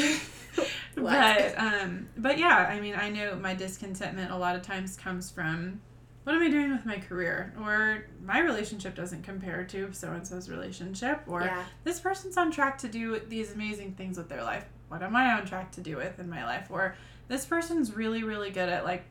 What? 0.95 1.13
But 1.13 1.59
um, 1.59 2.09
but 2.17 2.39
yeah, 2.39 2.67
I 2.71 2.81
mean, 2.81 2.95
I 2.95 3.11
know 3.11 3.37
my 3.37 3.55
discontentment 3.55 4.31
a 4.33 4.37
lot 4.37 4.57
of 4.57 4.63
times 4.63 4.97
comes 4.97 5.31
from 5.31 5.81
what 6.25 6.35
am 6.35 6.43
I 6.43 6.49
doing 6.49 6.73
with 6.73 6.87
my 6.87 6.99
career, 6.99 7.55
or 7.61 8.07
my 8.25 8.41
relationship 8.41 8.95
doesn't 8.97 9.23
compare 9.23 9.63
to 9.65 9.93
so 9.93 10.11
and 10.13 10.27
so's 10.27 10.49
relationship, 10.49 11.21
or 11.27 11.43
yeah. 11.43 11.63
this 11.85 12.01
person's 12.01 12.37
on 12.39 12.51
track 12.51 12.79
to 12.79 12.89
do 12.89 13.21
these 13.29 13.53
amazing 13.53 13.93
things 13.93 14.17
with 14.17 14.29
their 14.31 14.43
life. 14.43 14.65
What 14.89 15.03
am 15.03 15.17
I 15.17 15.33
on 15.33 15.47
track 15.47 15.73
to 15.73 15.81
do 15.81 15.97
with 15.97 16.19
in 16.19 16.29
my 16.29 16.45
life? 16.45 16.69
Or 16.71 16.97
this 17.29 17.45
person's 17.45 17.95
really 17.95 18.23
really 18.23 18.51
good 18.51 18.69
at 18.69 18.85
like 18.85 19.05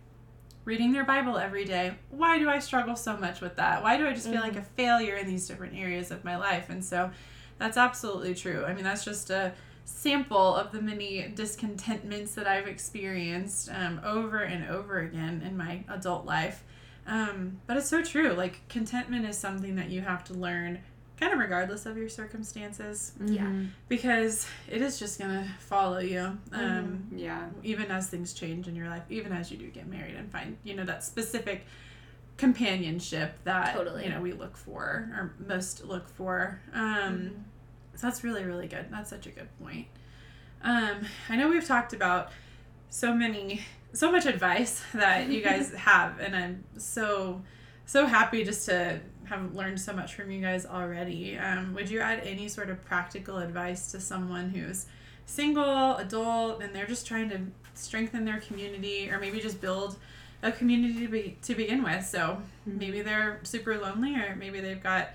reading 0.65 0.91
their 0.91 1.05
Bible 1.05 1.37
every 1.37 1.63
day. 1.63 1.93
Why 2.09 2.39
do 2.39 2.49
I 2.49 2.59
struggle 2.59 2.95
so 2.95 3.15
much 3.15 3.39
with 3.39 3.55
that? 3.57 3.83
Why 3.83 3.97
do 3.97 4.07
I 4.07 4.13
just 4.13 4.27
feel 4.27 4.41
like 4.41 4.55
a 4.55 4.63
failure 4.63 5.15
in 5.15 5.27
these 5.27 5.47
different 5.47 5.75
areas 5.75 6.09
of 6.09 6.23
my 6.25 6.37
life? 6.37 6.69
And 6.69 6.83
so 6.83 7.11
that's 7.59 7.77
absolutely 7.77 8.33
true. 8.33 8.65
I 8.65 8.73
mean, 8.73 8.83
that's 8.83 9.05
just 9.05 9.29
a 9.29 9.53
sample 9.85 10.55
of 10.55 10.71
the 10.71 10.81
many 10.81 11.31
discontentments 11.35 12.33
that 12.33 12.47
I've 12.47 12.67
experienced 12.67 13.69
um, 13.71 14.01
over 14.03 14.39
and 14.39 14.67
over 14.69 14.99
again 14.99 15.43
in 15.45 15.55
my 15.55 15.83
adult 15.87 16.25
life. 16.25 16.63
Um, 17.07 17.61
but 17.67 17.77
it's 17.77 17.87
so 17.87 18.03
true. 18.03 18.33
Like 18.33 18.67
contentment 18.67 19.25
is 19.25 19.37
something 19.37 19.75
that 19.75 19.91
you 19.91 20.01
have 20.01 20.23
to 20.25 20.33
learn 20.33 20.79
kind 21.19 21.31
of 21.33 21.39
regardless 21.39 21.85
of 21.85 21.97
your 21.97 22.09
circumstances 22.09 23.13
Yeah. 23.25 23.49
because 23.87 24.47
it 24.69 24.81
is 24.81 24.99
just 24.99 25.17
gonna 25.19 25.47
follow 25.59 25.99
you 25.99 26.19
um, 26.19 26.39
Mm-hmm. 26.51 27.17
Yeah. 27.17 27.47
even 27.63 27.89
as 27.91 28.09
things 28.09 28.33
change 28.33 28.67
in 28.67 28.75
your 28.75 28.89
life 28.89 29.03
even 29.09 29.31
as 29.31 29.49
you 29.51 29.57
do 29.57 29.67
get 29.69 29.87
married 29.87 30.15
and 30.15 30.31
find 30.31 30.57
you 30.63 30.75
know 30.75 30.83
that 30.85 31.03
specific 31.03 31.65
companionship 32.37 33.39
that 33.45 33.73
Totally. 33.73 34.03
you 34.03 34.09
know 34.09 34.19
we 34.21 34.33
look 34.33 34.57
for 34.57 34.83
or 35.13 35.33
most 35.47 35.85
look 35.85 36.07
for 36.09 36.59
um, 36.73 36.81
Mm-hmm. 36.83 37.27
so 37.95 38.07
that's 38.07 38.23
really 38.23 38.43
really 38.43 38.67
good 38.67 38.87
that's 38.91 39.09
such 39.09 39.25
a 39.25 39.31
good 39.31 39.47
point 39.59 39.87
um, 40.63 40.97
i 41.29 41.35
know 41.37 41.47
we've 41.49 41.65
talked 41.65 41.93
about 41.93 42.31
so 42.89 43.13
many 43.13 43.61
so 43.93 44.11
much 44.11 44.25
advice 44.25 44.83
that 44.93 45.29
you 45.29 45.41
guys 45.41 45.73
have 45.77 46.19
and 46.19 46.35
i'm 46.35 46.63
so 46.77 47.41
so 47.85 48.05
happy 48.05 48.43
just 48.43 48.65
to 48.67 48.99
have 49.25 49.53
learned 49.53 49.79
so 49.79 49.93
much 49.93 50.15
from 50.15 50.31
you 50.31 50.41
guys 50.41 50.65
already. 50.65 51.37
Um, 51.37 51.73
would 51.73 51.89
you 51.89 51.99
add 51.99 52.19
any 52.23 52.47
sort 52.47 52.69
of 52.69 52.83
practical 52.85 53.37
advice 53.37 53.91
to 53.91 53.99
someone 53.99 54.49
who's 54.49 54.85
single 55.25 55.95
adult 55.97 56.61
and 56.61 56.73
they're 56.75 56.85
just 56.85 57.07
trying 57.07 57.29
to 57.29 57.39
strengthen 57.73 58.25
their 58.25 58.39
community 58.39 59.09
or 59.09 59.19
maybe 59.19 59.39
just 59.39 59.59
build 59.59 59.97
a 60.43 60.51
community 60.51 61.05
to, 61.05 61.07
be, 61.07 61.37
to 61.41 61.55
begin 61.55 61.83
with? 61.83 62.05
So 62.05 62.41
maybe 62.65 63.01
they're 63.01 63.39
super 63.43 63.77
lonely 63.77 64.15
or 64.15 64.35
maybe 64.35 64.59
they've 64.59 64.81
got 64.81 65.09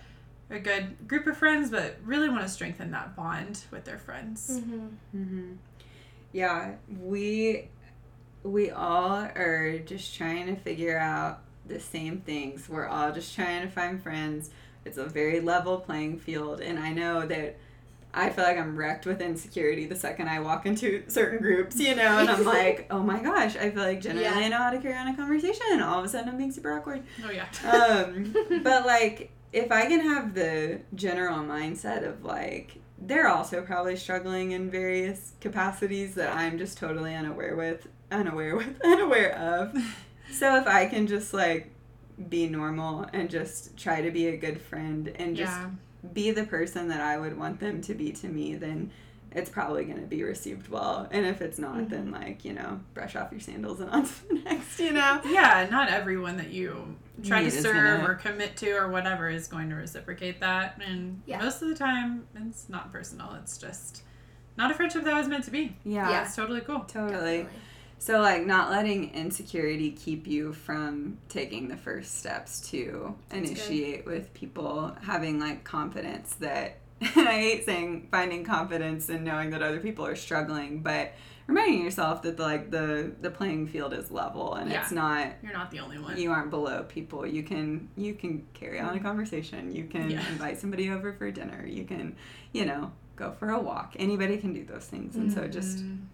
a 0.50 0.58
good 0.58 1.06
group 1.06 1.26
of 1.26 1.36
friends 1.36 1.70
but 1.70 1.96
really 2.04 2.28
want 2.28 2.42
to 2.42 2.48
strengthen 2.48 2.90
that 2.90 3.14
bond 3.14 3.62
with 3.70 3.84
their 3.84 3.98
friends. 3.98 4.60
Mm-hmm. 4.60 4.86
hmm 5.12 5.52
Yeah, 6.32 6.72
we 7.00 7.68
we 8.42 8.70
all 8.70 9.16
are 9.16 9.78
just 9.80 10.16
trying 10.16 10.46
to 10.46 10.56
figure 10.56 10.98
out 10.98 11.42
the 11.70 11.80
same 11.80 12.20
things. 12.20 12.68
We're 12.68 12.86
all 12.86 13.12
just 13.12 13.34
trying 13.34 13.62
to 13.62 13.68
find 13.68 14.02
friends. 14.02 14.50
It's 14.84 14.98
a 14.98 15.04
very 15.06 15.40
level 15.40 15.78
playing 15.78 16.18
field, 16.18 16.60
and 16.60 16.78
I 16.78 16.92
know 16.92 17.26
that 17.26 17.56
I 18.12 18.30
feel 18.30 18.44
like 18.44 18.58
I'm 18.58 18.76
wrecked 18.76 19.06
with 19.06 19.20
insecurity 19.20 19.86
the 19.86 19.94
second 19.94 20.28
I 20.28 20.40
walk 20.40 20.66
into 20.66 21.04
certain 21.08 21.38
groups, 21.38 21.78
you 21.78 21.94
know, 21.94 22.18
and 22.18 22.28
I'm 22.28 22.44
like, 22.44 22.86
oh 22.90 23.00
my 23.00 23.22
gosh, 23.22 23.56
I 23.56 23.70
feel 23.70 23.82
like 23.84 24.00
generally 24.00 24.24
Yeah. 24.24 24.34
I 24.34 24.48
know 24.48 24.56
how 24.58 24.70
to 24.70 24.78
carry 24.78 24.94
on 24.96 25.08
a 25.08 25.16
conversation, 25.16 25.62
and 25.72 25.82
all 25.82 25.98
of 25.98 26.04
a 26.04 26.08
sudden 26.08 26.28
I'm 26.28 26.36
being 26.36 26.50
super 26.52 26.72
awkward 26.72 27.02
oh 27.24 27.30
yeah 27.30 27.46
um, 27.70 28.34
but 28.62 28.84
like 28.86 29.30
if 29.52 29.70
I 29.72 29.86
can 29.86 30.00
have 30.00 30.34
the 30.34 30.80
general 30.94 31.38
mindset 31.38 32.06
of 32.06 32.24
like 32.24 32.78
they're 33.02 33.28
also 33.28 33.62
probably 33.62 33.96
struggling 33.96 34.52
in 34.52 34.70
various 34.70 35.32
capacities 35.40 36.14
that 36.16 36.34
I'm 36.36 36.58
just 36.58 36.76
totally 36.78 37.14
unaware 37.14 37.56
with, 37.56 37.88
unaware 38.10 38.56
with, 38.56 38.80
unaware 38.84 39.34
of. 39.36 39.74
So 40.32 40.56
if 40.56 40.66
I 40.66 40.86
can 40.86 41.06
just 41.06 41.32
like 41.34 41.70
be 42.28 42.48
normal 42.48 43.06
and 43.12 43.30
just 43.30 43.76
try 43.76 44.02
to 44.02 44.10
be 44.10 44.28
a 44.28 44.36
good 44.36 44.60
friend 44.60 45.12
and 45.16 45.36
just 45.36 45.52
yeah 45.52 45.70
be 46.14 46.30
the 46.30 46.44
person 46.44 46.88
that 46.88 47.00
I 47.00 47.18
would 47.18 47.36
want 47.36 47.60
them 47.60 47.80
to 47.82 47.94
be 47.94 48.12
to 48.12 48.28
me, 48.28 48.54
then 48.54 48.90
it's 49.32 49.50
probably 49.50 49.84
going 49.84 50.00
to 50.00 50.06
be 50.06 50.22
received 50.24 50.68
well. 50.68 51.06
And 51.10 51.24
if 51.24 51.40
it's 51.40 51.58
not, 51.58 51.88
then 51.88 52.06
mm-hmm. 52.06 52.22
like, 52.22 52.44
you 52.44 52.52
know, 52.52 52.80
brush 52.94 53.14
off 53.14 53.30
your 53.30 53.40
sandals 53.40 53.80
and 53.80 53.90
on 53.92 54.04
to 54.04 54.28
the 54.28 54.34
next, 54.34 54.80
you 54.80 54.92
know? 54.92 55.20
yeah 55.24 55.68
not 55.70 55.88
everyone 55.88 56.36
that 56.38 56.50
you 56.50 56.96
try 57.22 57.42
Need 57.44 57.50
to 57.50 57.62
serve 57.62 58.00
gonna- 58.00 58.10
or 58.10 58.14
commit 58.14 58.56
to 58.56 58.72
or 58.72 58.88
whatever 58.88 59.28
is 59.28 59.46
going 59.46 59.68
to 59.70 59.76
reciprocate 59.76 60.40
that 60.40 60.80
and 60.84 61.22
Yeah. 61.26 61.38
most 61.42 61.62
of 61.62 61.68
the 61.68 61.74
time 61.74 62.26
it's 62.34 62.68
not 62.68 62.90
personal 62.90 63.34
it's 63.34 63.58
just 63.58 64.02
not 64.56 64.70
a 64.70 64.74
friendship 64.74 65.04
that 65.04 65.14
was 65.14 65.28
meant 65.28 65.44
to 65.44 65.50
be 65.50 65.76
Yeah. 65.84 66.10
Yeah. 66.10 66.24
it's 66.24 66.34
totally 66.34 66.62
cool 66.62 66.80
Totally. 66.80 67.46
So, 68.00 68.18
like, 68.22 68.46
not 68.46 68.70
letting 68.70 69.12
insecurity 69.12 69.90
keep 69.90 70.26
you 70.26 70.54
from 70.54 71.18
taking 71.28 71.68
the 71.68 71.76
first 71.76 72.16
steps 72.18 72.58
to 72.70 73.14
That's 73.28 73.42
good. 73.42 73.50
initiate 73.50 74.06
with 74.06 74.32
people, 74.32 74.96
having 75.02 75.38
like 75.38 75.64
confidence 75.64 76.34
that, 76.36 76.78
and 77.00 77.28
I 77.28 77.38
hate 77.38 77.66
saying 77.66 78.08
finding 78.10 78.42
confidence 78.42 79.10
and 79.10 79.22
knowing 79.22 79.50
that 79.50 79.62
other 79.62 79.80
people 79.80 80.06
are 80.06 80.16
struggling, 80.16 80.80
but 80.80 81.12
reminding 81.46 81.82
yourself 81.84 82.22
that 82.22 82.38
the, 82.38 82.42
like 82.42 82.70
the 82.70 83.12
the 83.20 83.30
playing 83.30 83.66
field 83.66 83.92
is 83.92 84.10
level 84.10 84.54
and 84.54 84.70
Yeah. 84.70 84.82
it's 84.82 84.92
not 84.92 85.32
you're 85.42 85.52
not 85.52 85.70
the 85.70 85.80
only 85.80 85.98
one. 85.98 86.16
you 86.16 86.30
aren't 86.30 86.50
below 86.50 86.84
people. 86.84 87.26
You 87.26 87.42
can 87.42 87.88
you 87.96 88.14
can 88.14 88.46
carry 88.54 88.78
on 88.80 88.90
a 88.90 88.92
mm-hmm. 88.94 89.04
conversation. 89.04 89.74
You 89.74 89.84
can 89.84 90.10
Yeah. 90.10 90.26
invite 90.28 90.58
somebody 90.58 90.88
over 90.90 91.12
for 91.12 91.30
dinner. 91.30 91.66
You 91.66 91.84
can 91.84 92.16
you 92.52 92.64
know 92.64 92.92
go 93.16 93.32
for 93.32 93.50
a 93.50 93.60
walk. 93.60 93.94
Anybody 93.98 94.38
can 94.38 94.54
do 94.54 94.64
those 94.64 94.86
things. 94.86 95.16
And 95.16 95.30
so 95.32 95.46
just 95.46 95.78
mm-hmm. 95.78 96.04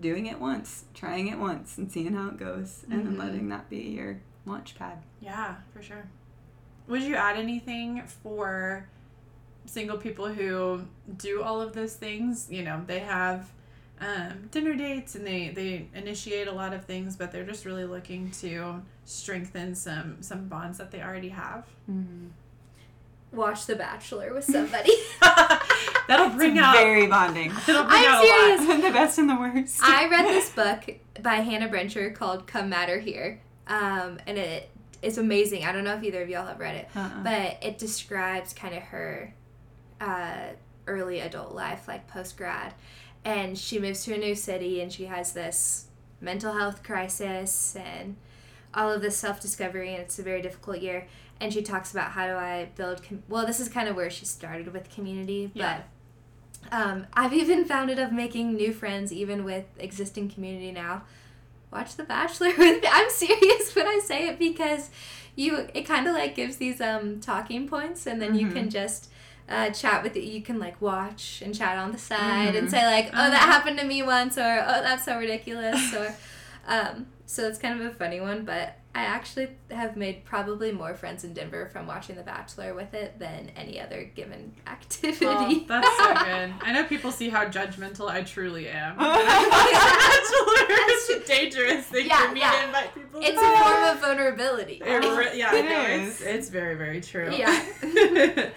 Doing 0.00 0.26
it 0.26 0.38
once, 0.40 0.84
trying 0.94 1.28
it 1.28 1.38
once, 1.38 1.76
and 1.78 1.90
seeing 1.90 2.14
how 2.14 2.28
it 2.28 2.36
goes, 2.38 2.84
and 2.90 3.06
then 3.06 3.14
Mhm. 3.16 3.18
letting 3.18 3.48
that 3.50 3.68
be 3.68 3.78
your 3.78 4.20
launch 4.46 4.74
pad. 4.78 4.98
yeah 5.20 5.56
for 5.72 5.82
sure 5.82 6.08
would 6.88 7.02
you 7.02 7.14
add 7.14 7.36
anything 7.36 8.02
for 8.22 8.88
single 9.66 9.98
people 9.98 10.28
who 10.28 10.82
do 11.18 11.42
all 11.42 11.60
of 11.60 11.72
those 11.74 11.94
things 11.94 12.48
you 12.50 12.62
know 12.64 12.82
they 12.86 13.00
have 13.00 13.50
um, 14.00 14.48
dinner 14.50 14.74
dates 14.74 15.14
and 15.14 15.26
they 15.26 15.50
they 15.50 15.86
initiate 15.94 16.48
a 16.48 16.52
lot 16.52 16.72
of 16.72 16.86
things 16.86 17.16
but 17.16 17.30
they're 17.30 17.44
just 17.44 17.66
really 17.66 17.84
looking 17.84 18.30
to 18.30 18.80
strengthen 19.04 19.74
some 19.74 20.16
some 20.22 20.48
bonds 20.48 20.78
that 20.78 20.90
they 20.90 21.02
already 21.02 21.28
have 21.28 21.66
Watch 23.32 23.66
The 23.66 23.76
Bachelor 23.76 24.34
with 24.34 24.44
somebody. 24.44 24.90
that'll 26.08 26.30
bring 26.30 26.56
it's 26.56 26.64
out 26.64 26.74
very 26.76 27.06
bonding. 27.06 27.50
that'll 27.66 27.84
bring 27.84 27.96
I'm 27.98 28.06
out 28.06 28.24
a 28.24 28.28
lot. 28.28 28.58
serious. 28.66 28.82
the 28.84 28.90
best 28.92 29.18
and 29.18 29.28
the 29.30 29.36
worst. 29.36 29.80
I 29.82 30.08
read 30.08 30.26
this 30.26 30.50
book 30.50 30.96
by 31.22 31.36
Hannah 31.36 31.68
Brencher 31.68 32.14
called 32.14 32.46
Come 32.46 32.68
Matter 32.68 32.98
Here. 32.98 33.40
Um, 33.66 34.18
and 34.26 34.36
it 34.38 34.68
is 35.02 35.18
amazing. 35.18 35.64
I 35.64 35.72
don't 35.72 35.84
know 35.84 35.94
if 35.94 36.02
either 36.02 36.22
of 36.22 36.28
y'all 36.28 36.46
have 36.46 36.58
read 36.60 36.76
it, 36.76 36.88
Uh-uh. 36.96 37.22
but 37.22 37.58
it 37.62 37.78
describes 37.78 38.52
kind 38.52 38.74
of 38.74 38.82
her 38.84 39.32
uh, 40.00 40.48
early 40.86 41.20
adult 41.20 41.54
life, 41.54 41.86
like 41.88 42.06
post 42.08 42.36
grad. 42.36 42.74
And 43.24 43.56
she 43.56 43.78
moves 43.78 44.04
to 44.04 44.14
a 44.14 44.18
new 44.18 44.34
city 44.34 44.80
and 44.80 44.92
she 44.92 45.04
has 45.06 45.32
this 45.32 45.86
mental 46.20 46.52
health 46.54 46.82
crisis 46.82 47.76
and 47.76 48.16
all 48.72 48.92
of 48.92 49.02
this 49.02 49.16
self 49.16 49.40
discovery, 49.40 49.92
and 49.94 50.02
it's 50.02 50.18
a 50.18 50.22
very 50.22 50.40
difficult 50.42 50.78
year. 50.80 51.06
And 51.40 51.52
she 51.52 51.62
talks 51.62 51.90
about 51.92 52.10
how 52.12 52.26
do 52.26 52.34
I 52.34 52.68
build. 52.76 53.02
Com- 53.02 53.22
well, 53.28 53.46
this 53.46 53.60
is 53.60 53.68
kind 53.68 53.88
of 53.88 53.96
where 53.96 54.10
she 54.10 54.26
started 54.26 54.72
with 54.72 54.90
community, 54.90 55.50
Yeah. 55.54 55.80
but 56.70 56.76
um, 56.76 57.06
I've 57.14 57.32
even 57.42 57.64
found 57.64 57.90
it 57.90 57.98
of 57.98 58.12
making 58.12 58.54
new 58.54 58.72
friends 58.72 59.12
even 59.12 59.44
with 59.44 59.64
existing 59.78 60.30
community 60.30 60.70
now. 60.72 61.02
Watch 61.72 61.96
The 61.96 62.02
Bachelor 62.04 62.48
with 62.58 62.82
me. 62.82 62.88
I'm 62.90 63.08
serious 63.10 63.74
when 63.74 63.86
I 63.86 64.00
say 64.04 64.28
it 64.28 64.38
because 64.38 64.90
you 65.36 65.68
it 65.72 65.82
kind 65.86 66.06
of 66.08 66.14
like 66.14 66.34
gives 66.34 66.56
these 66.56 66.80
um 66.80 67.20
talking 67.20 67.68
points 67.68 68.06
and 68.06 68.20
then 68.20 68.34
you 68.34 68.46
Mhm. 68.48 68.52
can 68.52 68.70
just 68.70 69.08
uh, 69.48 69.70
chat 69.70 70.02
with 70.02 70.14
it. 70.16 70.24
You 70.24 70.42
can 70.42 70.58
like 70.58 70.80
watch 70.80 71.42
and 71.44 71.54
chat 71.54 71.78
on 71.78 71.90
the 71.92 71.98
side 71.98 72.54
and 72.54 72.66
Mhm. 72.68 72.70
say 72.70 72.84
like, 72.86 73.06
oh 73.12 73.16
that 73.16 73.32
Uh-huh. 73.34 73.52
happened 73.52 73.78
to 73.78 73.84
me 73.86 74.02
once 74.02 74.36
or 74.36 74.42
oh 74.66 74.82
that's 74.82 75.04
so 75.04 75.16
ridiculous 75.18 75.94
or 75.94 76.14
um 76.66 77.06
so 77.26 77.46
it's 77.48 77.58
kind 77.58 77.80
of 77.80 77.86
a 77.86 77.94
funny 77.94 78.20
one 78.20 78.44
but 78.44 78.76
I 78.92 79.02
actually 79.02 79.48
have 79.70 79.96
made 79.96 80.24
probably 80.24 80.72
more 80.72 80.94
friends 80.94 81.22
in 81.22 81.32
Denver 81.32 81.68
from 81.72 81.86
watching 81.86 82.16
The 82.16 82.22
Bachelor 82.22 82.74
with 82.74 82.92
it 82.92 83.20
than 83.20 83.50
any 83.56 83.80
other 83.80 84.02
given 84.16 84.52
activity. 84.66 85.26
Oh, 85.26 85.64
that's 85.68 85.96
so 85.96 86.08
good. 86.24 86.52
I 86.60 86.72
know 86.72 86.84
people 86.84 87.12
see 87.12 87.28
how 87.28 87.44
judgmental 87.46 88.08
I 88.08 88.22
truly 88.22 88.68
am. 88.68 88.96
That's 88.98 90.32
it's 90.32 91.10
a 91.10 91.26
dangerous 91.32 91.86
thing 91.86 92.06
Yeah, 92.06 92.28
for 92.28 92.34
me 92.34 92.40
yeah. 92.40 92.50
to 92.52 92.66
invite 92.66 92.94
people 92.94 93.20
it's 93.22 93.40
to. 93.40 93.46
a 93.46 93.58
form 93.58 93.82
of 93.84 94.00
vulnerability. 94.00 94.82
It 94.84 95.16
re- 95.16 95.38
yeah, 95.38 95.54
It 95.54 95.64
no, 95.66 95.82
is. 96.04 96.10
it's, 96.10 96.20
it's 96.22 96.48
very, 96.48 96.74
very 96.74 97.00
true. 97.00 97.30
Yeah. 97.32 98.50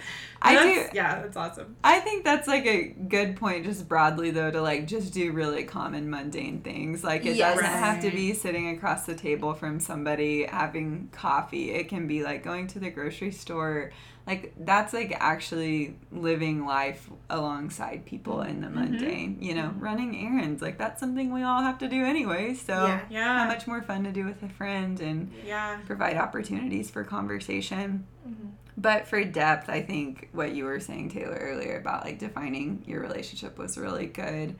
I 0.45 0.61
do- 0.63 0.85
Yeah, 0.93 1.21
that's 1.21 1.37
awesome. 1.37 1.75
I 1.83 1.99
think 2.01 2.23
that's 2.25 2.47
like 2.47 2.65
a 2.65 2.87
good 2.89 3.35
point, 3.37 3.65
just 3.65 3.87
broadly 3.87 4.29
though, 4.31 4.51
to 4.51 4.61
like 4.61 4.87
just 4.87 5.13
do 5.13 5.31
really 5.31 5.63
common 5.63 6.09
mundane 6.09 6.61
things. 6.61 7.03
Like 7.03 7.25
it 7.25 7.35
Yes. 7.37 7.55
doesn't 7.55 7.65
have 7.71 8.01
to 8.01 8.11
be 8.11 8.33
sitting 8.33 8.69
across 8.75 9.05
the 9.05 9.15
table 9.15 9.53
from 9.53 9.79
somebody 9.79 10.45
having 10.45 11.09
coffee. 11.13 11.71
It 11.71 11.87
can 11.87 12.07
be 12.07 12.23
like 12.23 12.43
going 12.43 12.67
to 12.67 12.79
the 12.79 12.89
grocery 12.89 13.31
store. 13.31 13.91
Like 14.27 14.53
that's 14.57 14.93
like 14.93 15.15
actually 15.19 15.95
living 16.11 16.65
life 16.65 17.09
alongside 17.29 18.05
people 18.05 18.41
in 18.41 18.61
the 18.61 18.67
Mhm. 18.67 18.73
mundane. 18.75 19.37
You 19.41 19.53
know, 19.55 19.69
Mhm. 19.75 19.81
running 19.81 20.15
errands. 20.27 20.61
Like 20.61 20.77
that's 20.77 20.99
something 20.99 21.31
we 21.33 21.43
all 21.43 21.61
have 21.61 21.77
to 21.79 21.87
do 21.87 22.03
anyway. 22.05 22.53
So 22.53 22.85
Yeah. 22.87 22.99
Yeah. 23.09 23.37
how 23.39 23.47
much 23.47 23.67
more 23.67 23.81
fun 23.81 24.03
to 24.05 24.11
do 24.11 24.23
with 24.25 24.41
a 24.43 24.49
friend 24.49 24.99
and 25.01 25.31
Yeah. 25.45 25.77
provide 25.85 26.17
opportunities 26.17 26.89
for 26.89 27.03
conversation. 27.03 28.05
Mhm. 28.27 28.51
But 28.77 29.07
for 29.07 29.23
depth, 29.23 29.69
I 29.69 29.81
think 29.81 30.29
what 30.31 30.53
you 30.55 30.65
were 30.65 30.79
saying, 30.79 31.09
Taylor, 31.09 31.37
earlier 31.39 31.77
about 31.77 32.05
like 32.05 32.19
defining 32.19 32.83
your 32.87 33.01
relationship 33.01 33.57
was 33.57 33.77
really 33.77 34.07
good. 34.07 34.55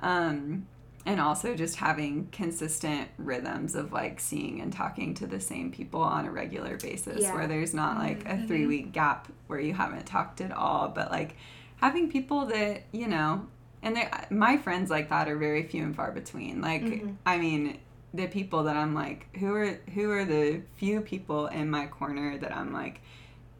Um, 0.00 0.66
and 1.06 1.20
also 1.20 1.54
just 1.54 1.76
having 1.76 2.28
consistent 2.32 3.08
rhythms 3.18 3.74
of 3.74 3.92
like 3.92 4.20
seeing 4.20 4.60
and 4.60 4.72
talking 4.72 5.14
to 5.14 5.26
the 5.26 5.40
same 5.40 5.70
people 5.70 6.02
on 6.02 6.26
a 6.26 6.30
regular 6.30 6.76
basis 6.76 7.22
Yeah. 7.22 7.34
where 7.34 7.46
there's 7.46 7.72
not 7.72 7.98
like 7.98 8.28
a 8.28 8.46
three 8.46 8.66
week 8.66 8.92
gap 8.92 9.28
where 9.46 9.60
you 9.60 9.72
haven't 9.74 10.06
talked 10.06 10.40
at 10.40 10.52
all, 10.52 10.88
but 10.88 11.10
like 11.10 11.36
having 11.76 12.10
people 12.10 12.46
that, 12.46 12.82
you 12.92 13.06
know, 13.06 13.46
and 13.82 13.96
my 14.30 14.56
friends 14.56 14.90
like 14.90 15.08
that 15.10 15.28
are 15.28 15.36
very 15.36 15.62
few 15.62 15.82
and 15.84 15.94
far 15.94 16.10
between. 16.10 16.60
Like, 16.60 16.82
Mhm. 16.82 17.14
I 17.24 17.38
mean, 17.38 17.78
the 18.12 18.26
people 18.26 18.64
that 18.64 18.76
I'm 18.76 18.92
like, 18.94 19.34
who 19.36 19.54
are 19.54 19.78
who 19.94 20.10
are 20.10 20.24
the 20.24 20.62
few 20.76 21.00
people 21.00 21.46
in 21.46 21.70
my 21.70 21.86
corner 21.86 22.36
that 22.38 22.54
I'm 22.54 22.72
like, 22.72 23.00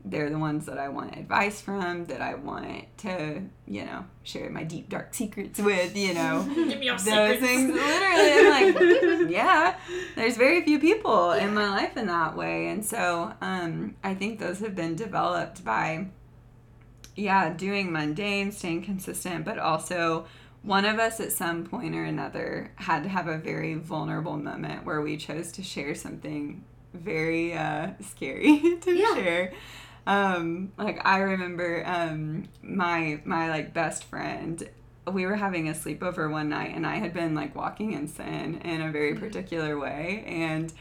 they're 0.05 0.31
the 0.31 0.39
ones 0.39 0.67
that 0.67 0.79
I 0.79 0.89
want 0.89 1.17
advice 1.17 1.61
from, 1.61 2.07
that 2.07 2.23
I 2.23 2.35
want 2.35 2.85
to, 2.99 3.43
you 3.67 3.85
know, 3.85 4.05
share 4.23 4.49
my 4.49 4.65
deep 4.65 4.89
dark 4.89 5.13
secrets 5.13 5.59
with, 5.61 5.97
you 5.97 6.15
know. 6.15 6.47
Give 6.55 6.79
me 6.79 6.87
your 6.87 6.97
Those 6.97 7.05
secrets. 7.05 7.41
things 7.41 7.71
literally 7.73 8.33
I'm 8.33 8.51
like, 8.51 9.31
yeah. 9.31 9.77
There's 10.17 10.37
very 10.37 10.63
few 10.63 10.79
people 10.79 11.33
in 11.33 11.53
my 11.55 11.69
life 11.69 11.97
in 11.97 12.07
that 12.07 12.37
way. 12.37 12.69
And 12.69 12.85
so 12.85 13.33
um 13.41 13.97
I 14.03 14.15
think 14.15 14.39
those 14.39 14.61
have 14.61 14.75
been 14.75 14.95
developed 14.97 15.65
by 15.65 16.07
yeah, 17.17 17.53
doing 17.53 17.91
mundane, 17.93 18.53
staying 18.53 18.85
consistent, 18.85 19.45
but 19.45 19.59
also 19.59 20.27
one 20.63 20.85
of 20.85 20.99
us 20.99 21.19
at 21.21 21.33
some 21.33 21.65
point 21.65 21.95
or 21.95 22.05
another 22.05 22.71
had 22.77 23.03
to 23.03 23.09
have 23.09 23.27
a 23.27 23.39
very 23.39 23.75
vulnerable 23.75 24.37
moment 24.37 24.85
where 24.85 25.01
we 25.01 25.17
chose 25.17 25.51
to 25.53 25.63
share 25.63 25.95
something 25.95 26.65
very 26.95 27.55
uh, 27.55 27.91
scary 28.01 28.79
to 28.81 28.93
Yeah. 28.93 29.15
share. 29.15 29.53
Um, 30.09 30.73
like 30.79 31.05
I 31.05 31.19
remember 31.19 31.85
um, 31.87 32.49
my 32.63 33.21
my 33.25 33.51
like 33.51 33.75
best 33.75 34.05
friend. 34.05 34.67
We 35.07 35.27
were 35.27 35.37
having 35.37 35.69
a 35.69 35.73
sleepover 35.73 36.31
one 36.31 36.49
night, 36.49 36.73
and 36.75 36.87
I 36.87 36.97
had 36.97 37.13
been 37.13 37.35
like 37.35 37.55
walking 37.55 37.93
in 37.93 38.09
sin 38.09 38.61
in 38.65 38.81
a 38.81 38.91
very 38.91 39.15
particular 39.15 39.79
way, 39.79 40.25
and 40.27 40.73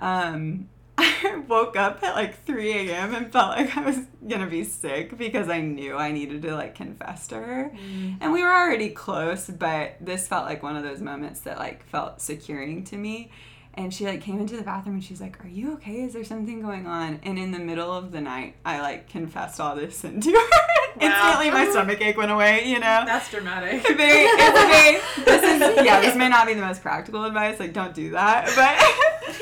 um, 0.00 0.68
I 0.98 1.42
woke 1.48 1.76
up 1.76 2.02
at 2.02 2.16
like 2.16 2.44
3 2.44 2.90
a.m. 2.90 3.14
and 3.14 3.32
felt 3.32 3.56
like 3.56 3.76
I 3.76 3.84
was 3.84 3.98
gonna 4.28 4.48
be 4.48 4.64
sick 4.64 5.16
because 5.16 5.48
I 5.48 5.60
knew 5.60 5.96
I 5.96 6.10
needed 6.10 6.42
to 6.42 6.54
like 6.54 6.74
confess 6.74 7.28
to 7.28 7.36
her. 7.36 7.72
And 8.20 8.32
we 8.32 8.42
were 8.42 8.52
already 8.52 8.90
close, 8.90 9.46
but 9.48 9.96
this 10.00 10.26
felt 10.26 10.44
like 10.46 10.62
one 10.62 10.76
of 10.76 10.82
those 10.82 11.00
moments 11.00 11.40
that 11.40 11.58
like 11.58 11.84
felt 11.86 12.20
securing 12.20 12.82
to 12.84 12.96
me. 12.96 13.30
And 13.74 13.92
she 13.92 14.04
like 14.04 14.20
came 14.20 14.38
into 14.38 14.56
the 14.56 14.62
bathroom 14.62 14.96
and 14.96 15.04
she's 15.04 15.20
like, 15.20 15.42
"Are 15.44 15.48
you 15.48 15.74
okay? 15.74 16.02
Is 16.02 16.12
there 16.12 16.24
something 16.24 16.60
going 16.60 16.86
on?" 16.86 17.20
And 17.22 17.38
in 17.38 17.52
the 17.52 17.58
middle 17.58 17.90
of 17.90 18.12
the 18.12 18.20
night, 18.20 18.56
I 18.64 18.80
like 18.80 19.08
confessed 19.08 19.60
all 19.60 19.76
this 19.76 19.96
sin 20.00 20.20
to 20.20 20.30
her. 20.30 20.71
Instantly, 21.02 21.50
my 21.50 21.68
stomach 21.70 22.00
ache 22.00 22.16
went 22.16 22.30
away. 22.30 22.64
You 22.66 22.78
know. 22.80 23.02
That's 23.06 23.30
dramatic. 23.30 23.82
very, 23.96 24.24
it's 24.24 25.16
very. 25.16 25.24
This 25.24 25.42
is 25.42 25.60
yeah. 25.86 26.00
This 26.00 26.16
may 26.16 26.28
not 26.28 26.46
be 26.46 26.54
the 26.54 26.60
most 26.62 26.82
practical 26.82 27.24
advice. 27.24 27.58
Like, 27.60 27.72
don't 27.72 27.94
do 27.94 28.10
that. 28.12 28.46
But 28.56 28.78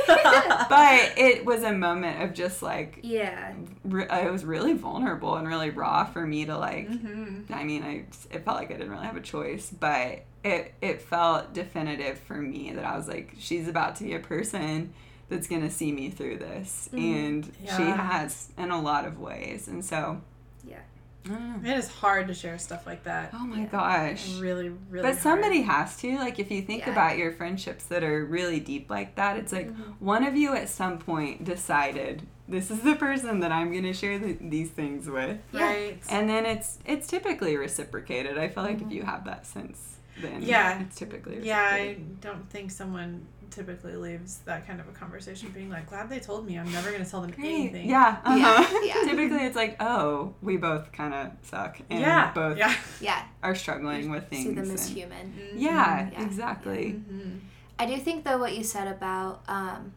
but 0.69 1.13
it 1.19 1.45
was 1.45 1.63
a 1.63 1.73
moment 1.73 2.23
of 2.23 2.35
just 2.35 2.63
like 2.63 3.01
Yeah. 3.03 3.55
re- 3.85 4.07
it 4.11 4.31
was 4.31 4.45
really 4.45 4.73
vulnerable 4.75 5.37
and 5.37 5.47
really 5.49 5.71
raw 5.71 6.05
for 6.05 6.27
me 6.27 6.45
to 6.47 6.57
like 6.59 6.89
Mhm. 6.89 7.51
I 7.51 7.65
mean, 7.65 7.83
I 7.83 8.05
it 8.35 8.45
felt 8.45 8.57
like 8.57 8.71
I 8.71 8.75
didn't 8.75 8.91
really 8.91 9.07
have 9.07 9.17
a 9.17 9.21
choice, 9.21 9.71
but 9.71 10.25
it 10.45 10.75
it 10.81 11.03
felt 11.03 11.53
definitive 11.53 12.19
for 12.19 12.35
me 12.37 12.73
that 12.73 12.85
I 12.85 12.97
was 12.97 13.09
like, 13.09 13.35
she's 13.39 13.69
about 13.69 13.97
to 13.97 14.05
be 14.05 14.15
a 14.15 14.21
person 14.21 14.93
that's 15.29 15.47
gonna 15.47 15.71
see 15.71 15.93
me 15.93 16.11
through 16.11 16.39
this, 16.39 16.89
and 16.93 17.53
she 17.65 17.83
has 17.83 18.49
in 18.59 18.71
a 18.71 18.81
lot 18.81 19.05
of 19.07 19.19
ways, 19.21 19.69
and 19.69 19.85
so 19.85 20.21
Yeah. 20.65 20.77
I 20.77 20.79
don't 20.79 20.83
know. 20.83 21.10
Mm. 21.25 21.67
It 21.67 21.77
is 21.77 21.89
hard 21.89 22.29
to 22.29 22.35
share 22.35 22.59
stuff 22.59 22.87
like 22.87 23.05
that. 23.05 23.31
Oh 23.35 23.47
my 23.47 23.61
Yeah. 23.61 23.67
gosh. 23.67 24.39
Really, 24.39 24.71
really. 24.89 25.03
But 25.03 25.19
somebody 25.19 25.63
hard. 25.63 25.89
has 25.89 25.97
to. 25.99 26.17
Like, 26.17 26.39
if 26.39 26.51
you 26.51 26.63
think 26.63 26.87
Yeah. 26.87 26.93
about 26.93 27.19
your 27.19 27.33
friendships 27.33 27.85
that 27.87 28.03
are 28.03 28.25
really 28.25 28.61
deep 28.61 28.89
like 28.91 29.17
that, 29.17 29.37
it's 29.37 29.53
like 29.53 29.69
mm-hmm. 29.69 30.05
one 30.05 30.25
of 30.25 30.35
you 30.37 30.55
at 30.55 30.69
some 30.69 30.99
point 30.99 31.45
decided 31.45 32.23
this 32.49 32.71
is 32.71 32.81
the 32.81 32.97
person 32.97 33.41
that 33.41 33.53
I'm 33.53 33.71
going 33.71 33.85
to 33.85 33.93
share 33.93 34.19
the, 34.19 34.37
these 34.41 34.71
things 34.71 35.09
with. 35.09 35.39
Right. 35.53 35.99
and 36.09 36.29
then 36.29 36.47
it's 36.47 36.79
it's 36.85 37.07
typically 37.07 37.57
reciprocated. 37.57 38.39
I 38.39 38.49
feel 38.49 38.65
like 38.65 38.77
if 38.77 38.83
mm-hmm. 38.83 38.91
you 38.93 39.03
have 39.03 39.25
that 39.27 39.47
sense, 39.47 39.99
then 40.21 40.43
Yeah. 40.43 40.81
it's 40.81 40.97
typically 40.97 41.41
Yeah, 41.47 41.69
I 41.71 41.99
don't 42.21 42.49
think 42.51 42.71
someone 42.71 43.27
typically 43.51 43.97
leaves 43.97 44.39
that 44.47 44.67
kind 44.67 44.81
of 44.81 44.89
a 44.89 44.93
conversation 44.93 45.51
being 45.51 45.69
like, 45.71 45.89
"Glad 45.89 46.09
they 46.09 46.21
told 46.21 46.47
me. 46.47 46.59
I'm 46.59 46.71
never 46.73 46.91
going 46.91 47.05
to 47.05 47.11
tell 47.11 47.21
them 47.21 47.31
Great. 47.31 47.47
anything." 47.53 47.89
Yeah, 47.89 48.19
uh-huh. 48.25 48.37
Yeah, 48.37 48.81
yeah. 49.03 49.09
typically 49.11 49.45
it's 49.45 49.57
like, 49.57 49.77
oh, 49.81 50.35
we 50.43 50.57
both 50.57 50.93
kind 50.93 51.13
of 51.15 51.31
suck, 51.43 51.79
and 51.91 52.01
yeah, 52.01 52.33
both 52.33 52.57
yeah. 52.59 52.75
Yeah. 53.01 53.23
are 53.43 53.55
struggling 53.55 54.11
with 54.11 54.29
things. 54.29 54.45
See 54.47 54.55
them 54.55 54.71
as 54.71 54.87
and- 54.89 54.97
human. 54.97 55.35
yeah, 55.57 56.11
Yeah. 56.13 56.25
exactly. 56.25 57.01
Mhm. 57.11 57.41
I 57.79 57.87
do 57.87 57.97
think 57.97 58.25
though 58.25 58.39
what 58.39 58.55
you 58.57 58.63
said 58.63 58.89
about 58.89 59.43
um, 59.49 59.93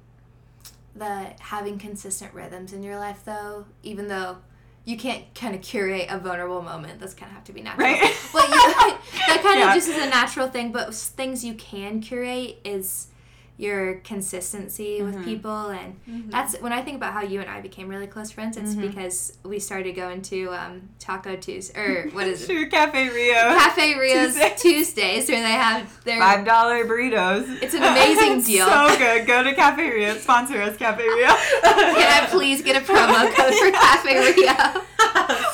the 0.96 1.28
having 1.40 1.78
consistent 1.80 2.34
rhythms 2.34 2.74
in 2.74 2.84
your 2.84 2.98
life 2.98 3.22
though, 3.26 3.66
even 3.84 4.08
though 4.08 4.38
you 4.86 4.98
can't 4.98 5.24
kind 5.34 5.56
of 5.56 5.62
curate 5.62 6.08
a 6.10 6.18
vulnerable 6.20 6.62
moment, 6.62 7.00
those 7.00 7.14
kind 7.14 7.30
of 7.30 7.36
have 7.36 7.44
to 7.46 7.54
be 7.54 7.62
natural. 7.62 7.88
Right. 7.88 8.02
But 8.34 8.44
you, 8.50 8.56
that 9.28 9.40
kind 9.42 9.60
Yeah. 9.60 9.70
of 9.70 9.74
just 9.76 9.88
is 9.88 9.98
a 9.98 10.10
natural 10.10 10.48
thing. 10.50 10.72
But 10.72 10.94
things 10.94 11.44
you 11.46 11.54
can 11.54 12.02
curate 12.02 12.58
is 12.66 13.08
your 13.56 13.96
consistency 14.04 15.02
with 15.04 15.14
Mhm. 15.16 15.24
people 15.26 15.68
and 15.70 15.96
that's 16.32 16.56
when 16.60 16.74
I 16.74 16.82
think 16.82 16.98
about 16.98 17.14
how 17.14 17.22
you 17.22 17.40
and 17.40 17.48
I 17.50 17.62
became 17.62 17.88
really 17.88 18.08
close 18.08 18.32
friends. 18.32 18.58
It's 18.58 18.74
Mhm. 18.74 18.88
because 18.88 19.38
we 19.44 19.60
started 19.60 19.96
going 19.96 20.24
to 20.24 20.50
um, 20.54 20.90
Taco 21.00 21.36
Tuesday 21.36 21.80
or 21.80 22.10
what 22.14 22.28
is 22.28 22.50
it? 22.50 22.72
Cafe 22.72 23.10
Rio. 23.10 23.34
Cafe 23.36 23.94
Rio's 23.98 24.34
Tuesdays. 24.34 24.62
Tuesdays 24.62 25.30
where 25.30 25.42
they 25.44 25.52
have 25.52 26.04
their 26.04 26.20
Five 26.20 26.46
dollar 26.46 26.84
burritos. 26.86 27.62
It's 27.62 27.76
an 27.76 27.84
amazing 27.84 28.40
It's 28.40 28.48
deal. 28.54 28.66
So 28.66 28.98
good. 28.98 29.28
Go 29.28 29.44
to 29.44 29.54
Cafe 29.54 29.88
Rio. 29.88 30.18
Sponsor 30.18 30.60
us, 30.62 30.76
Cafe 30.76 31.04
Rio. 31.08 31.28
Can 31.62 32.24
I 32.24 32.28
please 32.32 32.64
get 32.64 32.76
a 32.76 32.80
promo 32.82 33.32
code 33.36 33.54
for 33.54 33.72
Cafe 33.72 34.34
Rio? 34.34 34.82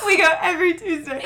we 0.06 0.18
go 0.18 0.30
every 0.42 0.74
Tuesday. 0.74 1.22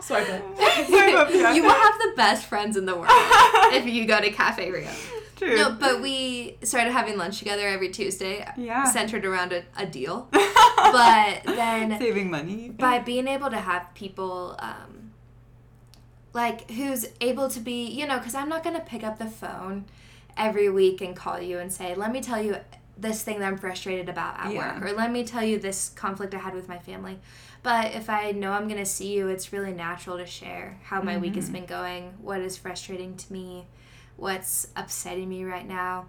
Swipe 0.00 0.28
up. 0.28 0.42
Swipe 0.86 1.14
up, 1.14 1.28
yeah. 1.32 1.54
you 1.54 1.62
will 1.62 1.70
have 1.70 1.94
the 1.98 2.12
best 2.16 2.44
friends 2.46 2.76
in 2.76 2.84
the 2.84 2.94
world 2.94 3.06
if 3.72 3.86
you 3.86 4.04
go 4.04 4.20
to 4.20 4.30
Cafe 4.30 4.70
Rio. 4.70 4.88
True. 5.36 5.56
No, 5.56 5.72
but 5.72 6.00
we 6.00 6.56
started 6.62 6.92
having 6.92 7.16
lunch 7.18 7.38
together 7.38 7.66
every 7.66 7.88
Tuesday, 7.90 8.46
Yeah. 8.56 8.84
centered 8.84 9.24
around 9.24 9.52
a, 9.52 9.62
a 9.76 9.86
deal. 9.86 10.28
But 10.76 11.42
then 11.44 11.98
saving 11.98 12.30
money. 12.30 12.68
by 12.68 12.98
being 12.98 13.26
able 13.26 13.48
to 13.50 13.56
have 13.56 13.92
people 13.94 14.54
um, 14.58 15.12
like 16.32 16.70
who's 16.70 17.06
able 17.20 17.48
to 17.48 17.60
be 17.60 17.86
you 17.86 18.06
know 18.06 18.18
because 18.18 18.34
i'm 18.34 18.48
not 18.48 18.62
going 18.62 18.76
to 18.76 18.82
pick 18.82 19.02
up 19.02 19.18
the 19.18 19.26
phone 19.26 19.84
every 20.36 20.68
week 20.68 21.00
and 21.00 21.16
call 21.16 21.40
you 21.40 21.58
and 21.58 21.72
say 21.72 21.94
let 21.94 22.12
me 22.12 22.20
tell 22.20 22.42
you 22.42 22.56
this 22.98 23.22
thing 23.22 23.38
that 23.40 23.46
i'm 23.46 23.56
frustrated 23.58 24.08
about 24.08 24.38
at 24.38 24.52
Yeah. 24.52 24.74
work 24.74 24.84
or 24.84 24.92
let 24.94 25.10
me 25.10 25.24
tell 25.24 25.42
you 25.44 25.58
this 25.58 25.88
conflict 25.90 26.34
i 26.34 26.38
had 26.38 26.54
with 26.54 26.68
my 26.68 26.78
family 26.78 27.18
but 27.62 27.92
if 27.94 28.10
i 28.10 28.32
know 28.32 28.52
i'm 28.52 28.66
going 28.68 28.80
to 28.80 28.86
see 28.86 29.12
you 29.16 29.28
it's 29.28 29.52
really 29.52 29.72
natural 29.72 30.18
to 30.18 30.26
share 30.26 30.78
how 30.84 31.00
my 31.02 31.16
week 31.18 31.36
has 31.36 31.48
been 31.50 31.66
going 31.66 32.14
what 32.20 32.40
is 32.40 32.56
frustrating 32.56 33.16
to 33.16 33.32
me 33.32 33.66
what's 34.16 34.68
upsetting 34.76 35.28
me 35.28 35.44
right 35.44 35.66
now 35.66 36.06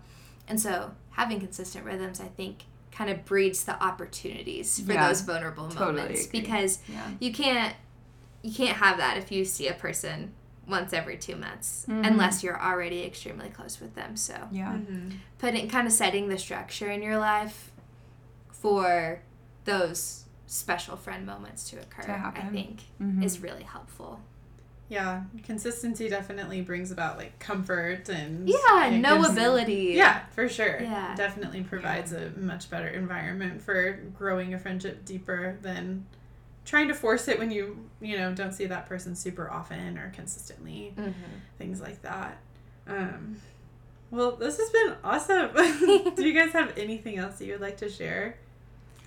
and 0.48 0.60
so 0.62 0.92
having 1.12 1.40
consistent 1.40 1.86
rhythms 1.86 2.20
i 2.22 2.28
think 2.28 2.64
kind 2.92 3.10
of 3.10 3.26
breeds 3.26 3.64
the 3.66 3.84
opportunities 3.84 4.80
for 4.80 4.94
Yeah, 4.94 5.08
those 5.08 5.22
vulnerable 5.22 5.68
totally 5.70 5.94
moments 6.02 6.26
agree. 6.28 6.42
because 6.42 6.80
yeah. 6.88 7.10
you 7.20 7.34
can't 7.34 7.76
you 8.42 8.54
can't 8.54 8.78
have 8.78 8.98
that 8.98 9.18
if 9.18 9.32
you 9.32 9.44
see 9.44 9.68
a 9.68 9.74
person 9.74 10.34
once 10.68 10.94
every 10.94 11.18
two 11.18 11.36
months 11.36 11.86
Mhm. 11.90 12.08
unless 12.08 12.42
you're 12.44 12.60
already 12.62 13.04
extremely 13.04 13.50
close 13.50 13.80
with 13.80 13.96
them 13.96 14.16
so 14.16 14.48
Yeah. 14.52 14.74
Mhm. 14.74 15.14
putting 15.40 15.68
kind 15.68 15.88
of 15.88 15.94
setting 15.94 16.30
the 16.30 16.38
structure 16.38 16.90
in 16.90 17.02
your 17.02 17.18
life 17.18 17.72
for 18.52 19.22
those 19.66 20.26
special 20.48 20.96
friend 20.96 21.26
moments 21.26 21.70
to 21.72 21.78
occur 21.80 22.04
To 22.04 22.12
i 22.12 22.18
happen. 22.18 22.52
think 22.52 22.82
Mhm. 23.02 23.24
is 23.24 23.40
really 23.40 23.64
helpful 23.64 24.22
Yeah, 24.88 25.24
consistency 25.44 26.10
definitely 26.10 26.62
brings 26.62 26.92
about 26.92 27.18
like 27.18 27.40
comfort 27.40 28.08
and 28.08 28.48
yeah 28.48 28.88
it 28.88 29.00
no 29.00 29.18
gives- 29.18 29.30
ability 29.32 29.94
Yeah, 29.96 30.20
for 30.32 30.48
sure. 30.48 30.80
Yeah. 30.82 31.16
definitely 31.16 31.64
provides 31.64 32.14
a 32.14 32.32
much 32.38 32.70
better 32.70 32.88
environment 32.88 33.62
for 33.64 33.94
growing 34.18 34.54
a 34.54 34.60
friendship 34.60 35.04
deeper 35.04 35.58
than 35.64 36.06
trying 36.66 36.88
to 36.90 36.94
force 36.94 37.28
it 37.28 37.40
when 37.40 37.50
you 37.52 37.90
you 38.00 38.18
know 38.18 38.34
don't 38.34 38.54
see 38.54 38.66
that 38.68 38.88
person 38.88 39.16
super 39.16 39.50
often 39.50 39.98
or 39.98 40.12
consistently 40.16 40.94
Mhm. 40.98 41.14
things 41.58 41.82
like 41.82 42.02
that. 42.04 42.38
Um, 42.88 43.38
well, 44.12 44.36
this 44.36 44.58
has 44.60 44.70
been 44.70 44.94
awesome. 45.04 45.50
Do 46.16 46.24
you 46.28 46.34
guys 46.34 46.52
have 46.54 46.78
anything 46.78 47.18
else 47.18 47.40
that 47.40 47.46
you 47.46 47.54
would 47.54 47.62
like 47.62 47.78
to 47.78 47.90
share? 47.90 48.38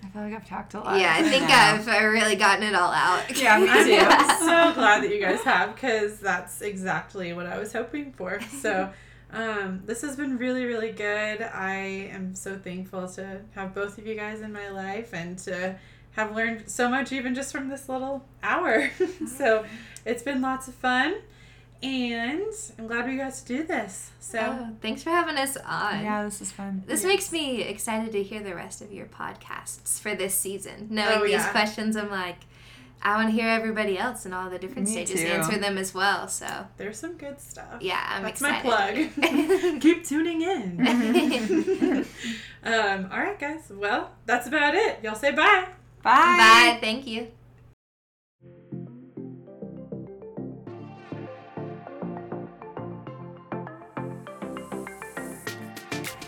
I 0.04 0.08
feel 0.08 0.22
like 0.22 0.34
I've 0.34 0.48
talked 0.48 0.74
a 0.74 0.80
lot. 0.80 0.98
yeah 1.00 1.14
i 1.18 1.22
think 1.28 1.48
now. 1.48 1.74
i've 1.74 1.88
uh, 1.88 2.06
really 2.06 2.36
gotten 2.36 2.62
it 2.64 2.74
all 2.74 2.92
out 2.92 3.24
Yeah, 3.40 3.58
me 3.58 3.68
I'm 3.70 3.84
too. 3.84 4.44
so 4.44 4.72
glad 4.74 5.02
that 5.02 5.10
you 5.14 5.20
guys 5.20 5.40
have 5.42 5.74
because 5.74 6.18
that's 6.20 6.60
exactly 6.62 7.32
what 7.32 7.46
I 7.46 7.58
was 7.58 7.72
hoping 7.72 8.12
for. 8.12 8.40
So, 8.60 8.90
um, 9.32 9.82
this 9.84 10.00
has 10.02 10.16
been 10.16 10.38
really, 10.38 10.64
really 10.64 10.92
good. 10.92 11.42
I 11.42 12.08
am 12.12 12.34
so 12.34 12.56
thankful 12.56 13.06
to 13.10 13.40
have 13.54 13.74
both 13.74 13.98
of 13.98 14.06
you 14.06 14.14
guys 14.14 14.40
in 14.40 14.52
my 14.52 14.68
life 14.70 15.12
and 15.12 15.36
to 15.40 15.76
have 16.12 16.34
learned 16.34 16.68
so 16.70 16.88
much 16.88 17.12
even 17.12 17.34
just 17.34 17.52
from 17.52 17.68
this 17.68 17.88
little 17.88 18.24
hour. 18.42 18.90
so, 19.36 19.64
it's 20.06 20.22
been 20.22 20.40
lots 20.40 20.66
of 20.68 20.74
fun. 20.74 21.16
And 21.82 22.42
I'm 22.78 22.86
glad 22.88 23.06
we 23.06 23.16
got 23.16 23.32
to 23.34 23.44
do 23.44 23.62
this. 23.62 24.10
So, 24.18 24.38
Oh, 24.40 24.76
thanks 24.82 25.02
for 25.02 25.10
having 25.10 25.36
us 25.36 25.56
on 25.58 26.02
Yeah, 26.02 26.24
this 26.24 26.40
is 26.40 26.50
fun. 26.50 26.82
This 26.86 27.02
Yes. 27.02 27.06
makes 27.08 27.32
me 27.32 27.62
excited 27.62 28.10
to 28.12 28.22
hear 28.22 28.40
the 28.42 28.54
rest 28.54 28.82
of 28.82 28.92
your 28.92 29.06
podcasts 29.06 30.00
for 30.00 30.14
this 30.14 30.34
season. 30.36 30.88
Knowing 30.90 31.20
Oh, 31.20 31.24
these 31.26 31.46
questions, 31.46 31.96
I'm 31.96 32.10
like, 32.10 32.38
I 33.00 33.14
want 33.14 33.28
to 33.28 33.32
hear 33.32 33.48
everybody 33.48 33.96
else 33.96 34.24
and 34.24 34.34
all 34.34 34.50
the 34.50 34.58
different 34.58 34.88
Me 34.88 34.92
stages 34.92 35.20
too. 35.20 35.26
answer 35.28 35.56
them 35.56 35.78
as 35.78 35.94
well. 35.94 36.26
So 36.26 36.66
There's 36.78 36.98
some 36.98 37.12
good 37.16 37.40
stuff. 37.40 37.80
yeah, 37.80 38.04
I'm 38.08 38.24
That's 38.24 38.40
excited. 38.40 39.16
my 39.16 39.28
plug. 39.28 39.80
Keep 39.80 40.04
tuning 40.04 40.42
in. 40.42 40.80
um, 42.64 43.08
all 43.12 43.20
right, 43.20 43.38
guys. 43.38 43.70
Well, 43.70 44.10
that's 44.26 44.48
about 44.48 44.74
it. 44.74 44.98
Y'all 45.04 45.14
say 45.14 45.30
bye. 45.30 45.66
bye. 46.02 46.12
Bye. 46.12 46.78
Thank 46.80 47.06
you. 47.06 47.28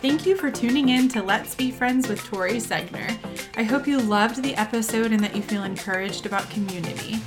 Thank 0.01 0.24
you 0.24 0.34
for 0.34 0.51
tuning 0.51 0.88
in 0.88 1.11
to 1.11 1.22
Let's 1.22 1.55
Be 1.55 1.70
Friends 1.70 2.09
with 2.09 2.24
Tori 2.24 2.55
Segner. 2.55 3.18
I 3.59 3.62
hope 3.62 3.86
you 3.86 3.98
loved 3.98 4.42
the 4.42 4.55
episode 4.55 5.12
and 5.12 5.22
that 5.22 5.36
you 5.36 5.42
feel 5.42 5.64
encouraged 5.64 6.24
about 6.24 6.48
community. 6.48 7.18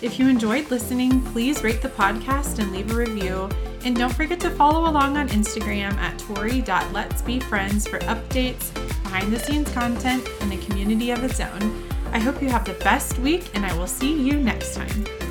If 0.00 0.18
you 0.18 0.28
enjoyed 0.28 0.70
listening, 0.70 1.20
please 1.26 1.62
rate 1.62 1.82
the 1.82 1.90
podcast 1.90 2.58
and 2.58 2.72
leave 2.72 2.90
a 2.90 2.94
review. 2.94 3.50
And 3.84 3.94
don't 3.94 4.14
forget 4.14 4.40
to 4.40 4.50
follow 4.50 4.88
along 4.88 5.18
on 5.18 5.28
Instagram 5.28 5.92
at 5.98 6.18
tori.letsbefriends 6.20 7.86
for 7.86 7.98
updates, 7.98 8.72
behind 9.02 9.30
the 9.30 9.38
scenes 9.38 9.70
content, 9.72 10.26
and 10.40 10.54
a 10.54 10.56
community 10.56 11.10
of 11.10 11.22
its 11.22 11.38
own. 11.38 11.86
I 12.12 12.18
hope 12.18 12.40
you 12.40 12.48
have 12.48 12.64
the 12.64 12.82
best 12.82 13.18
week, 13.18 13.50
and 13.52 13.66
I 13.66 13.76
will 13.76 13.86
see 13.86 14.18
you 14.18 14.38
next 14.38 14.74
time. 14.74 15.21